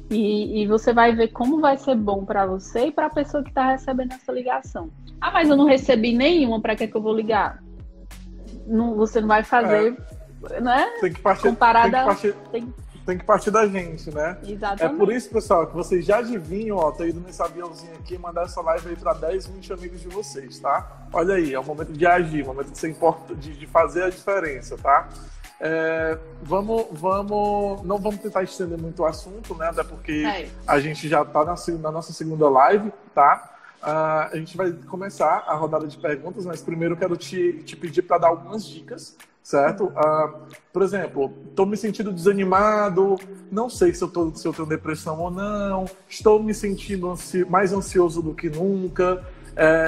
E, 0.09 0.61
e, 0.61 0.67
você 0.67 0.93
vai 0.93 1.13
ver 1.13 1.27
como 1.33 1.59
vai 1.59 1.77
ser 1.77 1.93
bom 1.93 2.23
para 2.23 2.45
você 2.45 2.85
e 2.85 2.91
para 2.93 3.07
a 3.07 3.09
pessoa 3.09 3.43
que 3.43 3.49
está 3.49 3.71
recebendo 3.71 4.13
essa 4.13 4.31
ligação. 4.31 4.89
Ah, 5.19 5.31
mas 5.31 5.49
eu 5.49 5.57
não 5.57 5.65
recebi 5.65 6.15
nenhuma, 6.15 6.61
para 6.61 6.77
que, 6.77 6.87
que 6.87 6.95
eu 6.95 7.01
vou 7.01 7.13
ligar? 7.13 7.61
não, 8.67 8.95
você 8.95 9.21
não 9.21 9.27
vai 9.27 9.43
fazer, 9.43 9.93
é. 9.93 10.16
Né? 10.61 10.97
Tem 11.01 11.13
que 11.13 11.21
partir, 11.21 11.43
Comparada, 11.43 11.89
tem 11.89 11.99
que 11.99 12.05
partir, 12.05 12.33
tem... 12.51 12.73
tem... 13.05 13.17
que 13.17 13.25
partir 13.25 13.51
da 13.51 13.67
gente, 13.67 14.13
né? 14.13 14.37
Exatamente. 14.43 14.83
É 14.83 14.97
por 14.97 15.11
isso, 15.11 15.29
pessoal, 15.29 15.67
que 15.67 15.73
vocês 15.73 16.05
já 16.05 16.17
adivinham, 16.17 16.77
ó, 16.77 16.91
tô 16.91 17.05
indo 17.05 17.19
nesse 17.19 17.41
aviãozinho 17.41 17.93
aqui 17.95 18.15
e 18.15 18.17
mandar 18.17 18.43
essa 18.43 18.61
live 18.61 18.89
aí 18.89 18.95
para 18.95 19.13
10, 19.13 19.47
20 19.47 19.73
amigos 19.73 20.01
de 20.01 20.07
vocês, 20.07 20.59
tá? 20.59 21.07
Olha 21.11 21.35
aí, 21.35 21.53
é 21.53 21.59
o 21.59 21.63
momento 21.63 21.93
de 21.93 22.05
agir, 22.05 22.43
o 22.43 22.47
momento 22.47 22.71
de, 22.71 22.77
ser 22.77 22.89
import... 22.89 23.33
de, 23.35 23.53
de 23.53 23.67
fazer 23.67 24.03
a 24.03 24.09
diferença, 24.09 24.77
tá? 24.77 25.09
É, 25.59 26.17
vamos, 26.43 26.85
vamos, 26.91 27.81
não 27.83 27.97
vamos 27.97 28.19
tentar 28.21 28.43
estender 28.43 28.79
muito 28.79 29.01
o 29.01 29.05
assunto, 29.05 29.55
né? 29.55 29.67
Até 29.69 29.83
porque 29.83 30.23
é. 30.25 30.49
a 30.67 30.79
gente 30.79 31.07
já 31.07 31.23
está 31.23 31.43
na, 31.43 31.55
na, 31.79 31.91
nossa 31.91 32.13
segunda 32.13 32.47
live, 32.47 32.91
tá? 33.13 33.53
Uh, 33.81 34.33
a 34.33 34.35
gente 34.35 34.55
vai 34.57 34.71
começar 34.71 35.43
a 35.47 35.55
rodada 35.55 35.87
de 35.87 35.97
perguntas, 35.97 36.45
mas 36.45 36.61
primeiro 36.61 36.93
eu 36.93 36.97
quero 36.97 37.15
te, 37.15 37.63
te 37.63 37.75
pedir 37.75 38.03
para 38.03 38.19
dar 38.19 38.27
algumas 38.27 38.65
dicas, 38.65 39.15
certo? 39.47 39.85
Uh, 39.85 40.45
por 40.73 40.81
exemplo, 40.81 41.31
estou 41.47 41.65
me 41.65 41.77
sentindo 41.77 42.11
desanimado, 42.11 43.15
não 43.49 43.69
sei 43.69 43.93
se 43.93 44.03
eu, 44.03 44.09
tô, 44.09 44.35
se 44.35 44.45
eu 44.45 44.51
tenho 44.51 44.67
depressão 44.67 45.21
ou 45.21 45.31
não, 45.31 45.85
estou 46.09 46.43
me 46.43 46.53
sentindo 46.53 47.09
ansi 47.09 47.45
mais 47.45 47.71
ansioso 47.71 48.21
do 48.21 48.33
que 48.33 48.49
nunca, 48.49 49.25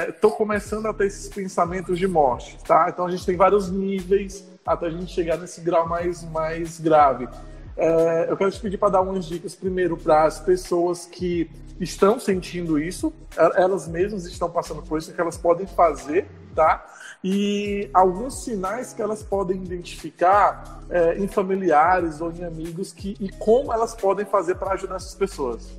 estou 0.07 0.31
é, 0.31 0.35
começando 0.37 0.85
a 0.85 0.93
ter 0.93 1.07
esses 1.07 1.27
pensamentos 1.27 1.99
de 1.99 2.07
morte, 2.07 2.57
tá? 2.65 2.85
Então 2.87 3.05
a 3.05 3.11
gente 3.11 3.25
tem 3.25 3.35
vários 3.35 3.69
níveis 3.69 4.49
até 4.65 4.85
a 4.87 4.89
gente 4.91 5.11
chegar 5.11 5.37
nesse 5.37 5.59
grau 5.59 5.89
mais, 5.89 6.23
mais 6.23 6.79
grave. 6.79 7.27
É, 7.75 8.27
eu 8.29 8.37
quero 8.37 8.51
te 8.51 8.61
pedir 8.61 8.77
para 8.77 8.93
dar 8.93 9.01
umas 9.01 9.25
dicas 9.25 9.55
primeiro 9.55 9.97
para 9.97 10.23
as 10.23 10.39
pessoas 10.39 11.05
que 11.05 11.51
estão 11.81 12.17
sentindo 12.17 12.79
isso, 12.79 13.11
elas 13.55 13.89
mesmas 13.89 14.25
estão 14.25 14.49
passando 14.49 14.81
por 14.81 14.99
isso, 14.99 15.13
que 15.13 15.19
elas 15.19 15.37
podem 15.37 15.67
fazer, 15.67 16.27
tá? 16.55 16.85
E 17.23 17.89
alguns 17.93 18.43
sinais 18.43 18.93
que 18.93 19.01
elas 19.01 19.21
podem 19.21 19.57
identificar 19.57 20.81
é, 20.89 21.17
em 21.17 21.27
familiares 21.27 22.21
ou 22.21 22.31
em 22.31 22.43
amigos 22.43 22.93
que, 22.93 23.15
e 23.19 23.29
como 23.29 23.73
elas 23.73 23.93
podem 23.93 24.25
fazer 24.25 24.55
para 24.55 24.73
ajudar 24.73 24.95
essas 24.95 25.15
pessoas. 25.15 25.69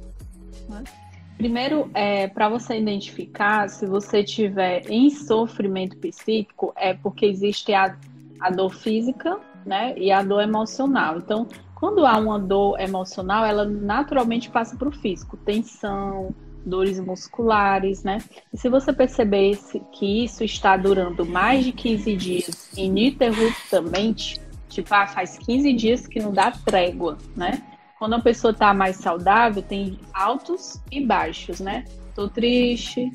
Primeiro, 1.36 1.91
é, 1.95 2.28
para 2.28 2.51
você 2.51 2.78
identificar 2.78 3.70
se 3.70 3.86
você 3.86 4.22
tiver 4.22 4.82
em 4.91 5.09
sofrimento 5.09 5.97
psíquico, 5.97 6.74
é 6.76 6.93
porque 6.93 7.24
existe 7.24 7.72
a, 7.72 7.97
a 8.38 8.51
dor 8.51 8.74
física 8.74 9.38
né, 9.64 9.95
e 9.97 10.12
a 10.12 10.22
dor 10.22 10.43
emocional. 10.43 11.16
Então, 11.16 11.49
quando 11.74 12.05
há 12.05 12.18
uma 12.18 12.38
dor 12.38 12.78
emocional, 12.78 13.43
ela 13.47 13.64
naturalmente 13.64 14.51
passa 14.51 14.76
para 14.76 14.88
o 14.88 14.93
físico, 14.93 15.38
tensão, 15.38 16.34
dores 16.64 17.00
musculares, 17.00 18.02
né? 18.02 18.18
E 18.52 18.58
se 18.58 18.68
você 18.68 18.92
perceber 18.92 19.58
que 19.92 20.24
isso 20.24 20.44
está 20.44 20.76
durando 20.76 21.24
mais 21.24 21.64
de 21.64 21.72
15 21.72 22.16
dias 22.16 22.70
ininterruptamente, 22.76 24.40
tipo, 24.68 24.94
ah, 24.94 25.06
faz 25.06 25.38
15 25.38 25.72
dias 25.72 26.06
que 26.06 26.20
não 26.20 26.32
dá 26.32 26.50
trégua, 26.50 27.18
né? 27.36 27.62
Quando 27.98 28.14
a 28.14 28.20
pessoa 28.20 28.52
está 28.52 28.72
mais 28.72 28.96
saudável, 28.96 29.62
tem 29.62 29.98
altos 30.14 30.80
e 30.90 31.04
baixos, 31.04 31.61
né? 31.61 31.84
Tô 32.14 32.28
triste, 32.28 33.11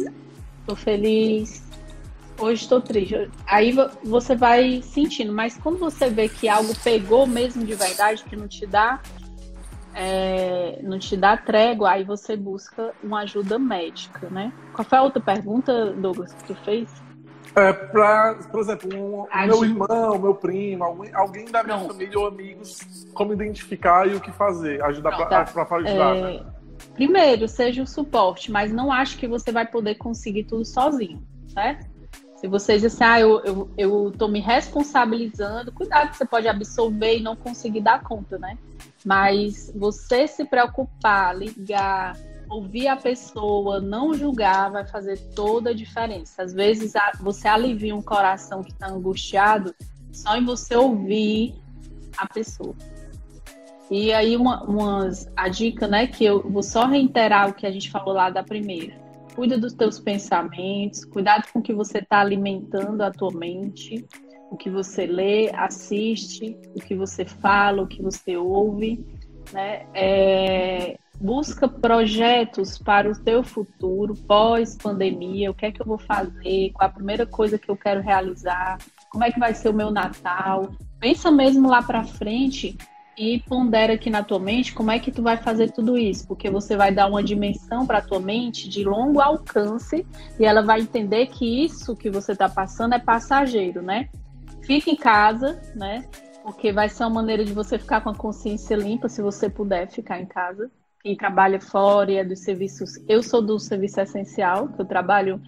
tô 0.65 0.75
feliz, 0.75 1.63
hoje 2.39 2.63
estou 2.63 2.81
triste. 2.81 3.29
Aí 3.47 3.75
você 4.03 4.35
vai 4.35 4.81
sentindo, 4.83 5.33
mas 5.33 5.57
quando 5.57 5.79
você 5.79 6.09
vê 6.09 6.29
que 6.29 6.47
algo 6.47 6.73
pegou 6.83 7.25
mesmo 7.25 7.65
de 7.65 7.73
verdade, 7.73 8.23
que 8.23 8.35
não 8.35 8.47
te 8.47 8.65
dá, 8.65 9.01
é, 9.95 10.79
não 10.83 10.99
te 10.99 11.15
dá 11.15 11.37
trégua, 11.37 11.91
aí 11.91 12.03
você 12.03 12.35
busca 12.35 12.93
uma 13.01 13.21
ajuda 13.21 13.57
médica, 13.57 14.29
né? 14.29 14.51
Qual 14.73 14.85
foi 14.85 14.97
a 14.97 15.01
outra 15.01 15.21
pergunta, 15.21 15.93
Douglas, 15.93 16.33
que 16.33 16.43
tu 16.43 16.55
fez? 16.63 16.89
É, 17.55 17.71
pra, 17.71 18.35
por 18.51 18.59
exemplo, 18.59 18.89
um, 18.93 19.25
meu 19.47 19.63
irmão, 19.63 20.19
meu 20.19 20.35
primo, 20.35 20.83
alguém, 20.83 21.13
alguém 21.13 21.45
da 21.45 21.63
minha 21.63 21.79
família 21.79 22.19
ou 22.19 22.27
amigos, 22.27 23.07
como 23.13 23.31
identificar 23.31 24.05
e 24.05 24.15
o 24.15 24.19
que 24.19 24.29
fazer, 24.31 24.83
ajudar 24.83 25.15
para 25.15 25.45
tá. 25.45 25.75
ajudar, 25.77 26.15
é... 26.17 26.21
né? 26.21 26.45
Primeiro, 26.93 27.47
seja 27.47 27.81
o 27.81 27.87
suporte, 27.87 28.51
mas 28.51 28.73
não 28.73 28.91
acho 28.91 29.17
que 29.17 29.27
você 29.27 29.51
vai 29.53 29.65
poder 29.65 29.95
conseguir 29.95 30.43
tudo 30.43 30.65
sozinho, 30.65 31.25
certo? 31.47 31.89
Se 32.35 32.47
vocês 32.49 32.81
dizem 32.81 33.07
assim, 33.07 33.13
ah, 33.13 33.19
eu, 33.21 33.41
eu, 33.45 33.71
eu 33.77 34.13
tô 34.17 34.27
me 34.27 34.41
responsabilizando, 34.41 35.71
cuidado 35.71 36.11
que 36.11 36.17
você 36.17 36.25
pode 36.25 36.49
absorver 36.49 37.17
e 37.17 37.21
não 37.21 37.35
conseguir 37.35 37.79
dar 37.79 38.03
conta, 38.03 38.37
né? 38.37 38.57
Mas 39.05 39.71
você 39.75 40.27
se 40.27 40.43
preocupar, 40.43 41.37
ligar, 41.37 42.17
ouvir 42.49 42.87
a 42.87 42.97
pessoa, 42.97 43.79
não 43.79 44.13
julgar, 44.15 44.71
vai 44.71 44.85
fazer 44.87 45.17
toda 45.35 45.69
a 45.69 45.73
diferença. 45.73 46.41
Às 46.41 46.53
vezes 46.53 46.93
você 47.19 47.47
alivia 47.47 47.95
um 47.95 48.01
coração 48.01 48.63
que 48.63 48.71
está 48.71 48.87
angustiado 48.87 49.75
só 50.11 50.35
em 50.35 50.43
você 50.43 50.75
ouvir 50.75 51.53
a 52.17 52.27
pessoa. 52.27 52.75
E 53.91 54.11
aí, 54.11 54.35
uma, 54.35 55.07
a 55.35 55.47
dica, 55.47 55.87
né, 55.87 56.07
que 56.07 56.25
eu 56.25 56.41
vou 56.49 56.63
só 56.63 56.87
reiterar 56.87 57.49
o 57.49 57.53
que 57.53 57.67
a 57.67 57.71
gente 57.71 57.91
falou 57.91 58.15
lá 58.15 58.31
da 58.31 58.41
primeira 58.41 59.05
cuida 59.35 59.57
dos 59.57 59.73
teus 59.73 59.99
pensamentos, 59.99 61.03
cuidado 61.03 61.51
com 61.51 61.59
o 61.59 61.61
que 61.61 61.73
você 61.73 61.99
está 61.99 62.21
alimentando 62.21 63.01
a 63.01 63.11
tua 63.11 63.31
mente, 63.33 64.05
o 64.49 64.57
que 64.57 64.69
você 64.69 65.05
lê, 65.05 65.49
assiste, 65.53 66.57
o 66.75 66.79
que 66.79 66.95
você 66.95 67.25
fala, 67.25 67.81
o 67.81 67.87
que 67.87 68.01
você 68.01 68.37
ouve, 68.37 69.05
né? 69.51 69.85
É, 69.93 70.97
busca 71.19 71.67
projetos 71.67 72.77
para 72.77 73.09
o 73.09 73.17
teu 73.17 73.43
futuro 73.43 74.15
pós-pandemia, 74.15 75.51
o 75.51 75.53
que 75.53 75.65
é 75.65 75.71
que 75.71 75.81
eu 75.81 75.85
vou 75.85 75.97
fazer, 75.97 76.71
qual 76.73 76.89
a 76.89 76.93
primeira 76.93 77.25
coisa 77.25 77.57
que 77.57 77.69
eu 77.69 77.77
quero 77.77 78.01
realizar, 78.01 78.77
como 79.09 79.23
é 79.23 79.31
que 79.31 79.39
vai 79.39 79.53
ser 79.53 79.69
o 79.69 79.73
meu 79.73 79.91
Natal. 79.91 80.71
Pensa 80.99 81.31
mesmo 81.31 81.69
lá 81.69 81.81
para 81.81 82.03
frente 82.03 82.77
e 83.17 83.39
pondera 83.47 83.93
aqui 83.93 84.09
na 84.09 84.23
tua 84.23 84.39
mente 84.39 84.73
como 84.73 84.91
é 84.91 84.99
que 84.99 85.11
tu 85.11 85.21
vai 85.21 85.37
fazer 85.37 85.71
tudo 85.71 85.97
isso, 85.97 86.27
porque 86.27 86.49
você 86.49 86.75
vai 86.75 86.93
dar 86.93 87.07
uma 87.07 87.23
dimensão 87.23 87.85
para 87.85 88.01
tua 88.01 88.19
mente 88.19 88.67
de 88.67 88.83
longo 88.83 89.21
alcance 89.21 90.05
e 90.37 90.45
ela 90.45 90.61
vai 90.61 90.81
entender 90.81 91.27
que 91.27 91.63
isso 91.63 91.95
que 91.95 92.09
você 92.09 92.33
está 92.33 92.49
passando 92.49 92.93
é 92.93 92.99
passageiro, 92.99 93.81
né? 93.81 94.09
Fique 94.65 94.91
em 94.91 94.95
casa, 94.95 95.61
né? 95.75 96.05
Porque 96.43 96.71
vai 96.71 96.89
ser 96.89 97.03
uma 97.03 97.09
maneira 97.11 97.45
de 97.45 97.53
você 97.53 97.77
ficar 97.77 98.01
com 98.01 98.09
a 98.09 98.15
consciência 98.15 98.75
limpa, 98.75 99.07
se 99.07 99.21
você 99.21 99.49
puder 99.49 99.87
ficar 99.89 100.19
em 100.19 100.25
casa. 100.25 100.69
Quem 101.01 101.15
trabalha 101.15 101.61
fora 101.61 102.11
e 102.11 102.15
é 102.17 102.23
dos 102.23 102.39
serviços, 102.39 102.99
eu 103.07 103.21
sou 103.21 103.41
do 103.41 103.59
serviço 103.59 104.01
essencial, 104.01 104.67
que 104.69 104.81
eu 104.81 104.85
trabalho 104.85 105.39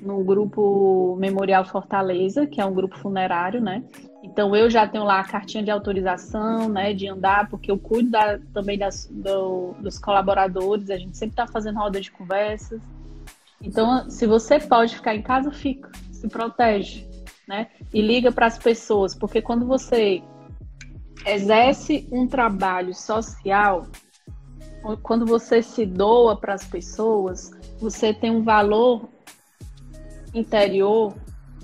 no 0.00 0.22
grupo 0.22 1.16
Memorial 1.18 1.64
Fortaleza, 1.64 2.46
que 2.46 2.60
é 2.60 2.64
um 2.64 2.72
grupo 2.72 2.96
funerário, 2.96 3.60
né? 3.60 3.82
Então 4.22 4.54
eu 4.54 4.70
já 4.70 4.86
tenho 4.86 5.02
lá 5.02 5.18
a 5.18 5.24
cartinha 5.24 5.64
de 5.64 5.70
autorização, 5.70 6.68
né, 6.68 6.94
de 6.94 7.08
andar, 7.08 7.48
porque 7.48 7.70
eu 7.70 7.78
cuido 7.78 8.10
da, 8.10 8.38
também 8.52 8.78
das, 8.78 9.06
do, 9.10 9.74
dos 9.80 9.98
colaboradores, 9.98 10.90
a 10.90 10.96
gente 10.96 11.16
sempre 11.16 11.32
está 11.32 11.46
fazendo 11.46 11.78
roda 11.78 12.00
de 12.00 12.10
conversas. 12.10 12.80
Então, 13.60 14.08
se 14.08 14.26
você 14.26 14.58
pode 14.58 14.94
ficar 14.94 15.14
em 15.14 15.22
casa, 15.22 15.50
fica, 15.50 15.90
se 16.12 16.28
protege, 16.28 17.09
né? 17.50 17.66
E 17.92 18.00
liga 18.00 18.30
para 18.30 18.46
as 18.46 18.56
pessoas, 18.56 19.12
porque 19.12 19.42
quando 19.42 19.66
você 19.66 20.22
exerce 21.26 22.08
um 22.12 22.24
trabalho 22.28 22.94
social, 22.94 23.88
quando 25.02 25.26
você 25.26 25.60
se 25.60 25.84
doa 25.84 26.36
para 26.36 26.54
as 26.54 26.64
pessoas, 26.64 27.50
você 27.80 28.14
tem 28.14 28.30
um 28.30 28.44
valor 28.44 29.08
interior, 30.32 31.12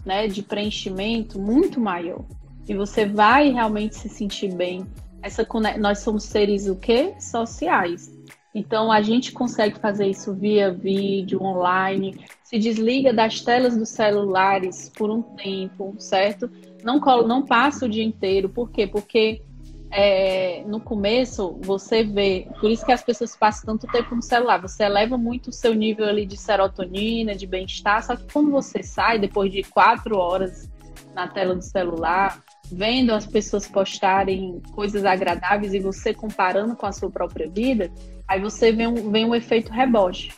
né, 0.04 0.26
de 0.26 0.42
preenchimento 0.42 1.38
muito 1.38 1.80
maior. 1.80 2.24
E 2.68 2.74
você 2.74 3.06
vai 3.06 3.52
realmente 3.52 3.94
se 3.94 4.08
sentir 4.08 4.52
bem. 4.52 4.84
Essa 5.22 5.46
nós 5.78 6.00
somos 6.00 6.24
seres 6.24 6.66
o 6.66 6.74
quê? 6.74 7.14
Sociais. 7.20 8.12
Então 8.56 8.90
a 8.90 9.02
gente 9.02 9.32
consegue 9.32 9.78
fazer 9.78 10.06
isso 10.06 10.32
via 10.32 10.72
vídeo, 10.72 11.42
online, 11.42 12.24
se 12.42 12.58
desliga 12.58 13.12
das 13.12 13.42
telas 13.42 13.76
dos 13.76 13.90
celulares 13.90 14.90
por 14.96 15.10
um 15.10 15.20
tempo, 15.20 15.94
certo? 15.98 16.50
Não, 16.82 16.98
não 17.26 17.44
passa 17.44 17.84
o 17.84 17.88
dia 17.88 18.02
inteiro. 18.02 18.48
Por 18.48 18.70
quê? 18.70 18.86
Porque 18.86 19.42
é, 19.90 20.64
no 20.66 20.80
começo 20.80 21.60
você 21.60 22.02
vê, 22.02 22.48
por 22.58 22.70
isso 22.70 22.86
que 22.86 22.92
as 22.92 23.02
pessoas 23.02 23.36
passam 23.36 23.76
tanto 23.76 23.92
tempo 23.92 24.14
no 24.14 24.22
celular, 24.22 24.58
você 24.58 24.84
eleva 24.84 25.18
muito 25.18 25.50
o 25.50 25.52
seu 25.52 25.74
nível 25.74 26.06
ali 26.06 26.24
de 26.24 26.38
serotonina, 26.38 27.34
de 27.34 27.46
bem-estar, 27.46 28.02
só 28.04 28.16
que 28.16 28.24
quando 28.32 28.50
você 28.50 28.82
sai 28.82 29.18
depois 29.18 29.52
de 29.52 29.64
quatro 29.64 30.16
horas 30.16 30.66
na 31.14 31.28
tela 31.28 31.54
do 31.54 31.62
celular, 31.62 32.42
vendo 32.72 33.12
as 33.12 33.26
pessoas 33.26 33.68
postarem 33.68 34.62
coisas 34.72 35.04
agradáveis 35.04 35.74
e 35.74 35.78
você 35.78 36.14
comparando 36.14 36.74
com 36.74 36.86
a 36.86 36.92
sua 36.92 37.10
própria 37.10 37.48
vida, 37.48 37.92
aí 38.28 38.40
você 38.40 38.72
vê 38.72 38.86
um, 38.86 39.10
vem 39.10 39.24
um 39.24 39.34
efeito 39.34 39.72
rebote. 39.72 40.32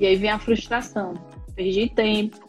E 0.00 0.06
aí 0.06 0.16
vem 0.16 0.30
a 0.30 0.38
frustração. 0.38 1.14
Perdi 1.54 1.88
tempo, 1.88 2.44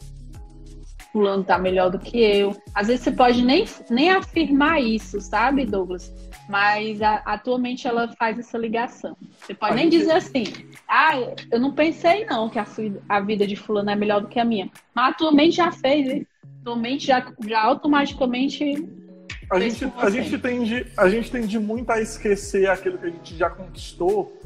fulano 1.16 1.42
tá 1.42 1.58
melhor 1.58 1.90
do 1.90 1.98
que 1.98 2.18
eu. 2.18 2.54
Às 2.74 2.88
vezes 2.88 3.04
você 3.04 3.12
pode 3.12 3.42
nem, 3.42 3.64
nem 3.88 4.10
afirmar 4.10 4.82
isso, 4.82 5.18
sabe, 5.20 5.64
Douglas? 5.64 6.12
Mas 6.46 7.00
a, 7.00 7.22
atualmente 7.24 7.88
ela 7.88 8.08
faz 8.18 8.38
essa 8.38 8.58
ligação. 8.58 9.16
Você 9.40 9.54
pode 9.54 9.72
a 9.72 9.76
nem 9.76 9.88
dizer 9.88 10.12
assim, 10.12 10.44
ah, 10.86 11.12
eu 11.50 11.58
não 11.58 11.72
pensei 11.72 12.26
não 12.26 12.50
que 12.50 12.58
a, 12.58 12.66
a 13.08 13.20
vida 13.20 13.46
de 13.46 13.56
fulano 13.56 13.90
é 13.90 13.96
melhor 13.96 14.20
do 14.20 14.28
que 14.28 14.38
a 14.38 14.44
minha. 14.44 14.70
Mas 14.94 15.14
atualmente 15.14 15.56
já 15.56 15.72
fez, 15.72 16.06
hein? 16.06 16.26
Atualmente 16.60 17.06
já, 17.06 17.32
já 17.46 17.62
automaticamente 17.62 18.86
a 19.48 19.60
gente, 19.60 19.92
a, 19.96 20.10
gente 20.10 20.38
tende, 20.38 20.86
a 20.96 21.08
gente 21.08 21.30
tende 21.30 21.58
muito 21.58 21.88
a 21.90 22.00
esquecer 22.00 22.68
aquilo 22.68 22.98
que 22.98 23.06
a 23.06 23.10
gente 23.10 23.36
já 23.36 23.48
conquistou 23.48 24.36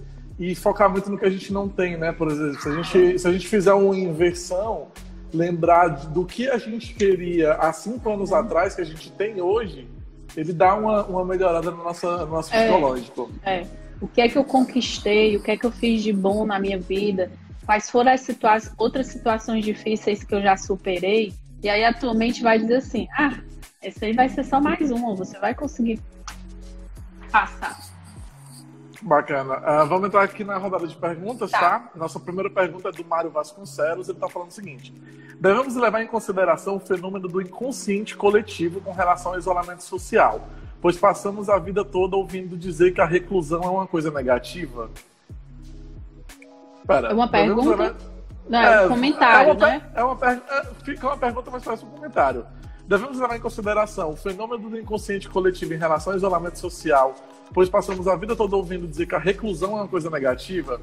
e 0.41 0.55
focar 0.55 0.91
muito 0.91 1.11
no 1.11 1.19
que 1.19 1.27
a 1.27 1.31
gente 1.31 1.53
não 1.53 1.69
tem, 1.69 1.99
né? 1.99 2.13
Por 2.13 2.29
exemplo, 2.29 2.59
se 2.63 2.69
a 2.71 2.75
gente, 2.75 3.19
se 3.19 3.29
a 3.29 3.33
gente 3.33 3.47
fizer 3.47 3.75
uma 3.75 3.95
inversão, 3.95 4.89
lembrar 5.35 5.89
do 5.89 6.25
que 6.25 6.49
a 6.49 6.57
gente 6.57 6.95
queria 6.95 7.53
há 7.53 7.71
cinco 7.75 8.11
anos 8.11 8.33
atrás, 8.33 8.75
que 8.75 8.81
a 8.81 8.85
gente 8.85 9.13
tem 9.13 9.43
hoje, 9.43 9.87
ele 10.35 10.55
dá 10.55 10.75
uma, 10.75 11.05
uma 11.05 11.25
melhorada 11.27 11.71
no 11.71 11.85
nosso, 11.85 12.11
no 12.11 12.27
nosso 12.27 12.55
é, 12.55 12.63
psicológico. 12.63 13.31
É. 13.45 13.67
O 14.01 14.09
que 14.09 14.23
é 14.23 14.29
que 14.31 14.39
eu 14.39 14.45
conquistei, 14.45 15.37
o 15.37 15.43
que 15.43 15.51
é 15.51 15.59
que 15.59 15.67
eu 15.67 15.71
fiz 15.71 16.03
de 16.03 16.11
bom 16.11 16.47
na 16.47 16.59
minha 16.59 16.79
vida, 16.79 17.31
quais 17.67 17.91
foram 17.91 18.11
as 18.11 18.23
situa 18.23 18.57
outras 18.79 19.09
situações 19.09 19.63
difíceis 19.63 20.25
que 20.25 20.35
eu 20.35 20.41
já 20.41 20.57
superei, 20.57 21.35
e 21.63 21.69
aí 21.69 21.85
atualmente 21.85 22.43
vai 22.43 22.59
dizer 22.59 22.77
assim, 22.77 23.07
ah, 23.13 23.39
esse 23.83 24.03
aí 24.03 24.15
vai 24.15 24.31
ser 24.31 24.45
só 24.45 24.59
mais 24.59 24.91
um, 24.91 25.15
você 25.15 25.39
vai 25.39 25.55
conseguir 25.55 26.01
passar. 27.31 27.90
Bacana. 29.03 29.57
Uh, 29.59 29.87
vamos 29.87 30.09
entrar 30.09 30.23
aqui 30.23 30.45
na 30.45 30.59
rodada 30.59 30.87
de 30.87 30.95
perguntas, 30.95 31.51
tá. 31.51 31.59
tá? 31.59 31.91
Nossa 31.95 32.21
primeira 32.21 32.51
pergunta 32.51 32.91
é 32.91 32.93
do 32.93 33.05
Mário 33.05 33.31
Vasconcelos. 33.31 34.09
Ele 34.09 34.17
está 34.17 34.29
falando 34.29 34.51
o 34.51 34.53
seguinte: 34.53 34.93
devemos 35.41 35.75
levar 35.75 36.03
em 36.03 36.07
consideração 36.07 36.77
o 36.77 36.81
fenômeno 36.81 37.27
do 37.27 37.41
inconsciente 37.41 38.17
coletivo 38.17 38.81
com 38.81 38.93
relação 38.93 39.33
ao 39.33 39.39
isolamento 39.39 39.83
social, 39.83 40.47
pois 40.83 40.97
passamos 40.99 41.49
a 41.49 41.59
vida 41.59 41.85
toda 41.85 42.15
ouvindo 42.17 42.57
dizer 42.59 42.93
que 42.93 43.01
a 43.01 43.07
reclusão 43.07 43.63
é 43.63 43.69
uma 43.69 43.87
coisa 43.87 44.11
negativa? 44.11 44.91
Pera, 46.87 47.09
é 47.09 47.15
uma 47.15 47.29
pergunta? 47.29 47.71
Levar... 47.71 47.97
Não, 48.49 48.59
é, 48.59 48.85
um 48.85 48.89
comentário, 48.89 49.51
é 49.51 49.53
uma, 49.53 49.67
né? 49.67 49.83
É 49.95 50.05
uma, 50.05 50.27
é, 50.27 50.65
fica 50.85 51.07
uma 51.07 51.17
pergunta, 51.17 51.51
mas 51.51 51.63
parece 51.63 51.85
um 51.85 51.91
comentário. 51.91 52.45
Devemos 52.87 53.19
levar 53.19 53.37
em 53.37 53.41
consideração 53.41 54.11
o 54.11 54.17
fenômeno 54.17 54.69
do 54.69 54.77
inconsciente 54.77 55.29
coletivo 55.29 55.73
em 55.73 55.79
relação 55.79 56.13
ao 56.13 56.19
isolamento 56.19 56.59
social 56.59 57.15
pois 57.53 57.69
passamos 57.69 58.07
a 58.09 58.17
vida 58.17 58.37
toda 58.37 58.57
ouvindo 58.57 58.87
dizer 58.87 59.07
que 59.07 59.15
a 59.15 59.19
reclusão 59.19 59.73
é 59.73 59.83
uma 59.83 59.89
coisa 59.89 60.11
negativa. 60.11 60.81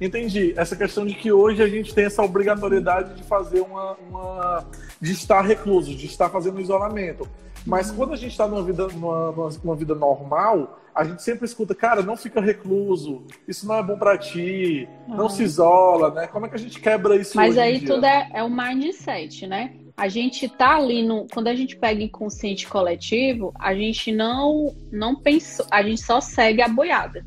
Entendi. 0.00 0.54
Essa 0.56 0.74
questão 0.74 1.04
de 1.04 1.14
que 1.14 1.30
hoje 1.30 1.62
a 1.62 1.68
gente 1.68 1.94
tem 1.94 2.06
essa 2.06 2.22
obrigatoriedade 2.22 3.14
de 3.14 3.22
fazer 3.22 3.60
uma. 3.60 3.96
uma 4.08 4.64
de 5.00 5.12
estar 5.12 5.42
recluso, 5.42 5.94
de 5.94 6.06
estar 6.06 6.28
fazendo 6.30 6.60
isolamento. 6.60 7.28
Mas 7.66 7.90
uhum. 7.90 7.96
quando 7.96 8.12
a 8.14 8.16
gente 8.16 8.32
está 8.32 8.46
numa 8.46 8.62
vida, 8.62 8.86
numa, 8.88 9.50
numa, 9.62 9.76
vida 9.76 9.94
normal, 9.94 10.80
a 10.94 11.04
gente 11.04 11.22
sempre 11.22 11.44
escuta, 11.44 11.74
cara, 11.74 12.02
não 12.02 12.16
fica 12.16 12.40
recluso, 12.40 13.22
isso 13.46 13.66
não 13.66 13.76
é 13.76 13.82
bom 13.82 13.98
para 13.98 14.16
ti, 14.16 14.88
uhum. 15.06 15.16
não 15.16 15.28
se 15.28 15.42
isola, 15.42 16.10
né? 16.10 16.26
Como 16.26 16.46
é 16.46 16.48
que 16.48 16.54
a 16.54 16.58
gente 16.58 16.80
quebra 16.80 17.16
isso 17.16 17.36
Mas 17.36 17.58
aí 17.58 17.80
tudo 17.80 18.04
é, 18.04 18.30
é 18.32 18.42
o 18.42 18.50
mindset, 18.50 19.46
né? 19.46 19.74
A 20.00 20.08
gente 20.08 20.48
tá 20.48 20.76
ali 20.76 21.02
no. 21.02 21.26
Quando 21.30 21.48
a 21.48 21.54
gente 21.54 21.76
pega 21.76 22.02
inconsciente 22.02 22.66
coletivo, 22.66 23.52
a 23.60 23.74
gente 23.74 24.10
não 24.10 24.74
não 24.90 25.14
pensou, 25.14 25.66
a 25.70 25.82
gente 25.82 26.00
só 26.00 26.22
segue 26.22 26.62
a 26.62 26.68
boiada. 26.68 27.22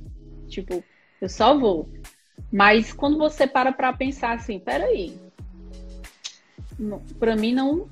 Tipo, 0.48 0.84
eu 1.22 1.30
só 1.30 1.56
vou. 1.56 1.88
Mas 2.52 2.92
quando 2.92 3.20
você 3.20 3.46
para 3.46 3.72
para 3.72 3.94
pensar 3.94 4.32
assim, 4.32 4.58
peraí, 4.58 5.16
para 7.20 7.36
mim 7.36 7.54
não 7.54 7.88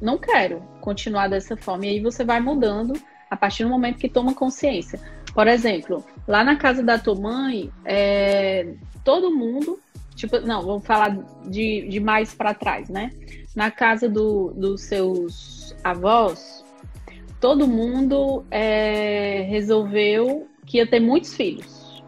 não 0.00 0.16
quero 0.16 0.60
continuar 0.80 1.26
dessa 1.26 1.56
forma. 1.56 1.86
E 1.86 1.88
aí 1.88 2.00
você 2.00 2.22
vai 2.22 2.38
mudando 2.38 2.94
a 3.28 3.36
partir 3.36 3.64
do 3.64 3.70
momento 3.70 3.98
que 3.98 4.08
toma 4.08 4.32
consciência. 4.32 5.00
Por 5.34 5.48
exemplo, 5.48 6.04
lá 6.28 6.44
na 6.44 6.54
casa 6.54 6.84
da 6.84 7.00
tua 7.00 7.16
mãe, 7.16 7.68
é, 7.84 8.74
todo 9.02 9.34
mundo, 9.34 9.80
tipo, 10.20 10.40
não, 10.40 10.62
vamos 10.62 10.86
falar 10.86 11.16
de, 11.46 11.88
de 11.88 12.00
mais 12.00 12.34
para 12.34 12.54
trás, 12.54 12.88
né? 12.88 13.10
na 13.54 13.70
casa 13.70 14.08
do, 14.08 14.52
dos 14.54 14.82
seus 14.82 15.74
avós, 15.82 16.64
todo 17.40 17.66
mundo 17.66 18.44
é, 18.50 19.42
resolveu 19.48 20.48
que 20.66 20.78
ia 20.78 20.86
ter 20.86 21.00
muitos 21.00 21.34
filhos. 21.34 22.02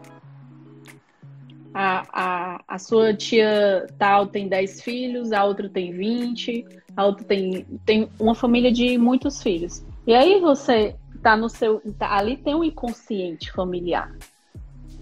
A, 1.73 2.05
a, 2.13 2.63
a 2.67 2.77
sua 2.77 3.13
tia 3.13 3.87
tal 3.97 4.27
tem 4.27 4.47
10 4.47 4.81
filhos, 4.81 5.31
a 5.31 5.43
outra 5.43 5.67
tem 5.67 5.91
20, 5.91 6.65
a 6.95 7.05
outra 7.05 7.25
tem, 7.25 7.65
tem 7.83 8.07
uma 8.19 8.35
família 8.35 8.71
de 8.71 8.97
muitos 8.97 9.41
filhos. 9.41 9.83
E 10.05 10.13
aí 10.13 10.39
você 10.39 10.95
tá 11.21 11.35
no 11.35 11.49
seu. 11.49 11.81
Tá, 11.97 12.15
ali 12.15 12.37
tem 12.37 12.53
um 12.53 12.63
inconsciente 12.63 13.51
familiar. 13.51 14.15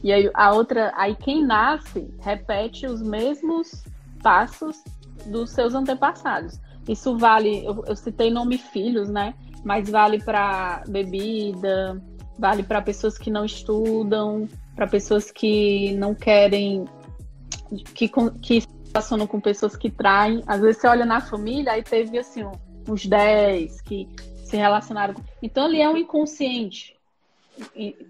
E 0.03 0.11
aí 0.11 0.29
a 0.33 0.53
outra. 0.53 0.91
Aí 0.95 1.15
quem 1.15 1.45
nasce 1.45 2.13
repete 2.19 2.85
os 2.85 3.01
mesmos 3.01 3.83
passos 4.21 4.83
dos 5.25 5.51
seus 5.51 5.73
antepassados. 5.73 6.59
Isso 6.87 7.17
vale, 7.17 7.63
eu, 7.63 7.83
eu 7.85 7.95
citei 7.95 8.31
nome 8.31 8.57
filhos, 8.57 9.09
né? 9.09 9.35
Mas 9.63 9.89
vale 9.89 10.21
para 10.23 10.83
bebida, 10.87 12.01
vale 12.37 12.63
para 12.63 12.81
pessoas 12.81 13.17
que 13.17 13.29
não 13.29 13.45
estudam, 13.45 14.47
para 14.75 14.87
pessoas 14.87 15.29
que 15.29 15.93
não 15.95 16.15
querem, 16.15 16.85
que, 17.93 18.09
que 18.41 18.63
relacionam 18.91 19.27
com 19.27 19.39
pessoas 19.39 19.75
que 19.75 19.91
traem. 19.91 20.43
Às 20.47 20.61
vezes 20.61 20.81
você 20.81 20.87
olha 20.87 21.05
na 21.05 21.21
família, 21.21 21.73
aí 21.73 21.83
teve 21.83 22.17
assim, 22.17 22.43
uns 22.87 23.05
10 23.05 23.81
que 23.81 24.09
se 24.43 24.57
relacionaram. 24.57 25.13
Então 25.41 25.65
ali 25.65 25.81
é 25.81 25.87
um 25.87 25.97
inconsciente 25.97 26.97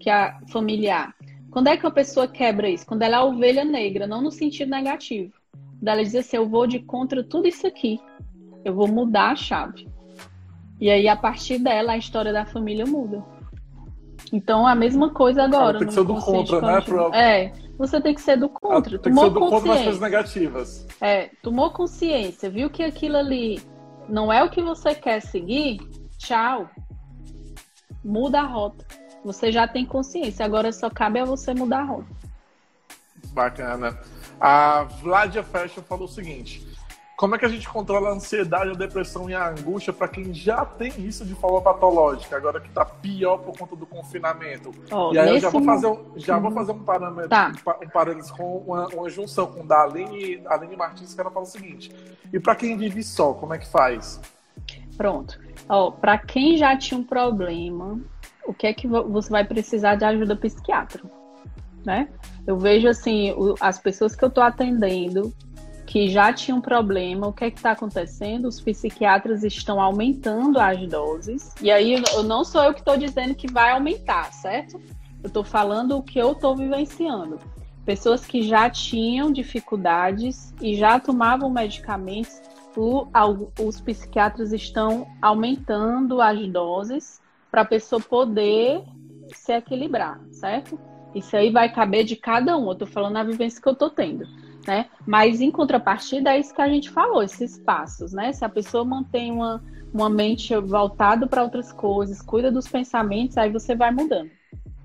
que 0.00 0.08
é 0.10 0.34
familiar. 0.48 1.14
Quando 1.52 1.68
é 1.68 1.76
que 1.76 1.86
a 1.86 1.90
pessoa 1.90 2.26
quebra 2.26 2.68
isso? 2.68 2.86
Quando 2.86 3.02
ela 3.02 3.16
é 3.16 3.20
a 3.20 3.24
ovelha 3.24 3.64
negra, 3.64 4.06
não 4.06 4.22
no 4.22 4.32
sentido 4.32 4.70
negativo 4.70 5.32
dela 5.82 6.02
dizer 6.02 6.20
assim: 6.20 6.36
eu 6.36 6.48
vou 6.48 6.66
de 6.66 6.78
contra 6.78 7.22
tudo 7.22 7.46
isso 7.46 7.66
aqui, 7.66 8.00
eu 8.64 8.74
vou 8.74 8.88
mudar 8.88 9.32
a 9.32 9.36
chave. 9.36 9.86
E 10.80 10.90
aí, 10.90 11.06
a 11.06 11.14
partir 11.14 11.58
dela, 11.58 11.92
a 11.92 11.98
história 11.98 12.32
da 12.32 12.44
família 12.44 12.86
muda. 12.86 13.22
Então, 14.32 14.66
a 14.66 14.74
mesma 14.74 15.10
coisa 15.10 15.42
agora. 15.42 15.78
Tem 15.78 15.88
que 15.88 15.94
ser 15.94 16.04
do 16.04 16.14
contra, 16.14 16.60
né? 16.60 16.80
Pro... 16.80 17.14
É, 17.14 17.52
você 17.76 18.00
tem 18.00 18.14
que 18.14 18.20
ser 18.20 18.36
do 18.36 18.48
contra. 18.48 18.98
Tem 18.98 19.12
tomou 19.12 19.24
que 19.24 19.30
ser 19.30 19.34
do 19.34 19.40
contra 19.40 19.68
nas 19.68 19.82
coisas 19.82 20.00
negativas. 20.00 20.86
É, 21.00 21.30
tomou 21.42 21.70
consciência, 21.70 22.48
viu 22.48 22.70
que 22.70 22.82
aquilo 22.82 23.16
ali 23.16 23.60
não 24.08 24.32
é 24.32 24.42
o 24.42 24.50
que 24.50 24.62
você 24.62 24.94
quer 24.94 25.20
seguir, 25.20 25.78
tchau. 26.18 26.68
Muda 28.04 28.40
a 28.40 28.46
rota. 28.46 28.84
Você 29.24 29.52
já 29.52 29.68
tem 29.68 29.86
consciência, 29.86 30.44
agora 30.44 30.72
só 30.72 30.90
cabe 30.90 31.20
a 31.20 31.24
você 31.24 31.54
mudar 31.54 31.80
a 31.80 31.84
rota. 31.84 32.06
Bacana. 33.32 33.98
A 34.40 34.82
Vladia 34.82 35.42
Fashion 35.42 35.82
falou 35.82 36.06
o 36.06 36.08
seguinte: 36.08 36.66
como 37.22 37.36
é 37.36 37.38
que 37.38 37.44
a 37.44 37.48
gente 37.48 37.68
controla 37.68 38.08
a 38.08 38.12
ansiedade, 38.14 38.70
a 38.70 38.74
depressão 38.74 39.30
e 39.30 39.34
a 39.34 39.48
angústia 39.48 39.92
para 39.92 40.08
quem 40.08 40.34
já 40.34 40.64
tem 40.64 40.92
isso 41.06 41.24
de 41.24 41.36
forma 41.36 41.62
patológica, 41.62 42.36
agora 42.36 42.58
que 42.58 42.66
está 42.66 42.84
pior 42.84 43.38
por 43.38 43.56
conta 43.56 43.76
do 43.76 43.86
confinamento? 43.86 44.72
Oh, 44.90 45.14
e 45.14 45.18
aí 45.20 45.28
eu 45.28 45.38
já 45.38 45.48
vou 45.48 45.62
fazer 45.62 45.86
um, 45.86 46.12
já 46.16 46.34
uhum. 46.34 46.42
vou 46.42 46.50
fazer 46.50 46.72
um 46.72 46.80
parâmetro, 46.80 47.28
tá. 47.28 47.52
um, 47.80 47.88
parâmetro 47.90 48.34
com 48.34 48.56
uma, 48.58 48.88
uma, 48.88 49.08
junção 49.08 49.46
com 49.46 49.64
da 49.64 49.82
Aline, 49.82 50.42
Aline 50.46 50.76
Martins, 50.76 51.14
que 51.14 51.20
ela 51.20 51.30
fala 51.30 51.44
o 51.44 51.48
seguinte: 51.48 51.94
e 52.32 52.40
para 52.40 52.56
quem 52.56 52.76
vive 52.76 53.04
só, 53.04 53.32
como 53.32 53.54
é 53.54 53.58
que 53.58 53.68
faz? 53.68 54.20
Pronto. 54.96 55.38
Oh, 55.68 55.92
para 55.92 56.18
quem 56.18 56.56
já 56.56 56.76
tinha 56.76 56.98
um 56.98 57.04
problema, 57.04 58.00
o 58.46 58.54
que 58.54 58.66
é 58.66 58.72
que 58.72 58.86
você 58.86 59.30
vai 59.30 59.44
precisar 59.44 59.94
de 59.96 60.04
ajuda 60.04 60.36
psiquiátrica, 60.36 61.08
né? 61.84 62.08
Eu 62.46 62.58
vejo 62.58 62.88
assim, 62.88 63.34
as 63.60 63.78
pessoas 63.78 64.16
que 64.16 64.24
eu 64.24 64.28
estou 64.28 64.42
atendendo 64.42 65.32
que 65.86 66.08
já 66.08 66.32
tinham 66.32 66.60
problema, 66.60 67.26
o 67.26 67.32
que 67.32 67.44
é 67.44 67.50
que 67.50 67.58
está 67.58 67.72
acontecendo? 67.72 68.46
Os 68.46 68.60
psiquiatras 68.60 69.44
estão 69.44 69.80
aumentando 69.80 70.58
as 70.58 70.80
doses, 70.88 71.54
e 71.60 71.70
aí 71.70 72.02
eu, 72.14 72.22
não 72.22 72.44
sou 72.44 72.62
eu 72.64 72.72
que 72.72 72.80
estou 72.80 72.96
dizendo 72.96 73.34
que 73.34 73.52
vai 73.52 73.72
aumentar, 73.72 74.32
certo? 74.32 74.80
Eu 75.22 75.28
estou 75.28 75.44
falando 75.44 75.96
o 75.96 76.02
que 76.02 76.18
eu 76.18 76.32
estou 76.32 76.56
vivenciando. 76.56 77.38
Pessoas 77.84 78.24
que 78.24 78.42
já 78.42 78.70
tinham 78.70 79.32
dificuldades 79.32 80.54
e 80.60 80.74
já 80.74 80.98
tomavam 80.98 81.50
medicamentos, 81.50 82.40
o, 82.76 83.06
os 83.60 83.80
psiquiatras 83.80 84.52
estão 84.52 85.06
aumentando 85.20 86.22
as 86.22 86.48
doses 86.48 87.21
para 87.52 87.60
a 87.60 87.66
pessoa 87.66 88.00
poder 88.00 88.82
se 89.32 89.52
equilibrar, 89.52 90.20
certo? 90.32 90.76
Isso 91.14 91.36
aí 91.36 91.50
vai 91.50 91.72
caber 91.72 92.04
de 92.04 92.16
cada 92.16 92.56
um. 92.56 92.66
Eu 92.66 92.72
estou 92.72 92.88
falando 92.88 93.18
a 93.18 93.22
vivência 93.22 93.62
que 93.62 93.68
eu 93.68 93.74
estou 93.74 93.90
tendo 93.90 94.26
né? 94.66 94.86
Mas 95.06 95.40
em 95.40 95.50
contrapartida 95.50 96.30
é 96.30 96.38
isso 96.38 96.54
que 96.54 96.62
a 96.62 96.68
gente 96.68 96.90
falou, 96.90 97.22
esses 97.22 97.58
passos, 97.58 98.12
né? 98.12 98.32
Se 98.32 98.44
a 98.44 98.48
pessoa 98.48 98.84
mantém 98.84 99.32
uma, 99.32 99.62
uma 99.92 100.08
mente 100.08 100.54
voltada 100.56 101.26
para 101.26 101.42
outras 101.42 101.72
coisas, 101.72 102.22
cuida 102.22 102.50
dos 102.50 102.68
pensamentos, 102.68 103.36
aí 103.36 103.50
você 103.50 103.74
vai 103.74 103.90
mudando. 103.90 104.30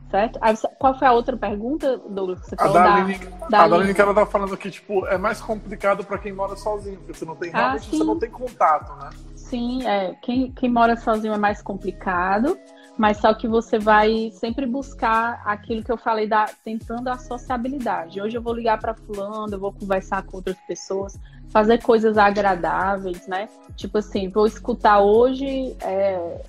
Certo? 0.10 0.40
Aí, 0.42 0.56
qual 0.80 0.98
foi 0.98 1.06
a 1.06 1.12
outra 1.12 1.36
pergunta, 1.36 1.98
Douglas? 1.98 2.40
Você 2.40 2.56
falou 2.56 2.78
a 2.78 2.84
Daline, 2.84 3.20
da, 3.50 3.64
a 3.64 3.68
Daline 3.68 3.94
que 3.94 4.00
ela 4.00 4.14
tá 4.14 4.26
falando 4.26 4.56
que 4.56 4.72
tipo, 4.72 5.06
é 5.06 5.18
mais 5.18 5.42
complicado 5.42 6.02
para 6.06 6.18
quem 6.18 6.32
mora 6.32 6.56
sozinho, 6.56 6.98
porque 7.00 7.14
você 7.14 7.26
não 7.26 7.36
tem 7.36 7.52
realmente 7.52 7.88
ah, 7.88 7.92
você 7.92 8.04
não 8.06 8.18
tem 8.18 8.30
contato, 8.30 8.96
né? 9.04 9.10
Sim, 9.50 9.86
é. 9.86 10.16
Quem, 10.22 10.52
quem 10.52 10.70
mora 10.70 10.96
sozinho 10.96 11.34
é 11.34 11.38
mais 11.38 11.62
complicado 11.62 12.58
mas 12.98 13.18
só 13.18 13.34
que 13.34 13.48
você 13.48 13.78
vai 13.78 14.32
sempre 14.32 14.66
buscar 14.66 15.42
aquilo 15.46 15.84
que 15.84 15.92
eu 15.92 15.98
falei 15.98 16.28
da 16.28 16.46
tentando 16.64 17.08
a 17.10 17.18
sociabilidade. 17.18 18.20
Hoje 18.20 18.36
eu 18.36 18.42
vou 18.42 18.54
ligar 18.54 18.80
para 18.80 18.96
fulano, 18.96 19.54
eu 19.54 19.60
vou 19.60 19.72
conversar 19.72 20.24
com 20.24 20.38
outras 20.38 20.58
pessoas, 20.68 21.18
fazer 21.50 21.82
coisas 21.82 22.18
agradáveis, 22.18 23.28
né? 23.28 23.48
Tipo 23.76 24.00
assim, 24.00 24.30
vou 24.30 24.48
escutar 24.48 25.00
hoje 25.00 25.78
é, 25.82 26.42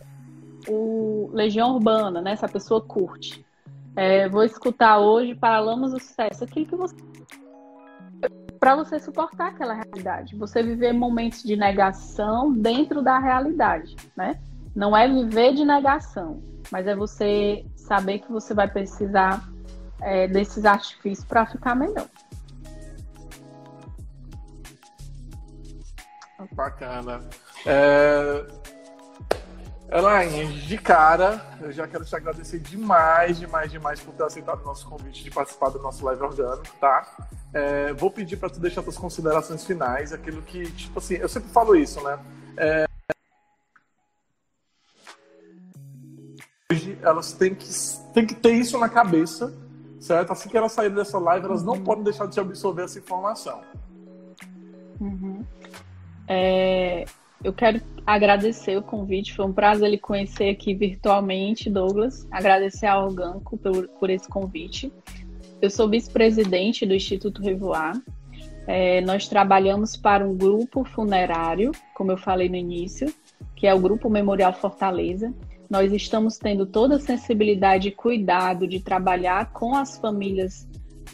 o 0.69 1.29
Legião 1.33 1.75
Urbana, 1.75 2.23
né? 2.23 2.33
Essa 2.33 2.49
pessoa 2.49 2.81
curte. 2.81 3.45
É, 3.95 4.29
vou 4.29 4.43
escutar 4.43 4.99
hoje 5.01 5.35
Paralamas 5.35 5.93
do 5.93 6.01
Sucesso, 6.01 6.45
aquilo 6.45 6.67
que 6.67 6.77
você 6.77 6.97
para 8.59 8.77
você 8.77 8.99
suportar 8.99 9.49
aquela 9.49 9.75
realidade, 9.75 10.37
você 10.37 10.63
viver 10.63 10.93
momentos 10.93 11.43
de 11.43 11.57
negação 11.57 12.53
dentro 12.53 13.03
da 13.03 13.19
realidade, 13.19 13.97
né? 14.17 14.39
Não 14.75 14.97
é 14.97 15.09
viver 15.09 15.55
de 15.55 15.65
negação, 15.65 16.43
mas 16.71 16.87
é 16.87 16.95
você 16.95 17.65
saber 17.77 18.21
que 18.21 18.31
você 18.31 18.55
vai 18.55 18.69
precisar 18.69 19.49
é, 20.01 20.29
desses 20.29 20.65
artifícios 20.65 21.27
para 21.27 21.47
ficar 21.47 21.75
melhor. 21.75 22.07
Bacana. 26.53 27.21
É... 27.67 28.58
Elaine, 29.91 30.53
de 30.53 30.77
cara, 30.77 31.41
eu 31.63 31.73
já 31.73 31.89
quero 31.89 32.05
te 32.05 32.15
agradecer 32.15 32.59
demais, 32.59 33.39
demais, 33.39 33.71
demais 33.71 33.99
por 33.99 34.13
ter 34.13 34.23
aceitado 34.25 34.61
o 34.61 34.65
nosso 34.65 34.87
convite 34.87 35.25
de 35.25 35.31
participar 35.31 35.71
do 35.71 35.79
nosso 35.79 36.05
live 36.05 36.23
orgânico, 36.23 36.77
tá? 36.79 37.07
É, 37.55 37.95
vou 37.95 38.11
pedir 38.11 38.37
para 38.37 38.51
tu 38.51 38.61
deixar 38.61 38.83
tuas 38.83 38.99
considerações 38.99 39.65
finais, 39.65 40.13
aquilo 40.13 40.43
que, 40.43 40.71
tipo 40.73 40.99
assim, 40.99 41.15
eu 41.15 41.29
sempre 41.29 41.49
falo 41.49 41.75
isso, 41.75 42.03
né? 42.03 42.19
É, 42.59 42.85
hoje 46.71 46.99
elas 47.01 47.33
têm 47.33 47.55
que, 47.55 47.67
têm 48.13 48.27
que 48.27 48.35
ter 48.35 48.53
isso 48.53 48.79
na 48.79 48.91
cabeça, 48.91 49.57
certo? 49.99 50.35
Assim 50.35 50.51
que 50.51 50.57
elas 50.59 50.73
saírem 50.73 50.97
dessa 50.97 51.19
live, 51.19 51.47
elas 51.47 51.63
não 51.63 51.83
podem 51.83 52.05
deixar 52.05 52.27
de 52.27 52.39
absorver 52.39 52.83
essa 52.83 52.99
informação. 52.99 53.63
Uhum. 55.01 55.47
É, 56.29 57.07
eu 57.43 57.53
quero 57.53 57.81
agradecer 58.07 58.77
o 58.77 58.83
convite, 58.83 59.35
foi 59.35 59.47
um 59.47 59.53
prazer 59.53 59.91
lhe 59.91 59.99
conhecer 59.99 60.51
aqui 60.51 60.75
virtualmente, 60.75 61.71
Douglas. 61.71 62.27
Agradecer 62.31 62.87
ao 62.87 63.07
Organco 63.07 63.57
por, 63.57 63.89
por 63.89 64.11
esse 64.11 64.29
convite. 64.29 64.93
Eu 65.61 65.71
sou 65.71 65.89
vice-presidente 65.89 66.87
do 66.87 66.95
Instituto 66.95 67.43
Revoar. 67.43 68.01
É, 68.67 69.01
nós 69.01 69.29
trabalhamos 69.29 69.97
para 69.97 70.27
um 70.27 70.37
grupo 70.37 70.85
funerário, 70.85 71.73
como 71.95 72.13
eu 72.13 72.19
falei 72.19 72.49
no 72.49 72.57
início, 72.57 73.13
que 73.57 73.67
é 73.67 73.75
o 73.75 73.81
Grupo 73.81 74.11
Memorial 74.11 74.53
Fortaleza 74.53 75.35
nós 75.69 75.93
estamos 75.93 76.39
tendo 76.39 76.65
toda 76.65 76.97
a 76.97 77.01
sensibilidade 77.01 77.89
e 77.89 77.93
cuidado 77.93 78.67
de 78.67 78.81
trabalhar 78.81 79.53
com 79.53 79.75
as 79.75 79.99
famílias 79.99 80.67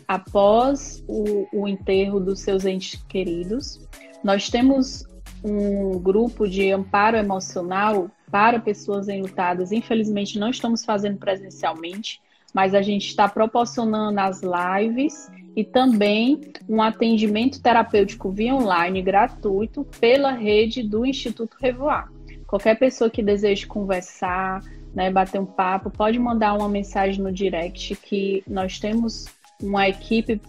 após 0.07 1.03
o, 1.09 1.47
o 1.53 1.69
enterro 1.69 2.21
dos 2.21 2.41
seus 2.41 2.65
entes 2.65 3.03
queridos. 3.09 3.81
Nós 4.23 4.49
temos 4.49 5.05
um 5.45 5.99
grupo 5.99 6.49
de 6.49 6.73
amparo 6.73 7.17
emocional 7.19 8.11
para 8.31 8.59
pessoas 8.59 9.09
enlutadas. 9.09 9.71
Infelizmente, 9.71 10.39
não 10.39 10.49
estamos 10.49 10.85
fazendo 10.85 11.19
presencialmente, 11.19 12.21
mas 12.53 12.75
a 12.75 12.81
gente 12.81 13.07
está 13.07 13.29
proporcionando 13.29 14.19
as 14.19 14.41
lives 14.43 15.31
e 15.55 15.63
também 15.63 16.41
um 16.69 16.81
atendimento 16.81 17.61
terapêutico 17.61 18.31
via 18.31 18.55
online 18.55 19.03
gratuito 19.03 19.87
pela 20.01 20.33
rede 20.33 20.83
do 20.83 21.05
Instituto 21.05 21.57
Revoar. 21.61 22.11
Qualquer 22.47 22.79
pessoa 22.79 23.11
que 23.11 23.23
deseje 23.23 23.67
conversar, 23.67 24.63
né, 24.95 25.11
bater 25.11 25.41
um 25.41 25.47
papo, 25.47 25.91
pode 25.91 26.19
mandar 26.19 26.55
uma 26.55 26.69
mensagem 26.69 27.23
no 27.23 27.33
direct 27.33 27.97
que 27.97 28.43
nós 28.47 28.79
temos 28.79 29.27
uma 29.61 29.89
equipe 29.89 30.41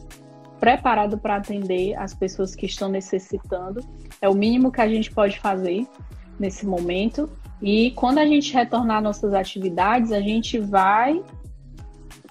preparada 0.59 1.17
para 1.17 1.35
atender 1.35 1.95
as 1.95 2.13
pessoas 2.13 2.55
que 2.55 2.65
estão 2.65 2.89
necessitando. 2.89 3.81
É 4.21 4.29
o 4.29 4.33
mínimo 4.33 4.71
que 4.71 4.81
a 4.81 4.87
gente 4.87 5.11
pode 5.11 5.39
fazer 5.39 5.85
nesse 6.39 6.65
momento. 6.65 7.29
E 7.61 7.91
quando 7.91 8.19
a 8.19 8.25
gente 8.25 8.53
retornar 8.53 9.01
nossas 9.01 9.33
atividades, 9.33 10.11
a 10.11 10.21
gente 10.21 10.59
vai 10.59 11.21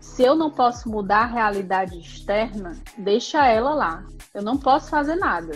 se 0.01 0.23
eu 0.23 0.35
não 0.35 0.51
posso 0.51 0.89
mudar 0.89 1.23
a 1.23 1.27
realidade 1.27 1.99
externa, 1.99 2.77
deixa 2.99 3.47
ela 3.47 3.75
lá. 3.75 4.05
Eu 4.35 4.43
não 4.43 4.57
posso 4.57 4.91
fazer 4.91 5.17
nada, 5.17 5.53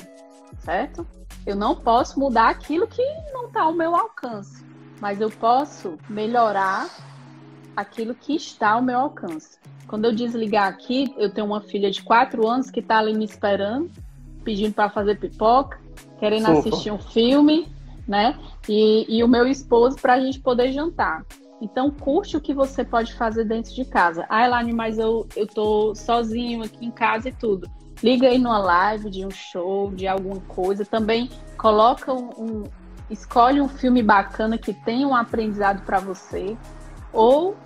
certo? 0.61 1.07
Eu 1.47 1.57
não 1.57 1.75
posso 1.75 2.19
mudar 2.19 2.49
aquilo 2.49 2.87
que 2.87 3.03
não 3.33 3.47
está 3.47 3.63
ao 3.63 3.73
meu 3.73 3.95
alcance, 3.95 4.65
mas 5.01 5.21
eu 5.21 5.31
posso 5.31 5.97
melhorar 6.09 6.89
aquilo 7.77 8.15
que 8.15 8.35
está 8.35 8.71
ao 8.71 8.83
meu 8.83 8.99
alcance. 8.99 9.59
Quando 9.87 10.07
eu 10.07 10.15
desligar 10.15 10.67
aqui, 10.69 11.15
eu 11.17 11.33
tenho 11.33 11.47
uma 11.47 11.61
filha 11.61 11.91
de 11.91 12.03
quatro 12.03 12.49
anos 12.49 12.71
que 12.71 12.81
está 12.81 12.99
ali 12.99 13.17
me 13.17 13.25
esperando, 13.25 13.91
pedindo 14.43 14.75
para 14.75 14.91
fazer 14.91 15.19
pipoca, 15.19 15.79
querendo 16.19 16.49
assistir 16.49 16.91
um 16.91 16.99
filme 16.99 17.69
né? 18.07 18.39
E, 18.69 19.19
e 19.19 19.25
o 19.25 19.29
meu 19.29 19.47
esposo 19.47 19.97
para 19.97 20.15
a 20.15 20.21
gente 20.21 20.41
poder 20.41 20.73
jantar. 20.73 21.25
Então, 21.61 21.91
curte 21.91 22.37
o 22.37 22.41
que 22.41 22.53
você 22.53 22.85
pode 22.85 23.15
fazer 23.15 23.45
dentro 23.45 23.75
de 23.75 23.85
casa. 23.85 24.27
Ah, 24.29 24.45
Elaine, 24.45 24.73
mas 24.73 24.99
eu, 24.99 25.27
eu 25.35 25.47
tô 25.47 25.95
sozinho 25.95 26.63
aqui 26.63 26.85
em 26.85 26.91
casa 26.91 27.31
e 27.31 27.33
tudo. 27.33 27.69
liga 28.03 28.29
aí 28.29 28.39
numa 28.39 28.59
live 28.59 29.09
de 29.09 29.25
um 29.25 29.31
show, 29.31 29.91
de 29.91 30.07
alguma 30.07 30.41
coisa. 30.43 30.85
Também 30.85 31.31
coloca 31.57 32.13
um, 32.13 32.29
um 32.39 32.65
escolhe 33.09 33.61
um 33.61 33.69
filme 33.69 34.03
bacana 34.03 34.59
que 34.59 34.75
tenha 34.75 35.07
um 35.09 35.15
aprendizado 35.15 35.83
para 35.85 35.99
você. 35.99 36.57
Ou 37.13 37.57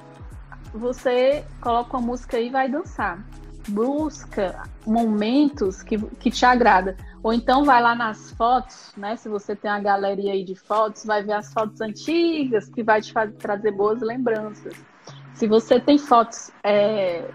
você 0.72 1.44
coloca 1.60 1.96
uma 1.96 2.06
música 2.06 2.36
aí 2.36 2.46
e 2.46 2.50
vai 2.50 2.68
dançar. 2.68 3.24
Busca 3.70 4.62
momentos 4.86 5.82
que, 5.82 5.98
que 5.98 6.30
te 6.30 6.44
agrada. 6.44 6.96
Ou 7.22 7.32
então 7.32 7.64
vai 7.64 7.82
lá 7.82 7.94
nas 7.94 8.30
fotos, 8.32 8.92
né? 8.96 9.16
Se 9.16 9.28
você 9.28 9.54
tem 9.54 9.70
uma 9.70 9.80
galeria 9.80 10.32
aí 10.32 10.42
de 10.42 10.54
fotos, 10.54 11.04
vai 11.04 11.22
ver 11.22 11.34
as 11.34 11.52
fotos 11.52 11.80
antigas 11.80 12.68
que 12.68 12.82
vai 12.82 13.00
te 13.00 13.12
fazer, 13.12 13.32
trazer 13.34 13.72
boas 13.72 14.00
lembranças. 14.00 14.74
Se 15.34 15.46
você 15.46 15.78
tem 15.78 15.98
fotos 15.98 16.50
é, 16.64 17.28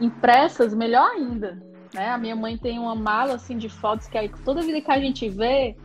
impressas, 0.00 0.74
melhor 0.74 1.10
ainda. 1.10 1.58
Né? 1.94 2.10
A 2.10 2.18
minha 2.18 2.36
mãe 2.36 2.56
tem 2.56 2.78
uma 2.78 2.94
mala 2.94 3.34
assim 3.34 3.56
de 3.56 3.68
fotos 3.68 4.06
que 4.06 4.18
aí 4.18 4.30
toda 4.44 4.62
vida 4.62 4.80
que 4.80 4.90
a 4.90 5.00
gente 5.00 5.28
vê 5.28 5.76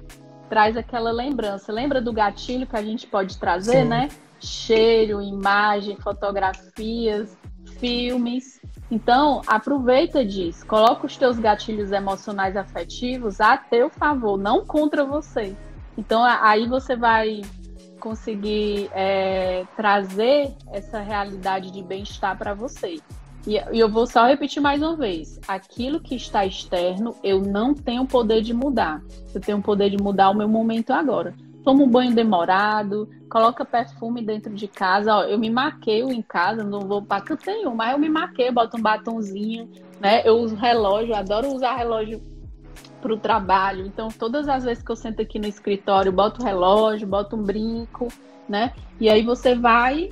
traz 0.49 0.77
aquela 0.77 1.11
lembrança. 1.11 1.71
Lembra 1.71 2.01
do 2.01 2.13
gatilho 2.13 2.67
que 2.67 2.75
a 2.75 2.83
gente 2.83 3.07
pode 3.07 3.37
trazer, 3.37 3.83
Sim. 3.83 3.89
né? 3.89 4.09
Cheiro, 4.39 5.21
imagem, 5.21 5.95
fotografias, 5.97 7.37
filmes. 7.79 8.61
Então, 8.91 9.41
aproveita 9.47 10.23
disso. 10.23 10.65
Coloca 10.65 11.05
os 11.05 11.17
teus 11.17 11.39
gatilhos 11.39 11.91
emocionais 11.91 12.55
afetivos 12.55 13.41
a 13.41 13.57
teu 13.57 13.89
favor, 13.89 14.37
não 14.37 14.65
contra 14.65 15.03
você. 15.03 15.55
Então, 15.97 16.23
aí 16.23 16.67
você 16.67 16.95
vai 16.95 17.41
conseguir 17.99 18.89
é, 18.93 19.65
trazer 19.77 20.53
essa 20.71 20.99
realidade 20.99 21.71
de 21.71 21.81
bem-estar 21.81 22.37
para 22.37 22.53
você. 22.53 22.99
E, 23.47 23.55
e 23.71 23.79
eu 23.79 23.89
vou 23.89 24.05
só 24.05 24.25
repetir 24.25 24.61
mais 24.61 24.81
uma 24.81 24.95
vez: 24.95 25.39
aquilo 25.47 25.99
que 25.99 26.15
está 26.15 26.45
externo, 26.45 27.15
eu 27.23 27.41
não 27.41 27.73
tenho 27.73 28.05
poder 28.05 28.41
de 28.41 28.53
mudar. 28.53 29.01
Eu 29.33 29.41
tenho 29.41 29.57
o 29.57 29.61
poder 29.61 29.89
de 29.89 29.97
mudar 29.97 30.29
o 30.29 30.35
meu 30.35 30.47
momento 30.47 30.91
agora. 30.91 31.33
Toma 31.63 31.83
um 31.83 31.87
banho 31.87 32.13
demorado, 32.13 33.09
coloca 33.29 33.63
perfume 33.63 34.21
dentro 34.21 34.53
de 34.53 34.67
casa. 34.67 35.15
Ó, 35.15 35.23
eu 35.23 35.39
me 35.39 35.49
maqueio 35.49 36.11
em 36.11 36.21
casa, 36.21 36.63
não 36.63 36.81
vou 36.81 37.01
para 37.01 37.23
canto 37.23 37.45
nenhum, 37.45 37.73
mas 37.73 37.93
eu 37.93 37.99
me 37.99 38.09
maqueio, 38.09 38.51
boto 38.51 38.77
um 38.77 38.81
batonzinho, 38.81 39.69
né? 39.99 40.21
Eu 40.25 40.37
uso 40.37 40.55
relógio, 40.55 41.15
adoro 41.15 41.53
usar 41.53 41.75
relógio 41.75 42.21
para 43.01 43.13
o 43.13 43.17
trabalho. 43.17 43.85
Então, 43.85 44.07
todas 44.09 44.47
as 44.47 44.63
vezes 44.63 44.83
que 44.83 44.91
eu 44.91 44.95
sento 44.95 45.21
aqui 45.21 45.39
no 45.39 45.47
escritório, 45.47 46.11
boto 46.11 46.43
relógio, 46.43 47.07
boto 47.07 47.35
um 47.35 47.43
brinco, 47.43 48.07
né? 48.47 48.73
E 48.99 49.09
aí 49.09 49.23
você 49.23 49.55
vai 49.55 50.11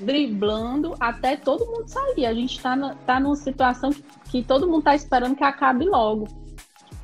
driblando 0.00 0.94
até 1.00 1.36
todo 1.36 1.66
mundo 1.66 1.88
sair. 1.88 2.26
A 2.26 2.34
gente 2.34 2.56
está 2.56 2.76
tá 3.06 3.18
numa 3.18 3.36
situação 3.36 3.90
que, 3.90 4.02
que 4.30 4.42
todo 4.42 4.66
mundo 4.66 4.80
está 4.80 4.94
esperando 4.94 5.36
que 5.36 5.44
acabe 5.44 5.84
logo. 5.84 6.26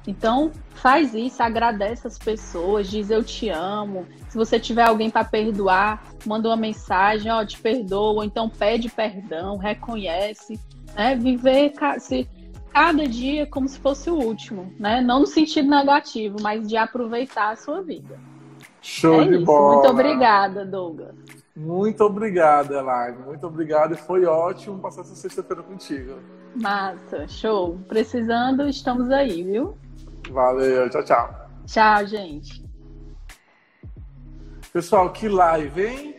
Então, 0.07 0.53
faz 0.75 1.15
isso, 1.15 1.43
agradece 1.43 2.07
as 2.07 2.19
pessoas, 2.19 2.89
diz 2.91 3.11
eu 3.11 3.25
te 3.25 3.49
amo. 3.49 4.07
Se 4.29 4.37
você 4.37 4.61
tiver 4.61 4.83
alguém 4.83 5.11
para 5.11 5.25
perdoar, 5.25 6.03
manda 6.27 6.49
uma 6.49 6.57
mensagem, 6.57 7.31
ó, 7.33 7.45
te 7.45 7.59
perdoa, 7.59 8.17
ou 8.17 8.25
então 8.25 8.49
pede 8.49 8.91
perdão, 8.91 9.57
reconhece, 9.57 10.61
né? 10.95 11.17
Viver 11.17 11.73
se, 11.99 12.29
cada 12.71 13.07
dia 13.07 13.47
como 13.47 13.69
se 13.69 13.79
fosse 13.79 14.11
o 14.11 14.15
último, 14.15 14.73
né? 14.79 15.01
Não 15.01 15.21
no 15.21 15.27
sentido 15.27 15.71
negativo, 15.71 16.37
mas 16.43 16.69
de 16.69 16.77
aproveitar 16.77 17.53
a 17.53 17.57
sua 17.57 17.81
vida. 17.81 18.19
Show 18.83 19.23
é 19.23 19.29
de 19.29 19.37
isso. 19.37 19.45
bola. 19.47 19.77
Muito 19.77 19.91
obrigada, 19.91 20.67
Douglas. 20.67 21.15
Muito 21.57 22.03
obrigado, 22.03 22.75
Elaine. 22.75 23.19
Muito 23.25 23.47
obrigado 23.47 23.95
e 23.95 23.97
foi 23.97 24.27
ótimo 24.27 24.81
passar 24.81 25.03
essa 25.03 25.15
sexta-feira 25.15 25.63
contigo. 25.63 26.19
Massa, 26.55 27.27
show. 27.29 27.79
Precisando, 27.89 28.69
estamos 28.69 29.11
aí, 29.11 29.43
viu? 29.43 29.77
Valeu, 30.31 30.91
tchau, 30.91 31.05
tchau. 31.05 31.35
Tchau, 31.67 32.07
gente. 32.07 32.65
Pessoal, 34.73 35.13
que 35.13 35.29
live, 35.29 35.87
hein? 35.87 36.17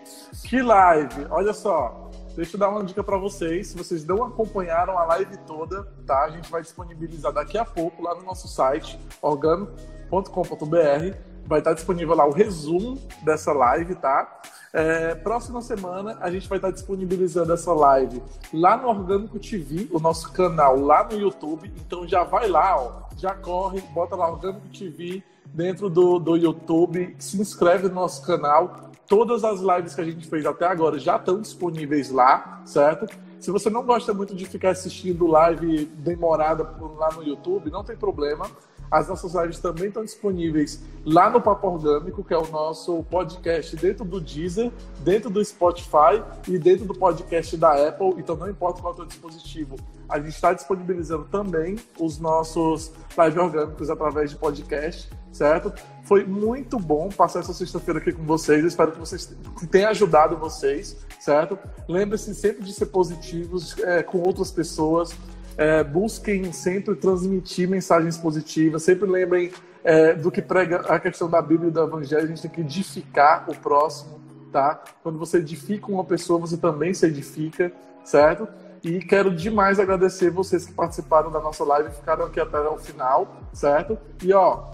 Que 0.48 0.62
live. 0.62 1.28
Olha 1.30 1.54
só, 1.54 2.10
deixa 2.36 2.56
eu 2.56 2.60
dar 2.60 2.70
uma 2.70 2.84
dica 2.84 3.04
para 3.04 3.18
vocês. 3.18 3.68
Se 3.68 3.78
vocês 3.78 4.06
não 4.06 4.24
acompanharam 4.24 4.98
a 4.98 5.06
live 5.06 5.38
toda, 5.46 5.84
tá? 6.06 6.24
A 6.24 6.30
gente 6.30 6.50
vai 6.50 6.62
disponibilizar 6.62 7.34
daqui 7.34 7.58
a 7.58 7.66
pouco 7.66 8.02
lá 8.02 8.16
no 8.16 8.24
nosso 8.24 8.48
site, 8.48 8.98
organo.com.br. 9.22 11.35
Vai 11.46 11.60
estar 11.60 11.74
disponível 11.74 12.16
lá 12.16 12.26
o 12.26 12.32
resumo 12.32 13.00
dessa 13.24 13.54
live, 13.54 13.96
tá? 13.96 14.42
É, 14.74 15.16
próxima 15.16 15.62
semana 15.62 16.18
a 16.20 16.30
gente 16.30 16.50
vai 16.50 16.58
estar 16.58 16.70
disponibilizando 16.70 17.54
essa 17.54 17.72
live 17.72 18.22
lá 18.54 18.76
no 18.76 18.90
Orgânico 18.90 19.40
TV, 19.40 19.88
o 19.90 20.00
nosso 20.00 20.34
canal 20.34 20.78
lá 20.78 21.04
no 21.06 21.18
YouTube. 21.18 21.72
Então 21.78 22.06
já 22.06 22.24
vai 22.26 22.50
lá, 22.50 22.76
ó, 22.78 23.04
já 23.18 23.34
corre, 23.34 23.80
bota 23.94 24.18
lá 24.18 24.30
Orgânico 24.30 24.68
TV 24.68 25.24
dentro 25.46 25.90
do, 25.90 26.20
do 26.20 26.36
YouTube, 26.36 27.16
se 27.18 27.40
inscreve 27.40 27.88
no 27.88 27.96
nosso 27.96 28.26
canal. 28.26 28.92
Todas 29.08 29.44
as 29.46 29.62
lives 29.62 29.96
que 29.96 30.02
a 30.02 30.04
gente 30.04 30.28
fez 30.28 30.46
até 30.46 30.66
agora 30.66 31.00
já 31.00 31.16
estão 31.16 31.40
disponíveis 31.40 32.12
lá, 32.12 32.62
certo? 32.66 33.08
Se 33.40 33.52
você 33.52 33.70
não 33.70 33.86
gosta 33.86 34.14
muito 34.14 34.36
de 34.36 34.46
ficar 34.46 34.72
assistindo 34.72 35.28
live 35.28 35.86
demorada 35.86 36.64
lá 36.98 37.12
no 37.14 37.24
YouTube, 37.24 37.70
não 37.70 37.84
tem 37.84 37.96
problema. 37.96 38.50
As 38.90 39.08
nossas 39.08 39.34
lives 39.34 39.60
também 39.60 39.88
estão 39.88 40.04
disponíveis 40.04 40.82
lá 41.06 41.30
no 41.30 41.42
Papo 41.42 41.68
Orgânico, 41.68 42.24
que 42.24 42.34
é 42.34 42.38
o 42.38 42.48
nosso 42.48 43.04
podcast 43.04 43.76
dentro 43.76 44.06
do 44.06 44.22
Deezer, 44.22 44.72
dentro 45.00 45.30
do 45.30 45.44
Spotify 45.44 46.24
e 46.48 46.58
dentro 46.58 46.86
do 46.86 46.94
podcast 46.94 47.58
da 47.58 47.88
Apple. 47.88 48.16
Então, 48.18 48.36
não 48.36 48.50
importa 48.50 48.82
qual 48.82 48.94
é 48.94 48.96
o 48.96 48.98
seu 48.98 49.06
dispositivo, 49.06 49.76
a 50.08 50.20
gente 50.20 50.30
está 50.30 50.54
disponibilizando 50.54 51.26
também 51.26 51.78
os 52.00 52.20
nossos 52.20 52.92
live 53.18 53.40
orgânicos 53.40 53.90
através 53.90 54.30
de 54.30 54.38
podcast, 54.38 55.10
certo? 55.32 55.74
Foi 56.04 56.24
muito 56.24 56.80
bom 56.80 57.10
passar 57.10 57.40
essa 57.40 57.54
sexta-feira 57.54 58.00
aqui 58.00 58.12
com 58.12 58.24
vocês. 58.24 58.64
Espero 58.64 58.92
que 58.92 59.00
vocês 59.00 59.36
tenha 59.72 59.90
ajudado 59.90 60.38
vocês, 60.38 60.98
certo? 61.20 61.58
Lembre-se 61.88 62.36
sempre 62.36 62.64
de 62.64 62.72
ser 62.72 62.86
positivos 62.88 63.78
é, 63.80 64.04
com 64.04 64.20
outras 64.20 64.52
pessoas 64.52 65.16
é, 65.58 65.84
busquem 65.84 66.52
sempre 66.52 66.96
transmitir 66.96 67.70
mensagens 67.70 68.18
positivas, 68.18 68.84
sempre 68.84 69.10
lembrem 69.10 69.52
é, 69.84 70.14
do 70.14 70.32
que 70.32 70.42
prega 70.42 70.82
a 70.82 71.00
questão 71.00 71.30
da 71.30 71.42
Bíblia 71.42 71.70
e 71.70 71.72
do 71.72 71.82
Evangelho, 71.82 72.24
a 72.24 72.28
gente 72.28 72.42
tem 72.42 72.52
que 72.52 72.62
edificar 72.62 73.50
o 73.50 73.56
próximo, 73.56 74.20
tá? 74.52 74.84
Quando 75.04 75.20
você 75.20 75.38
edifica 75.38 75.88
uma 75.88 76.04
pessoa, 76.04 76.40
você 76.40 76.58
também 76.58 76.94
se 76.94 77.06
edifica, 77.06 77.72
certo? 78.04 78.48
E 78.84 79.00
quero 79.00 79.36
demais 79.36 79.80
agradecer 79.80 80.30
vocês 80.30 80.66
que 80.66 80.74
participaram 80.74 81.32
da 81.32 81.40
nossa 81.40 81.64
live 81.64 81.90
ficaram 81.92 82.26
aqui 82.26 82.40
até 82.40 82.60
o 82.60 82.78
final, 82.78 83.36
certo? 83.54 83.98
E 84.24 84.34
ó, 84.34 84.72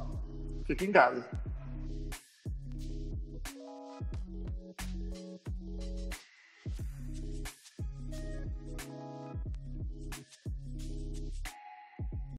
fiquem 0.65 0.89
em 0.89 0.91
casa. 0.91 1.25